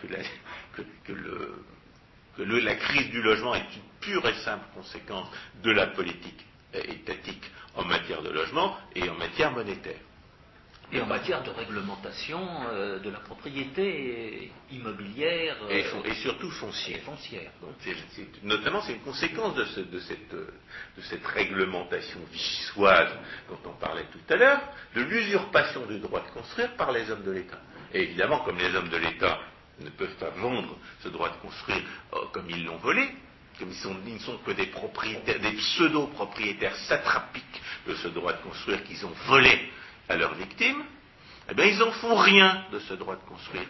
crise 2.75 3.09
du 3.11 3.21
logement 3.21 3.55
est 3.55 3.75
une 3.75 3.99
pure 4.01 4.27
et 4.27 4.33
simple 4.43 4.65
conséquence 4.73 5.27
de 5.63 5.71
la 5.71 5.87
politique 5.87 6.45
étatique 6.73 7.49
en 7.75 7.85
matière 7.85 8.21
de 8.21 8.29
logement 8.29 8.77
et 8.95 9.07
en 9.09 9.15
matière 9.15 9.51
monétaire. 9.51 9.99
Et 10.91 11.01
en 11.01 11.07
matière 11.07 11.41
de 11.43 11.49
réglementation 11.49 12.39
euh, 12.71 12.99
de 12.99 13.09
la 13.09 13.19
propriété 13.19 14.51
immobilière. 14.71 15.57
et, 15.69 15.83
euh, 15.83 16.13
surtout 16.13 16.51
foncière. 16.51 17.01
foncière. 17.01 17.51
notamment, 18.43 18.81
c'est 18.81 18.93
une 18.93 19.01
conséquence 19.01 19.55
de, 19.55 19.65
cette, 21.01 21.25
réglementation 21.25 22.19
vichysoise 22.31 23.09
dont 23.49 23.59
on 23.65 23.73
parlait 23.73 24.05
tout 24.11 24.33
à 24.33 24.35
l'heure, 24.35 24.61
de 24.95 25.01
l'usurpation 25.01 25.85
du 25.87 25.99
droit 25.99 26.21
de 26.21 26.29
construire 26.29 26.75
par 26.75 26.91
les 26.91 27.09
hommes 27.09 27.23
de 27.23 27.31
l'État. 27.31 27.59
Et 27.93 28.03
évidemment, 28.03 28.39
comme 28.39 28.57
les 28.57 28.73
hommes 28.75 28.89
de 28.89 28.97
l'État 28.97 29.39
ne 29.79 29.89
peuvent 29.89 30.15
pas 30.17 30.29
vendre 30.29 30.77
ce 31.01 31.09
droit 31.09 31.29
de 31.29 31.37
construire 31.37 31.81
euh, 32.13 32.17
comme 32.31 32.49
ils 32.49 32.63
l'ont 32.63 32.77
volé, 32.77 33.09
comme 33.59 33.71
ils, 33.71 34.13
ne 34.13 34.19
sont 34.19 34.37
que 34.45 34.51
des 34.51 34.67
propriétaires, 34.67 35.39
des 35.39 35.53
pseudo-propriétaires 35.53 36.75
satrapiques 36.75 37.61
de 37.87 37.95
ce 37.95 38.09
droit 38.09 38.33
de 38.33 38.41
construire 38.41 38.83
qu'ils 38.83 39.05
ont 39.05 39.13
volé 39.27 39.71
à 40.09 40.17
leurs 40.17 40.35
victimes, 40.35 40.83
eh 41.49 41.53
bien, 41.53 41.65
ils 41.65 41.77
n'en 41.77 41.91
font 41.91 42.15
rien 42.15 42.65
de 42.71 42.79
ce 42.79 42.93
droit 42.93 43.15
de 43.15 43.29
construire. 43.29 43.67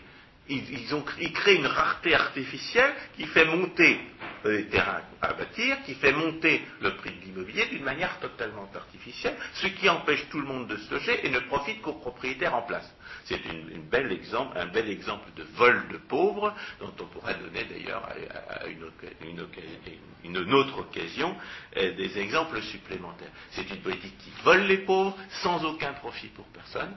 Ils, 0.48 1.34
créent 1.34 1.56
une 1.56 1.66
rareté 1.66 2.14
artificielle 2.14 2.94
qui 3.16 3.26
fait 3.26 3.46
monter 3.46 4.00
les 4.44 4.68
terrains 4.68 5.02
à 5.22 5.34
bâtir, 5.34 5.82
qui 5.84 5.96
fait 5.96 6.12
monter 6.12 6.62
le 6.82 6.96
prix 6.96 7.10
de 7.12 7.26
l'immobilier 7.26 7.66
d'une 7.66 7.84
manière 7.84 8.20
totalement 8.20 8.70
artificielle, 8.76 9.36
ce 9.56 9.66
qui 9.68 9.90
empêche 9.90 10.30
tout 10.30 10.40
le 10.40 10.46
monde 10.46 10.68
de 10.68 10.78
se 10.78 10.94
loger 10.94 11.26
et 11.26 11.32
ne 11.32 11.40
profite 11.40 11.82
qu'aux 11.82 11.94
propriétaires 11.94 12.54
en 12.54 12.62
place. 12.62 12.88
C'est 13.24 13.40
un 13.48 13.80
bel 13.90 14.12
exemple 14.12 15.30
de 15.36 15.44
vol 15.56 15.88
de 15.92 15.98
pauvres 15.98 16.54
dont 16.80 16.94
on 17.00 17.06
pourrait 17.06 17.40
donner 17.40 17.64
d'ailleurs 17.64 18.08
à, 18.08 18.68
une, 18.68 20.54
autre 20.54 20.80
occasion 20.80 21.36
euh, 21.78 21.96
des 21.96 22.20
exemples 22.20 22.62
supplémentaires. 22.62 23.32
C'est 23.50 23.68
une 23.72 23.82
politique 23.82 24.18
qui 24.20 24.32
vole 24.44 24.62
les 24.64 24.80
pauvres 24.80 25.18
sans 25.42 25.66
aucun 25.66 25.94
profit 25.94 26.28
pour 26.28 26.46
personne 26.48 26.96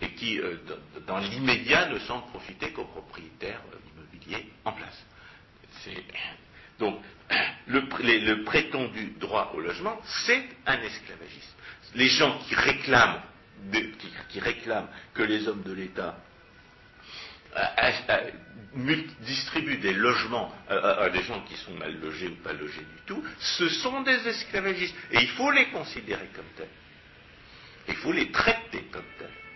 et 0.00 0.10
qui, 0.12 0.38
euh, 0.38 0.56
dans 1.06 1.18
l'immédiat, 1.18 1.88
ne 1.88 1.98
semble 2.00 2.26
profiter 2.26 2.70
qu'aux 2.72 2.84
propriétaires 2.84 3.60
immobiliers 3.94 4.48
en 4.64 4.72
place. 4.72 5.04
Donc, 6.78 7.00
le, 7.66 8.44
prétendu 8.44 9.14
droit 9.18 9.52
au 9.54 9.60
logement, 9.60 10.00
c'est 10.26 10.44
un 10.66 10.80
esclavagisme. 10.80 11.54
Les 11.94 12.08
gens 12.08 12.38
qui 12.46 12.54
réclament, 12.54 13.22
qui, 14.28 14.40
réclament 14.40 14.88
que 15.14 15.22
les 15.22 15.48
hommes 15.48 15.62
de 15.62 15.72
l'État 15.72 16.16
euh, 17.56 17.90
euh, 18.10 19.02
distribuent 19.20 19.78
des 19.78 19.94
logements 19.94 20.52
à, 20.68 21.08
des 21.08 21.22
gens 21.22 21.40
qui 21.42 21.56
sont 21.56 21.72
mal 21.74 21.98
logés 21.98 22.28
ou 22.28 22.36
pas 22.36 22.52
logés 22.52 22.80
du 22.80 23.02
tout, 23.06 23.24
ce 23.38 23.68
sont 23.68 24.02
des 24.02 24.28
esclavagistes. 24.28 24.94
Et 25.12 25.22
il 25.22 25.28
faut 25.30 25.50
les 25.50 25.66
considérer 25.70 26.28
comme 26.34 26.44
tels. 26.56 26.68
Il 27.88 27.96
faut 27.96 28.12
les 28.12 28.30
traiter 28.30 28.84
comme 28.92 29.06
tels. 29.18 29.47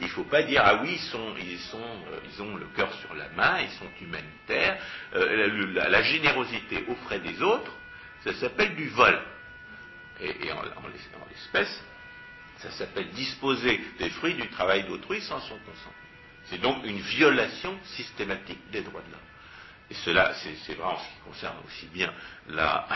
Il 0.00 0.06
ne 0.06 0.10
faut 0.10 0.24
pas 0.24 0.42
dire 0.42 0.62
ah 0.64 0.80
oui, 0.82 0.92
ils, 0.94 0.98
sont, 0.98 1.34
euh, 1.78 2.42
ont 2.42 2.56
le 2.56 2.66
cœur 2.74 2.92
sur 3.00 3.14
la 3.14 3.28
main, 3.30 3.60
ils 3.60 3.70
sont 3.72 3.90
humanitaires. 4.00 4.80
Euh, 5.14 5.72
la, 5.74 6.02
générosité 6.02 6.84
aux 6.88 6.94
frais 6.96 7.20
des 7.20 7.42
autres, 7.42 7.72
ça 8.24 8.32
s'appelle 8.34 8.74
du 8.76 8.88
vol. 8.88 9.18
Et, 10.20 10.52
en, 10.52 10.62
l'espèce, 11.28 11.84
ça 12.58 12.70
s'appelle 12.72 13.10
disposer 13.10 13.80
des 13.98 14.10
fruits 14.10 14.34
du 14.34 14.48
travail 14.48 14.84
d'autrui 14.84 15.20
sans 15.20 15.40
son 15.40 15.58
consentement. 15.58 15.92
C'est 16.44 16.60
donc 16.60 16.84
une 16.84 17.00
violation 17.00 17.78
systématique 17.96 18.70
des 18.70 18.82
droits 18.82 19.02
de 19.02 19.10
l'homme. 19.10 19.20
Et 19.90 19.94
cela, 19.94 20.32
c'est 20.34 20.74
vraiment 20.74 20.98
ce 20.98 21.04
qui 21.04 21.20
concerne 21.26 21.56
aussi 21.66 21.86
bien 21.86 22.12
la, 22.48 22.86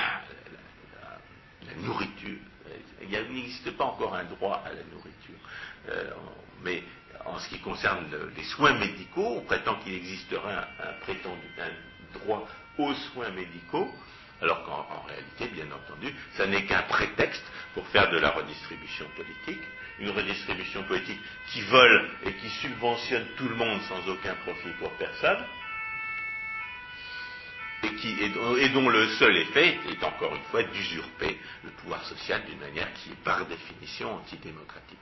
la 1.66 1.74
nourriture. 1.82 2.38
Il 3.02 3.10
n'existe 3.10 3.70
pas 3.76 3.84
encore 3.84 4.14
un 4.14 4.24
droit 4.24 4.62
à 4.64 4.70
la 4.70 4.82
nourriture. 4.84 5.34
Euh, 5.90 6.10
mais 6.64 6.82
en 7.24 7.38
ce 7.38 7.48
qui 7.48 7.58
concerne 7.60 8.06
les 8.36 8.44
soins 8.44 8.74
médicaux, 8.78 9.36
on 9.38 9.40
prétend 9.42 9.76
qu'il 9.76 9.94
existerait 9.94 10.54
un, 10.54 10.92
prétendu 11.02 11.46
droit 12.14 12.48
aux 12.78 12.94
soins 12.94 13.30
médicaux, 13.30 13.92
alors 14.42 14.64
qu'en 14.64 15.02
réalité, 15.06 15.46
bien 15.54 15.66
entendu, 15.72 16.12
ça 16.36 16.46
n'est 16.46 16.64
qu'un 16.64 16.82
prétexte 16.82 17.44
pour 17.74 17.86
faire 17.88 18.10
de 18.10 18.18
la 18.18 18.30
redistribution 18.30 19.06
politique, 19.16 19.62
une 19.98 20.10
redistribution 20.10 20.82
politique 20.84 21.20
qui 21.48 21.62
vole 21.62 22.10
et 22.26 22.32
qui 22.34 22.48
subventionne 22.50 23.26
tout 23.36 23.48
le 23.48 23.54
monde 23.54 23.80
sans 23.82 24.06
aucun 24.08 24.34
profit 24.44 24.70
pour 24.78 24.90
personne, 24.92 25.44
et 27.84 28.68
dont 28.70 28.88
le 28.88 29.08
seul 29.08 29.36
effet 29.36 29.78
est 29.90 30.02
encore 30.02 30.34
une 30.34 30.42
fois 30.44 30.62
d'usurper 30.62 31.38
le 31.62 31.70
pouvoir 31.70 32.02
social 32.04 32.42
d'une 32.46 32.58
manière 32.58 32.92
qui 32.94 33.10
est 33.10 33.24
par 33.24 33.44
définition 33.46 34.14
antidémocratique. 34.16 34.98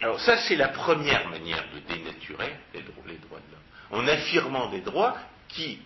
Alors 0.00 0.18
ça, 0.20 0.38
c'est 0.38 0.56
la 0.56 0.68
première 0.68 1.28
manière 1.28 1.64
de 1.74 1.94
dénaturer 1.94 2.54
les, 2.74 2.80
droits, 2.82 3.04
de 3.04 3.12
l'homme, 3.30 3.60
en 3.90 4.08
affirmant 4.08 4.70
des 4.70 4.80
droits 4.80 5.16
qui, 5.48 5.78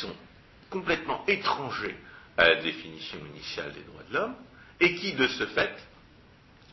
sont 0.00 0.14
complètement 0.68 1.24
étrangers 1.28 1.96
à 2.36 2.48
la 2.48 2.62
définition 2.62 3.18
initiale 3.34 3.72
des 3.72 3.82
droits 3.82 4.02
de 4.08 4.14
l'homme, 4.14 4.34
et 4.80 4.94
qui, 4.96 5.12
de 5.14 5.26
ce 5.28 5.46
fait, 5.46 5.74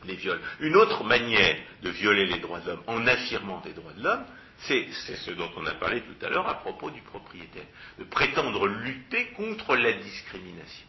les 0.05 0.15
violent. 0.15 0.41
Une 0.59 0.75
autre 0.75 1.03
manière 1.03 1.57
de 1.83 1.89
violer 1.89 2.25
les 2.25 2.39
droits 2.39 2.59
de 2.59 2.71
l'homme 2.71 2.83
en 2.87 3.05
affirmant 3.07 3.61
des 3.61 3.73
droits 3.73 3.93
de 3.93 4.03
l'homme, 4.03 4.25
c'est 4.59 4.87
ce 4.91 5.31
dont 5.31 5.51
on 5.57 5.65
a 5.65 5.73
parlé 5.75 6.01
tout 6.01 6.25
à 6.25 6.29
l'heure 6.29 6.47
à 6.47 6.55
propos 6.55 6.89
du 6.89 7.01
propriétaire, 7.01 7.65
de 7.99 8.03
prétendre 8.03 8.67
lutter 8.67 9.27
contre 9.35 9.75
la 9.75 9.93
discrimination. 9.93 10.87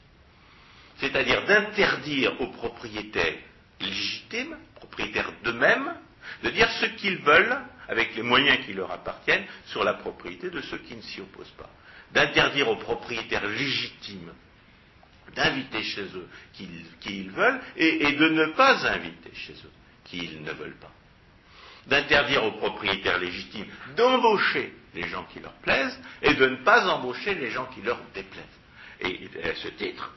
C'est-à-dire 0.99 1.45
d'interdire 1.45 2.41
aux 2.41 2.49
propriétaires 2.49 3.39
légitimes, 3.85 4.57
propriétaires 4.77 5.33
d'eux-mêmes, 5.43 5.95
de 6.43 6.51
dire 6.51 6.71
ce 6.81 6.87
qu'ils 6.87 7.19
veulent 7.19 7.59
avec 7.89 8.15
les 8.17 8.23
moyens 8.23 8.65
qui 8.65 8.73
leur 8.73 8.91
appartiennent 8.91 9.45
sur 9.67 9.85
la 9.85 9.95
propriété 9.95 10.51
de 10.51 10.61
ceux 10.63 10.79
qui 10.79 10.97
ne 10.97 11.03
s'y 11.03 11.21
opposent 11.21 11.55
pas. 11.59 11.71
D'interdire 12.13 12.69
aux 12.69 12.77
propriétaires 12.77 13.47
légitimes 13.47 14.33
d'inviter 15.35 15.83
chez 15.83 16.03
eux 16.03 16.29
qui, 16.53 16.69
ils 17.07 17.31
veulent 17.31 17.61
et, 17.77 18.13
de 18.13 18.29
ne 18.29 18.47
pas 18.53 18.87
inviter 18.87 19.31
chez 19.35 19.53
eux 19.53 19.73
qui 20.05 20.19
ils 20.19 20.43
ne 20.43 20.53
veulent 20.53 20.77
pas. 20.77 20.93
D'interdire 21.87 22.45
aux 22.45 22.53
propriétaires 22.53 23.19
légitimes 23.19 23.67
d'embaucher 23.97 24.73
les 24.95 25.09
gens 25.09 25.25
qui 25.33 25.41
leur 25.41 25.53
plaisent 25.55 25.99
et 26.23 26.35
de 26.35 26.47
ne 26.47 26.57
pas 26.57 26.87
embaucher 26.89 27.35
les 27.35 27.51
gens 27.51 27.67
qui 27.67 27.83
leur 27.83 27.99
déplaisent. 28.15 28.45
Et 29.01 29.29
à 29.43 29.55
ce 29.55 29.69
titre, 29.69 30.13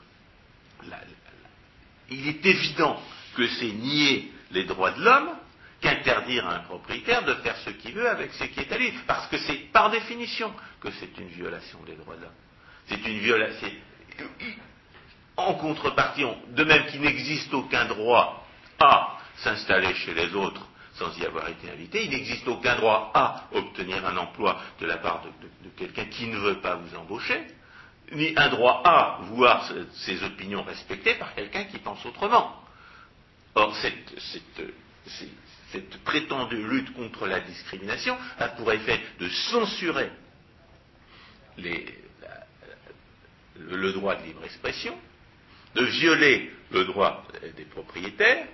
il 2.10 2.28
est 2.28 2.46
évident 2.46 3.02
que 3.36 3.46
c'est 3.46 3.72
nier 3.72 4.32
les 4.50 4.64
droits 4.64 4.92
de 4.92 5.02
l'homme 5.02 5.30
qu'interdire 5.80 6.46
à 6.46 6.56
un 6.56 6.60
propriétaire 6.60 7.24
de 7.24 7.34
faire 7.34 7.56
ce 7.58 7.70
qu'il 7.70 7.94
veut 7.94 8.08
avec 8.08 8.32
ce 8.32 8.44
qui 8.44 8.60
est 8.60 8.72
à 8.72 8.78
lui. 8.78 8.92
Parce 9.06 9.28
que 9.28 9.38
c'est 9.38 9.70
par 9.72 9.90
définition 9.90 10.52
que 10.80 10.90
c'est 10.92 11.16
une 11.18 11.28
violation 11.28 11.78
des 11.86 11.94
droits 11.94 12.16
de 12.16 12.22
l'homme. 12.22 12.30
C'est 12.86 13.06
une 13.06 13.18
violation. 13.18 13.68
en 15.36 15.54
contrepartie, 15.54 16.24
de 16.48 16.64
même 16.64 16.86
qu'il 16.86 17.00
n'existe 17.00 17.52
aucun 17.54 17.84
droit 17.84 18.44
à 18.80 19.18
s'installer 19.36 19.94
chez 19.94 20.14
les 20.14 20.34
autres 20.34 20.66
sans 20.94 21.16
y 21.16 21.24
avoir 21.24 21.48
été 21.48 21.70
invité, 21.70 22.04
il 22.04 22.10
n'existe 22.10 22.46
aucun 22.48 22.74
droit 22.74 23.12
à 23.14 23.44
obtenir 23.52 24.04
un 24.04 24.16
emploi 24.16 24.60
de 24.80 24.86
la 24.86 24.96
part 24.96 25.22
de, 25.22 25.68
quelqu'un 25.76 26.06
qui 26.06 26.26
ne 26.26 26.36
veut 26.38 26.60
pas 26.60 26.74
vous 26.74 26.96
embaucher, 26.96 27.46
ni 28.12 28.32
un 28.36 28.48
droit 28.48 28.82
à 28.84 29.18
voir 29.22 29.70
ses 29.92 30.22
opinions 30.24 30.64
respectées 30.64 31.14
par 31.14 31.34
quelqu'un 31.34 31.64
qui 31.64 31.78
pense 31.78 32.04
autrement. 32.04 32.67
Or, 33.58 33.74
cette, 35.72 35.98
prétendue 36.04 36.62
lutte 36.68 36.94
contre 36.94 37.26
la 37.26 37.40
discrimination 37.40 38.16
a 38.38 38.48
pour 38.50 38.70
effet 38.72 39.00
de 39.18 39.28
censurer 39.28 40.10
le 43.58 43.92
droit 43.92 44.14
de 44.14 44.22
libre 44.22 44.44
expression, 44.44 44.96
de 45.74 45.84
violer 45.84 46.52
le 46.70 46.84
droit 46.84 47.26
des 47.56 47.64
propriétaires 47.64 48.46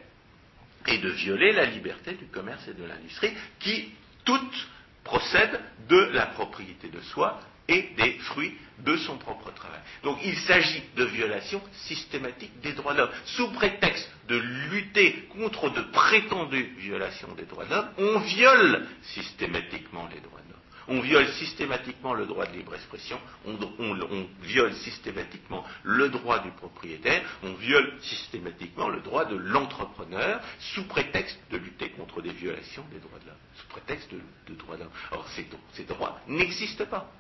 et 0.87 0.97
de 0.97 1.11
violer 1.11 1.53
la 1.53 1.67
liberté 1.67 2.15
du 2.15 2.27
commerce 2.29 2.67
et 2.67 2.73
de 2.73 2.85
l'industrie 2.85 3.35
qui, 3.61 3.93
toutes, 4.25 4.69
procèdent 5.05 5.61
de 5.87 5.99
la 6.15 6.29
propriété 6.29 6.89
de 6.89 7.01
soi 7.03 7.41
et 7.69 7.91
des 7.97 8.13
fruits 8.19 8.55
de 8.81 8.97
son 8.97 9.17
propre 9.17 9.53
travail. 9.53 9.81
Donc 10.03 10.19
il 10.25 10.37
s'agit 10.37 10.83
de 10.97 11.05
violations 11.05 11.63
systématiques 11.87 12.61
des 12.61 12.73
droits 12.73 12.93
de 12.93 12.99
l'homme. 12.99 13.11
Sous 13.25 13.51
prétexte 13.53 14.11
de 14.29 14.37
lutter 14.71 15.29
contre 15.39 15.71
de 15.71 15.81
prétendues 15.81 16.75
violations 16.79 17.33
des 17.35 17.45
droits 17.45 17.65
de 17.65 17.71
l'homme, 17.71 17.89
on 17.99 18.19
viole 18.21 18.87
systématiquement 19.03 20.09
les 20.13 20.21
droits 20.21 20.41
de 20.41 20.49
l'homme. 20.49 20.55
On 20.87 21.01
viole 21.01 21.27
systématiquement 21.35 22.13
le 22.13 22.27
droit 22.27 22.47
de 22.47 22.53
libre 22.53 22.75
expression, 22.75 23.19
on, 23.47 23.57
viole 24.43 24.75
systématiquement 24.75 25.65
le 25.83 26.11
droit 26.11 26.41
du 26.41 26.51
propriétaire, 26.51 27.23
on 27.43 27.55
viole 27.55 27.95
systématiquement 28.03 28.89
le 28.89 29.01
droit 29.01 29.25
de 29.25 29.37
l'entrepreneur 29.37 30.41
sous 30.59 30.85
prétexte 30.85 31.39
de 31.51 31.57
lutter 31.57 31.89
contre 31.91 32.21
des 32.21 32.33
violations 32.33 32.85
des 32.93 32.99
droits 32.99 33.19
de 33.21 33.27
l'homme, 33.27 33.37
sous 33.55 33.67
prétexte 33.69 34.11
de, 34.13 34.55
droits 34.55 34.77
de 34.77 34.83
l'homme. 34.83 34.93
Or, 35.13 35.27
ces, 35.75 35.85
droits 35.85 36.21
n'existent 36.29 36.85
pas. 36.85 37.11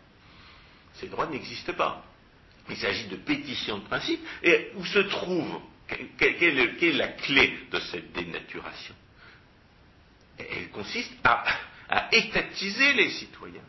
Ces 0.94 1.08
droits 1.08 1.26
n'existent 1.26 1.74
pas. 1.74 2.04
Il 2.68 2.76
s'agit 2.76 3.08
de 3.08 3.16
pétitions 3.16 3.78
de 3.78 3.84
principe. 3.84 4.20
Et 4.42 4.70
où 4.76 4.84
se 4.84 5.00
trouve, 5.00 5.60
quelle 6.18 6.58
est 6.58 6.92
la 6.92 7.08
clé 7.08 7.58
de 7.70 7.80
cette 7.80 8.12
dénaturation? 8.12 8.94
Elle 10.38 10.70
consiste 10.70 11.12
à 11.22 12.08
étatiser 12.12 12.94
les 12.94 13.10
citoyens. 13.10 13.62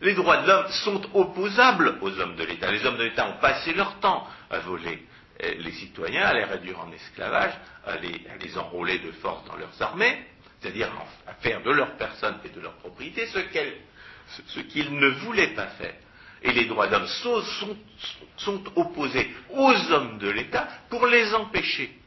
Les 0.00 0.14
droits 0.14 0.42
de 0.42 0.46
l'homme 0.46 0.70
sont 0.70 1.02
opposables 1.14 1.98
aux 2.00 2.20
hommes 2.20 2.36
de 2.36 2.44
l'État. 2.44 2.70
Les 2.70 2.84
hommes 2.86 2.98
de 2.98 3.04
l'État 3.04 3.28
ont 3.28 3.40
passé 3.40 3.72
leur 3.74 3.98
temps 3.98 4.26
à 4.50 4.60
voler 4.60 5.02
euh, 5.42 5.54
les 5.58 5.72
citoyens, 5.72 6.22
à 6.22 6.34
les 6.34 6.44
réduire 6.44 6.78
en 6.80 6.92
esclavage, 6.92 7.54
à 7.84 7.96
les, 7.96 8.58
enrôler 8.58 8.98
de 9.00 9.10
force 9.12 9.44
dans 9.46 9.56
leurs 9.56 9.82
armées, 9.82 10.24
c'est-à-dire 10.60 10.90
à 11.26 11.34
faire 11.34 11.62
de 11.62 11.70
leur 11.70 11.96
personne 11.96 12.38
et 12.44 12.48
de 12.48 12.60
leur 12.60 12.74
propriété 12.74 13.26
ce 13.26 14.60
qu'ils 14.60 14.94
ne 14.94 15.08
voulaient 15.08 15.54
pas 15.54 15.66
faire. 15.66 15.94
Et 16.42 16.52
les 16.52 16.66
droits 16.66 16.86
d'homme 16.86 17.06
sont 18.36 18.62
opposés 18.76 19.34
aux 19.50 19.92
hommes 19.92 20.18
de 20.18 20.28
l'État 20.30 20.68
pour 20.88 21.06
les 21.06 21.34
empêcher 21.34 21.98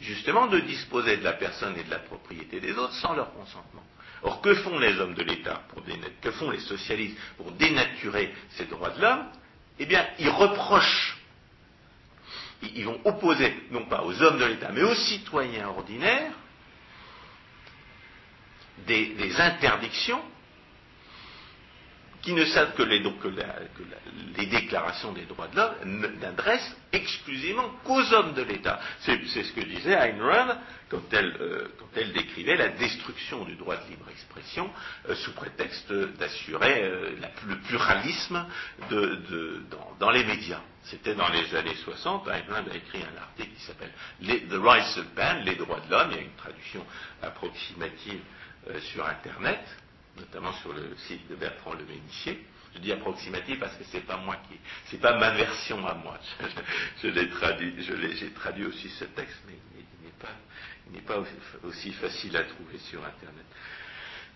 justement 0.00 0.46
de 0.46 0.60
disposer 0.60 1.18
de 1.18 1.24
la 1.24 1.34
personne 1.34 1.76
et 1.76 1.84
de 1.84 1.90
la 1.90 1.98
propriété 1.98 2.60
des 2.60 2.72
autres 2.72 2.94
sans 2.94 3.14
leur 3.14 3.32
consentement. 3.34 3.82
Or, 4.22 4.40
que 4.40 4.54
font 4.54 4.78
les 4.78 4.98
hommes 4.98 5.14
de 5.14 5.22
l'État, 5.22 5.62
que 6.20 6.30
font 6.32 6.50
les 6.50 6.60
socialistes 6.60 7.16
pour 7.36 7.52
dénaturer 7.52 8.34
ces 8.50 8.66
droits 8.66 8.90
de 8.90 9.00
l'homme? 9.00 9.26
Eh 9.78 9.86
bien, 9.86 10.06
ils 10.18 10.28
reprochent, 10.28 11.16
ils 12.62 12.84
vont 12.84 13.00
opposer, 13.04 13.54
non 13.70 13.86
pas 13.86 14.02
aux 14.02 14.22
hommes 14.22 14.38
de 14.38 14.44
l'État, 14.44 14.70
mais 14.72 14.82
aux 14.82 14.94
citoyens 14.94 15.68
ordinaires, 15.68 16.32
des 18.86 19.40
interdictions 19.40 20.22
qui 22.22 22.32
ne 22.32 22.44
savent 22.44 22.74
que 22.74 22.82
les, 22.82 24.46
déclarations 24.46 25.12
des 25.12 25.24
droits 25.24 25.48
de 25.48 25.56
l'homme 25.56 26.18
n'adressent 26.20 26.76
exclusivement 26.92 27.70
qu'aux 27.84 28.12
hommes 28.12 28.34
de 28.34 28.42
l'État. 28.42 28.80
C'est 29.00 29.18
ce 29.24 29.52
que 29.52 29.60
disait 29.60 29.92
Ayn 29.92 30.20
Rand 30.20 30.56
quand 30.90 31.02
elle, 31.12 31.36
euh, 31.40 31.68
quand 31.78 31.88
elle, 31.96 32.12
décrivait 32.12 32.56
la 32.56 32.68
destruction 32.68 33.44
du 33.44 33.54
droit 33.54 33.76
de 33.76 33.88
libre 33.90 34.08
expression 34.10 34.70
euh, 35.08 35.14
sous 35.14 35.32
prétexte 35.32 35.92
d'assurer 35.92 36.82
euh, 36.82 37.10
le 37.46 37.58
pluralisme 37.60 38.44
de, 38.90 39.62
dans, 39.98 40.10
les 40.10 40.24
médias. 40.24 40.60
C'était 40.84 41.14
dans 41.14 41.28
les 41.28 41.54
années 41.54 41.76
60, 41.84 42.26
Ayn 42.28 42.42
Rand 42.52 42.64
a 42.70 42.76
écrit 42.76 43.02
un 43.02 43.22
article 43.22 43.50
qui 43.54 43.62
s'appelle 43.62 43.92
The 44.20 44.58
Rights 44.60 44.98
of 44.98 45.06
Man, 45.16 45.44
les 45.44 45.54
droits 45.54 45.80
de 45.80 45.90
l'homme, 45.90 46.08
il 46.10 46.16
y 46.16 46.20
a 46.20 46.22
une 46.22 46.36
traduction 46.36 46.84
approximative 47.22 48.20
sur 48.92 49.06
Internet 49.06 49.60
notamment 50.16 50.52
sur 50.54 50.72
le 50.72 50.96
site 51.08 51.28
de 51.28 51.36
Bertrand 51.36 51.74
Le 51.74 51.84
Ménissier. 51.84 52.44
Je 52.74 52.78
dis 52.78 52.92
approximatif 52.92 53.58
parce 53.58 53.74
que 53.76 53.84
c'est 53.90 54.06
pas 54.06 54.16
moi 54.16 54.36
qui, 54.48 54.56
c'est 54.86 55.00
pas 55.00 55.18
ma 55.18 55.30
version 55.32 55.84
à 55.86 55.94
moi. 55.94 56.18
Je, 57.02 57.08
l'ai 57.08 57.28
traduit, 57.28 57.74
j'ai 57.80 58.30
traduit 58.30 58.64
aussi 58.64 58.88
ce 58.90 59.04
texte, 59.06 59.40
mais 59.48 59.54
il 60.86 60.92
n'est 60.92 61.00
pas, 61.00 61.22
aussi 61.64 61.92
facile 61.92 62.36
à 62.36 62.44
trouver 62.44 62.78
sur 62.78 63.04
Internet. 63.04 63.44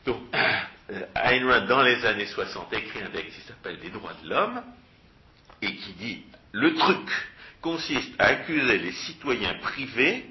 Donc, 0.05 0.21
Ayn 1.15 1.49
Rand, 1.49 1.67
dans 1.67 1.83
les 1.83 2.05
années 2.05 2.27
60, 2.27 2.73
écrit 2.73 3.03
un 3.03 3.11
texte 3.11 3.37
qui 3.37 3.47
s'appelle 3.47 3.79
Les 3.83 3.91
droits 3.91 4.15
de 4.23 4.29
l'homme, 4.29 4.63
et 5.63 5.77
qui 5.77 5.93
dit, 5.93 6.23
le 6.53 6.75
truc 6.75 7.09
consiste 7.61 8.13
à 8.19 8.27
accuser 8.27 8.79
les 8.79 8.93
citoyens 8.93 9.55
privés 9.55 10.27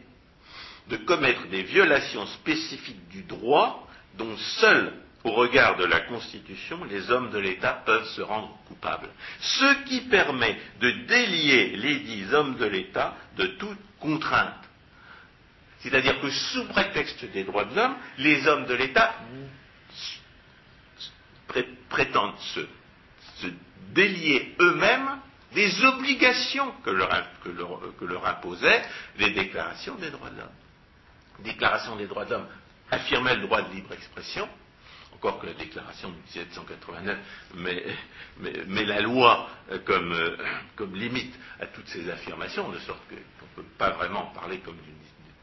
de 0.90 0.98
commettre 0.98 1.48
des 1.48 1.64
violations 1.64 2.26
spécifiques 2.28 3.08
du 3.10 3.24
droit 3.24 3.88
dont 4.18 4.36
seuls 4.38 4.94
au 5.24 5.32
regard 5.32 5.78
de 5.78 5.86
la 5.86 6.02
Constitution, 6.02 6.84
les 6.84 7.10
hommes 7.10 7.32
de 7.32 7.40
l'État 7.40 7.82
peuvent 7.86 8.08
se 8.10 8.22
rendre 8.22 8.58
coupables. 8.68 9.10
Ce 9.40 9.84
qui 9.86 10.02
permet 10.02 10.58
de 10.82 10.92
délier 11.08 11.76
les 11.78 12.00
dix 12.00 12.34
hommes 12.34 12.56
de 12.56 12.66
l'État 12.66 13.16
de 13.38 13.46
toute 13.46 13.80
contrainte. 14.00 14.54
C'est-à-dire 15.80 16.20
que 16.22 16.30
sous 16.30 16.66
prétexte 16.68 17.24
des 17.32 17.44
droits 17.44 17.66
de 17.66 17.76
l'homme, 17.76 17.96
les 18.18 18.48
hommes 18.48 18.66
de 18.66 18.74
l'État 18.74 19.14
prétendent 21.90 22.40
se, 22.40 22.62
délier 23.90 24.56
eux-mêmes 24.60 25.20
des 25.54 25.86
obligations 25.86 26.72
que 26.84 26.90
leur, 26.90 27.10
que 27.44 28.06
leur 28.06 28.26
imposaient 28.26 28.84
les 29.20 29.32
déclarations 29.32 29.96
des 29.96 30.10
droits 30.10 30.32
de 30.32 30.38
l'homme. 30.38 30.50
Déclaration 31.40 31.96
des 31.96 32.08
droits 32.08 32.26
de 32.26 32.32
l'homme 32.32 32.48
affirmait 32.90 33.36
le 33.36 33.42
droit 33.44 33.62
de 33.62 33.74
libre 33.74 33.94
expression, 33.94 34.50
encore 35.24 35.40
que 35.40 35.46
la 35.48 35.54
déclaration 35.54 36.10
de 36.10 36.16
1789 36.16 37.18
met, 37.56 38.86
la 38.86 39.02
loi 39.02 39.48
euh, 39.72 39.80
euh, 39.90 40.38
comme, 40.76 40.96
limite 40.96 41.34
à 41.62 41.68
toutes 41.68 41.88
ces 41.88 42.10
affirmations, 42.10 42.70
de 42.70 42.80
sorte 42.80 43.00
qu'on 43.08 43.16
ne 43.16 43.64
peut 43.64 43.70
pas 43.78 43.92
vraiment 43.92 44.26
parler 44.36 44.60
comme 44.60 44.76
d'une 44.76 44.94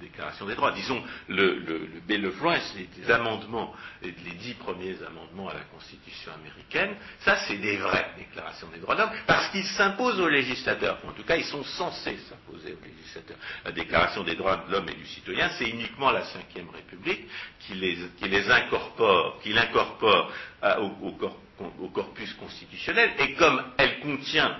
déclaration 0.00 0.46
des 0.46 0.54
droits. 0.54 0.72
Disons, 0.72 1.02
le, 1.28 1.58
le, 1.58 2.00
Bill 2.06 2.26
of 2.26 2.40
Rights, 2.40 2.74
les, 2.76 3.10
amendements, 3.10 3.72
les, 4.02 4.12
dix 4.12 4.54
premiers 4.54 4.96
amendements 5.06 5.48
à 5.48 5.54
la 5.54 5.60
Constitution 5.60 6.32
américaine, 6.32 6.96
ça 7.20 7.36
c'est 7.46 7.58
des 7.58 7.76
vraies 7.76 8.10
déclarations 8.16 8.68
des 8.68 8.80
droits 8.80 8.94
de 8.94 9.00
l'homme, 9.02 9.12
parce 9.26 9.48
qu'ils 9.50 9.66
s'imposent 9.66 10.20
aux 10.20 10.28
législateurs. 10.28 10.98
En 11.06 11.12
tout 11.12 11.22
cas, 11.22 11.36
ils 11.36 11.44
sont 11.44 11.62
censés 11.62 12.16
s'imposer 12.28 12.72
aux 12.72 12.84
législateurs. 12.84 13.36
La 13.64 13.72
Déclaration 13.72 14.24
des 14.24 14.34
droits 14.34 14.64
de 14.66 14.72
l'homme 14.72 14.88
et 14.88 14.94
du 14.94 15.06
citoyen, 15.06 15.50
c'est 15.58 15.68
uniquement 15.68 16.10
la 16.10 16.20
Ve 16.20 16.72
République 16.74 17.26
qui 17.60 17.74
les, 17.74 18.50
incorpore, 18.50 19.40
qui 19.42 19.52
l'incorpore 19.52 20.32
au, 20.80 21.88
corpus 21.88 22.32
constitutionnel, 22.34 23.10
et 23.18 23.34
comme 23.34 23.62
elle 23.76 24.00
contient 24.00 24.56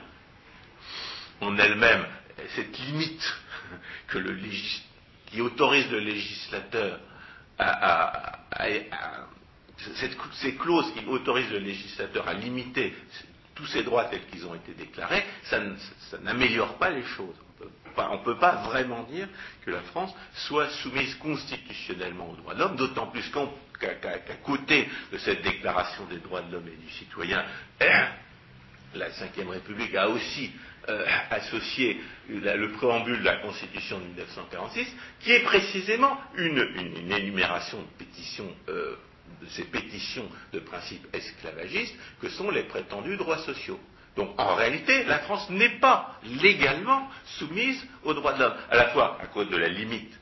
en 1.40 1.56
elle-même 1.58 2.04
cette 2.54 2.78
limite 2.78 3.34
que 4.08 4.18
le 4.18 4.32
législateur 4.32 4.89
qui 5.30 5.40
autorise 5.40 5.90
le 5.90 6.00
législateur 6.00 6.98
à, 7.58 8.38
ces 10.34 10.54
clauses 10.54 10.92
qui 10.94 11.04
autorisent 11.06 11.50
le 11.50 11.58
législateur 11.58 12.26
à 12.28 12.34
limiter 12.34 12.94
tous 13.54 13.66
ces 13.66 13.82
droits 13.82 14.04
tels 14.04 14.24
qu'ils 14.26 14.46
ont 14.46 14.54
été 14.54 14.72
déclarés, 14.72 15.24
ça, 15.44 15.60
n'améliore 16.22 16.78
pas 16.78 16.90
les 16.90 17.04
choses. 17.04 17.34
On 17.96 18.18
ne 18.18 18.24
peut 18.24 18.38
pas 18.38 18.62
vraiment 18.66 19.02
dire 19.04 19.28
que 19.64 19.70
la 19.70 19.82
France 19.82 20.14
soit 20.32 20.68
soumise 20.82 21.14
constitutionnellement 21.16 22.30
aux 22.30 22.36
droits 22.36 22.54
de 22.54 22.60
l'homme, 22.60 22.76
d'autant 22.76 23.08
plus 23.08 23.30
qu'à 23.78 24.18
côté 24.44 24.88
de 25.12 25.18
cette 25.18 25.42
déclaration 25.42 26.06
des 26.06 26.18
droits 26.18 26.40
de 26.42 26.52
l'homme 26.52 26.68
et 26.68 26.76
du 26.76 26.90
citoyen, 26.92 27.44
la 28.94 29.08
Ve 29.08 29.48
République 29.48 29.94
a 29.94 30.08
aussi 30.08 30.50
euh, 30.88 31.04
associé 31.30 32.00
le 32.28 32.72
préambule 32.72 33.20
de 33.20 33.24
la 33.24 33.36
Constitution 33.36 33.98
de 33.98 34.04
1946, 34.04 34.86
qui 35.20 35.32
est 35.32 35.42
précisément 35.42 36.18
une, 36.36 36.58
énumération 37.10 37.78
de 37.78 38.04
pétitions, 38.04 38.52
euh, 38.68 38.96
de 39.42 39.46
ces 39.48 39.64
pétitions 39.64 40.28
de 40.52 40.60
principes 40.60 41.06
esclavagistes 41.14 41.94
que 42.20 42.28
sont 42.28 42.50
les 42.50 42.64
prétendus 42.64 43.16
droits 43.16 43.38
sociaux. 43.38 43.78
Donc 44.16 44.30
en 44.38 44.54
réalité, 44.54 45.04
la 45.04 45.20
France 45.20 45.48
n'est 45.50 45.78
pas 45.78 46.18
légalement 46.42 47.08
soumise 47.38 47.86
aux 48.02 48.14
droits 48.14 48.32
de 48.32 48.40
l'homme, 48.40 48.56
à 48.70 48.76
la 48.76 48.88
fois 48.88 49.18
à 49.22 49.26
cause 49.26 49.48
de 49.48 49.56
la 49.56 49.68
limite 49.68 50.19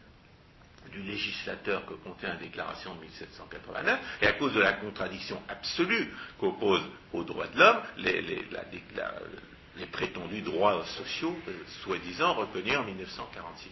du 0.99 1.11
législateur 1.11 1.85
que 1.87 1.95
contient 1.95 2.31
la 2.31 2.37
déclaration 2.37 2.95
de 2.95 3.01
1789 3.01 4.01
et 4.23 4.27
à 4.27 4.33
cause 4.33 4.53
de 4.55 4.61
la 4.61 4.75
contradiction 4.75 5.41
absolue 5.49 6.13
qu'oppose 6.39 6.83
aux 7.13 7.25
droits 7.25 7.47
de 7.49 7.59
l'homme 7.59 7.81
les, 7.99 9.87
prétendus 9.93 10.43
droits 10.43 10.85
sociaux, 10.97 11.37
euh, 11.47 11.53
soi-disant 11.83 12.35
reconnus 12.35 12.77
en 12.77 12.85
1946. 12.85 13.71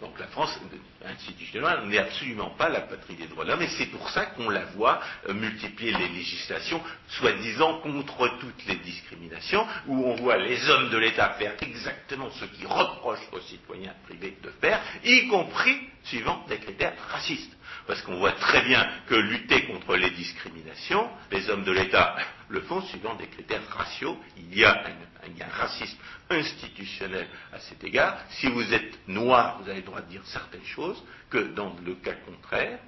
Donc 0.00 0.18
la 0.18 0.28
France, 0.28 0.58
institutionnellement, 1.04 1.84
n'est 1.86 1.98
absolument 1.98 2.50
pas 2.50 2.68
la 2.68 2.82
patrie 2.82 3.16
des 3.16 3.26
droits 3.26 3.44
de 3.44 3.50
l'homme, 3.50 3.62
et 3.62 3.68
c'est 3.68 3.86
pour 3.86 4.08
ça 4.10 4.26
qu'on 4.26 4.48
la 4.48 4.64
voit 4.66 5.00
euh, 5.28 5.34
multiplier 5.34 5.92
les 5.92 6.08
législations, 6.08 6.80
soi-disant 7.08 7.80
contre 7.80 8.38
toutes 8.38 8.64
les 8.66 8.76
discriminations, 8.76 9.66
où 9.88 10.04
on 10.04 10.14
voit 10.14 10.36
les 10.38 10.70
hommes 10.70 10.90
de 10.90 10.98
l'État 10.98 11.30
faire 11.30 11.54
exactement 11.60 12.30
ce 12.30 12.44
qu'ils 12.44 12.66
reprochent 12.66 13.28
aux 13.32 13.40
citoyens 13.40 13.94
privés 14.06 14.38
de 14.42 14.50
faire, 14.60 14.80
y 15.04 15.26
compris 15.28 15.78
suivant 16.08 16.44
des 16.48 16.58
critères 16.58 16.94
racistes 17.08 17.58
parce 17.88 18.02
qu'on 18.02 18.18
voit 18.18 18.32
très 18.32 18.62
bien 18.64 18.86
que 19.08 19.14
lutter 19.14 19.64
contre 19.64 19.96
les 19.96 20.10
discriminations, 20.10 21.10
les 21.32 21.48
hommes 21.48 21.64
de 21.64 21.72
l'État 21.72 22.16
le 22.50 22.60
font 22.60 22.82
suivant 22.82 23.14
des 23.14 23.26
critères 23.26 23.66
raciaux. 23.70 24.18
Il 24.36 24.56
y, 24.56 24.64
a 24.64 24.72
un, 24.72 25.48
racisme 25.50 25.96
institutionnel 26.28 27.26
à 27.52 27.58
cet 27.60 27.82
égard. 27.82 28.18
Si 28.30 28.46
vous 28.48 28.72
êtes 28.74 29.08
noir, 29.08 29.60
vous 29.60 29.70
avez 29.70 29.80
le 29.80 29.86
droit 29.86 30.02
de 30.02 30.10
dire 30.10 30.22
certaines 30.26 30.64
choses 30.64 31.02
que 31.30 31.38
dans 31.54 31.74
le 31.84 31.94
cas 31.94 32.12
contraire, 32.26 32.78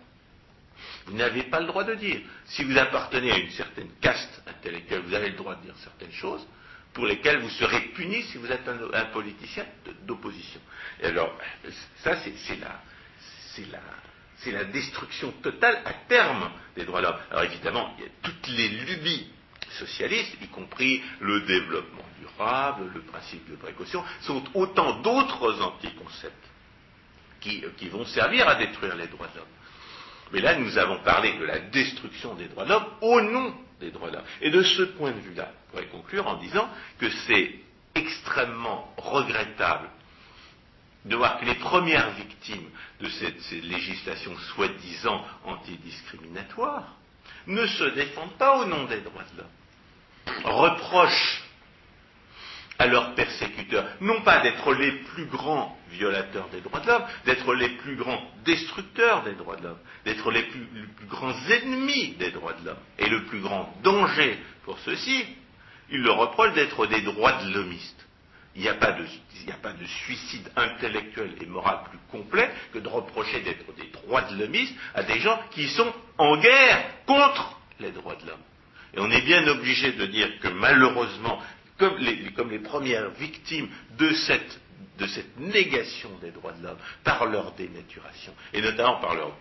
vous 1.07 1.17
n'avez 1.17 1.45
pas 1.45 1.61
le 1.61 1.67
droit 1.67 1.85
de 1.85 1.95
dire. 1.95 2.21
Si 2.45 2.63
vous 2.65 2.77
appartenez 2.77 3.33
à 3.33 3.39
une 3.39 3.51
certaine 3.51 3.91
caste 4.03 4.43
intellectuelle, 4.47 5.03
vous 5.07 5.15
avez 5.15 5.31
le 5.31 5.37
droit 5.37 5.55
de 5.57 5.63
dire 5.63 5.77
certaines 5.83 6.13
choses 6.13 6.47
pour 6.93 7.07
lesquelles 7.07 7.41
vous 7.41 7.51
serez 7.51 7.81
puni 7.95 8.23
si 8.25 8.37
vous 8.37 8.51
êtes 8.51 8.69
un, 8.69 9.05
politicien 9.07 9.65
d'opposition. 10.03 10.61
Et 11.01 11.07
alors, 11.07 11.39
ça, 12.03 12.17
c'est 12.23 12.37
c'est 14.37 14.53
la 14.53 14.65
destruction 14.65 15.33
totale 15.43 15.81
à 15.85 15.93
terme 16.09 16.51
des 16.77 16.85
droits 16.85 17.01
de 17.01 17.07
l'homme. 17.07 17.19
Alors 17.31 17.45
évidemment, 17.45 17.95
il 17.99 18.05
y 18.05 18.07
a 18.07 18.11
toutes 18.23 18.49
les 18.49 18.69
lubies 18.69 19.29
socialistes, 19.79 20.37
y 20.41 20.49
compris 20.49 21.03
le 21.21 21.43
développement 21.43 22.05
durable, 22.21 22.91
le 22.95 23.03
principe 23.03 23.49
de 23.51 23.57
précaution, 23.57 24.03
sont 24.23 24.43
autant 24.55 25.01
d'autres 25.01 25.61
anticoncepts 25.63 26.47
qui, 27.41 27.63
qui 27.77 27.89
vont 27.89 28.05
servir 28.05 28.49
à 28.49 28.57
détruire 28.57 28.97
les 28.97 29.07
droits 29.07 29.29
de 29.29 29.39
l'homme. 29.39 29.47
Mais 30.33 30.41
là, 30.41 30.57
nous 30.57 30.79
avons 30.79 30.99
parlé 31.03 31.33
de 31.39 31.45
la 31.45 31.59
destruction 31.59 32.35
des 32.35 32.47
droits 32.47 32.65
de 32.65 32.71
l'homme 32.71 32.87
au 33.01 33.21
nom 33.21 33.55
des 33.81 33.91
droits 33.91 34.11
de 34.11 34.17
l'homme. 34.17 34.25
Et 34.41 34.51
de 34.51 34.63
ce 34.63 34.83
point 34.83 35.13
de 35.13 35.21
vue-là, 35.21 35.51
je 35.53 35.71
pourrais 35.71 35.87
conclure 35.87 36.27
en 36.27 36.37
disant 36.37 36.69
que 36.99 37.11
c'est 37.27 37.55
extrêmement 37.95 38.93
regrettable 38.97 39.89
de 41.05 41.17
voir 41.17 41.39
que 41.41 41.45
les 41.45 41.55
premières 41.55 42.11
victimes 42.11 42.69
de 43.01 43.09
cette, 43.09 43.41
ces 43.43 43.61
législations 43.61 44.37
soi-disant 44.55 45.25
antidiscriminatoires 45.45 46.97
ne 47.47 47.67
se 47.67 47.85
défendent 47.95 48.37
pas 48.37 48.59
au 48.59 48.67
nom 48.67 48.85
des 48.85 49.01
droits 49.01 49.25
de 49.33 49.39
l'homme, 49.39 50.45
reprochent 50.45 51.43
à 52.79 52.87
leurs 52.87 53.15
persécuteurs, 53.15 53.87
non 54.01 54.23
pas 54.23 54.41
d'être 54.41 54.73
les 54.73 54.93
plus 54.93 55.27
grands 55.27 55.79
violateurs 55.91 56.49
des 56.49 56.63
droits 56.63 56.81
de 56.81 56.87
l'homme, 56.87 57.05
d'être 57.27 57.55
les 57.55 57.69
plus 57.77 57.95
grands 57.95 58.23
destructeurs 58.45 59.23
des 59.23 59.35
droits 59.35 59.57
de 59.57 59.65
l'homme, 59.65 59.79
d'être 60.07 60.31
les 60.31 60.45
plus, 60.45 60.67
grands 61.07 61.35
ennemis 61.51 62.13
des 62.19 62.31
droits 62.31 62.55
de 62.55 62.65
l'homme, 62.65 62.79
et 62.99 63.09
le 63.09 63.25
plus 63.25 63.41
grand 63.41 63.71
danger 63.83 64.39
pour 64.65 64.79
ceux-ci, 64.79 65.27
ils 65.91 66.01
leur 66.01 66.17
reprochent 66.17 66.55
d'être 66.55 66.87
des 66.87 67.03
droits 67.03 67.43
de 67.45 67.53
l'homiste. 67.53 68.07
Il 68.57 68.63
n'y 68.63 68.69
a, 68.69 68.75
pas 68.75 68.93
de, 68.93 69.85
suicide 69.85 70.51
intellectuel 70.57 71.35
et 71.41 71.47
moral 71.47 71.85
plus 71.89 71.99
complet 72.11 72.51
que 72.73 72.79
de 72.79 72.89
reprocher 72.89 73.41
d'être 73.43 73.73
des 73.77 73.89
droits 73.93 74.23
de 74.23 74.39
l'homisme 74.39 74.75
à 74.95 75.05
des 75.05 75.21
gens 75.21 75.41
qui 75.53 75.69
sont 75.69 75.93
en 76.19 76.37
guerre 76.39 76.85
contre 77.07 77.61
les 77.79 77.93
droits 77.93 78.17
de 78.17 78.27
l'homme. 78.27 78.43
Et 78.95 78.99
on 78.99 79.11
est 79.11 79.23
bien 79.23 79.47
obligé 79.47 79.93
de 79.93 80.05
dire 80.07 80.41
que 80.41 80.49
malheureusement, 80.49 81.41
comme 81.79 81.97
les, 81.99 82.59
premières 82.59 83.11
victimes 83.11 83.69
de 83.97 84.13
cette, 84.15 84.61
négation 85.39 86.11
des 86.21 86.33
droits 86.33 86.53
de 86.53 86.65
l'homme, 86.65 86.79
par 87.05 87.27
leur 87.27 87.53
dénaturation, 87.53 88.35
et 88.53 88.61
notamment 88.61 89.01
par 89.01 89.15
leur 89.15 89.33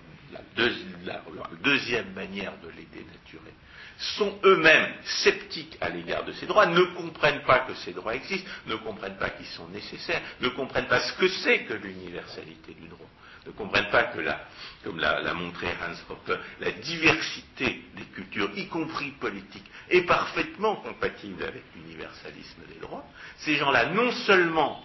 deuxième 1.64 2.14
manière 2.14 2.54
de 2.64 2.70
les 2.70 2.86
dénaturer, 2.86 3.54
sont 4.00 4.40
eux-mêmes 4.46 4.94
sceptiques 5.04 5.78
à 5.82 5.90
l'égard 5.90 6.24
de 6.24 6.32
ces 6.32 6.46
droits, 6.46 6.66
ne 6.66 6.84
comprennent 6.96 7.44
pas 7.44 7.60
que 7.60 7.74
ces 7.76 7.92
droits 7.92 8.16
existent, 8.16 8.50
ne 8.68 8.76
comprennent 8.76 9.18
pas 9.18 9.30
qu'ils 9.32 9.46
sont 9.48 9.68
nécessaires, 9.68 10.22
ne 10.40 10.48
comprennent 10.50 10.88
pas 10.88 11.02
ce 11.02 11.14
que 11.14 11.28
c'est 11.28 11.64
que 11.66 11.74
l'universalité 11.74 12.74
du 12.74 12.88
droit, 12.88 13.10
ne 13.46 13.52
comprennent 13.52 13.90
pas 13.90 14.04
que, 14.04 14.20
la, 14.22 14.40
comme 14.84 15.00
l'a 15.00 15.34
montré 15.34 15.68
Hans 15.68 16.14
Hoppe, 16.14 16.40
la 16.62 16.72
diversité 16.72 17.84
des 17.96 18.06
cultures, 18.16 18.50
y 18.56 18.68
compris 18.68 19.12
politiques, 19.12 19.70
est 19.90 20.04
parfaitement 20.04 20.78
compatible 20.78 21.44
avec 21.44 21.64
l'universalisme 21.76 22.62
des 22.74 22.80
droits. 22.80 23.06
Ces 23.40 23.56
gens-là, 23.56 23.88
non 23.88 24.12
seulement 24.12 24.82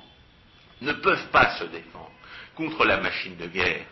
ne 0.81 0.93
peuvent 0.93 1.29
pas 1.29 1.57
se 1.59 1.65
défendre 1.65 2.11
contre 2.57 2.85
la 2.85 2.99
machine 2.99 3.37
de 3.37 3.47
guerre 3.47 3.87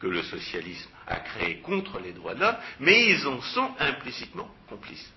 que 0.00 0.06
le 0.06 0.22
socialisme 0.22 0.90
a 1.06 1.16
créé 1.20 1.58
contre 1.60 1.98
les 2.00 2.12
droits 2.12 2.34
de 2.34 2.40
l'homme, 2.40 2.56
mais 2.80 3.10
ils 3.10 3.26
en 3.26 3.40
sont 3.40 3.70
implicitement 3.78 4.50
complices. 4.68 5.12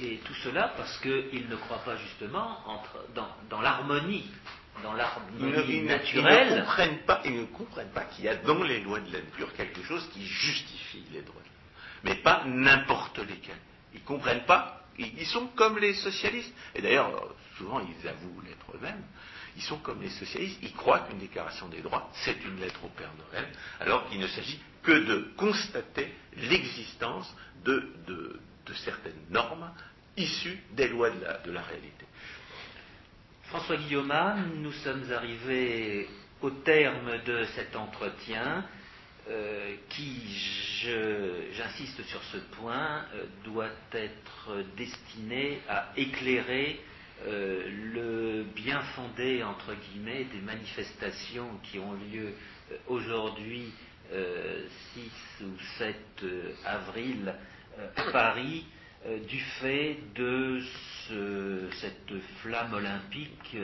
Et 0.00 0.18
tout 0.18 0.34
cela 0.44 0.72
parce 0.76 0.98
qu'ils 0.98 1.48
ne 1.48 1.56
croient 1.56 1.84
pas 1.84 1.96
justement 1.96 2.58
dans, 3.14 3.60
l'harmonie, 3.60 4.30
dans 4.82 4.92
l'harmonie 4.92 5.82
naturelle. 5.82 6.48
Ils 6.50 6.54
ne, 6.56 6.60
comprennent 6.60 6.98
pas, 6.98 7.20
ils 7.24 7.40
ne 7.40 7.44
comprennent 7.46 7.90
pas 7.90 8.04
qu'il 8.04 8.24
y 8.24 8.28
a 8.28 8.36
dans 8.36 8.62
les 8.62 8.80
lois 8.80 9.00
de 9.00 9.12
la 9.12 9.20
nature 9.20 9.52
quelque 9.54 9.82
chose 9.82 10.08
qui 10.12 10.24
justifie 10.24 11.04
les 11.12 11.22
droits 11.22 11.40
de 11.40 11.46
l'homme, 11.46 12.04
mais 12.04 12.14
pas 12.16 12.44
n'importe 12.46 13.18
lesquels. 13.18 13.58
Ils 13.92 14.00
ne 14.00 14.06
comprennent 14.06 14.44
pas, 14.44 14.84
ils 14.98 15.26
sont 15.26 15.48
comme 15.48 15.78
les 15.78 15.94
socialistes, 15.94 16.54
et 16.74 16.82
d'ailleurs 16.82 17.34
souvent 17.56 17.80
ils 17.80 18.08
avouent 18.08 18.40
l'être 18.42 18.66
eux-mêmes, 18.76 19.02
ils 19.58 19.64
sont 19.64 19.78
comme 19.78 20.00
les 20.00 20.10
socialistes, 20.10 20.60
ils 20.62 20.72
croient 20.72 21.00
qu'une 21.00 21.18
déclaration 21.18 21.66
des 21.66 21.80
droits, 21.80 22.08
c'est 22.24 22.44
une 22.44 22.60
lettre 22.60 22.78
au 22.84 22.88
Père 22.90 23.10
Noël, 23.18 23.48
alors 23.80 24.08
qu'il 24.08 24.20
ne 24.20 24.28
s'agit 24.28 24.60
que 24.84 24.92
de 24.92 25.32
constater 25.36 26.14
l'existence 26.36 27.34
de, 27.64 28.40
certaines 28.84 29.20
normes 29.30 29.68
issues 30.16 30.60
des 30.72 30.86
lois 30.86 31.10
de 31.10 31.50
la, 31.50 31.62
réalité. 31.62 32.06
François 33.44 33.76
Guillaume, 33.78 34.14
nous 34.62 34.72
sommes 34.72 35.10
arrivés 35.10 36.08
au 36.40 36.50
terme 36.50 37.18
de 37.26 37.44
cet 37.56 37.74
entretien 37.74 38.64
euh, 39.28 39.74
qui, 39.88 40.20
j'insiste 41.52 42.04
sur 42.04 42.22
ce 42.24 42.36
point, 42.56 43.04
euh, 43.14 43.24
doit 43.44 43.70
être 43.92 44.64
destiné 44.76 45.60
à 45.68 45.88
éclairer 45.96 46.80
euh, 47.26 47.64
le 47.94 48.44
bien 48.54 48.80
fondé, 48.94 49.42
entre 49.42 49.74
guillemets, 49.74 50.24
des 50.32 50.40
manifestations 50.40 51.48
qui 51.64 51.78
ont 51.78 51.92
lieu 51.94 52.32
euh, 52.70 52.76
aujourd'hui, 52.86 53.72
6 54.10 54.14
euh, 54.14 54.66
ou 55.42 55.58
7 55.78 55.96
avril, 56.64 57.34
à 57.96 58.10
Paris, 58.10 58.64
du 59.28 59.38
fait 59.60 59.96
de 60.16 60.60
cette 61.80 62.20
flamme 62.42 62.74
olympique 62.74 63.56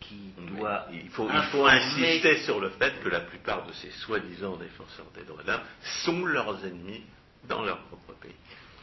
qui 0.00 0.34
doit. 0.54 0.86
Il 0.92 1.08
faut, 1.08 1.28
il 1.32 1.42
faut, 1.44 1.66
insister 1.66 2.36
sur 2.38 2.60
le 2.60 2.68
fait 2.70 3.02
que 3.02 3.08
la 3.08 3.20
plupart 3.20 3.66
de 3.66 3.72
ces 3.72 3.90
soi-disant 3.90 4.56
défenseurs 4.56 5.10
des 5.14 5.22
droits 5.22 5.42
de 5.42 5.50
l'homme 5.50 5.62
sont 6.04 6.26
leurs 6.26 6.64
ennemis 6.66 7.02
dans 7.48 7.62
leur 7.62 7.78
propre 7.84 8.12
pays. 8.20 8.34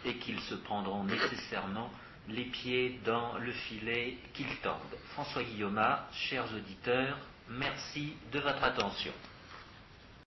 Et 0.05 0.15
qu'ils 0.15 0.39
se 0.39 0.55
prendront 0.55 1.03
nécessairement 1.03 1.91
les 2.27 2.45
pieds 2.45 2.99
dans 3.05 3.37
le 3.37 3.51
filet 3.51 4.17
qu'ils 4.33 4.55
tendent. 4.57 4.97
François 5.13 5.43
Guillaume, 5.43 5.81
chers 6.11 6.45
auditeurs, 6.53 7.17
merci 7.49 8.13
de 8.31 8.39
votre 8.39 8.63
attention. 8.63 9.13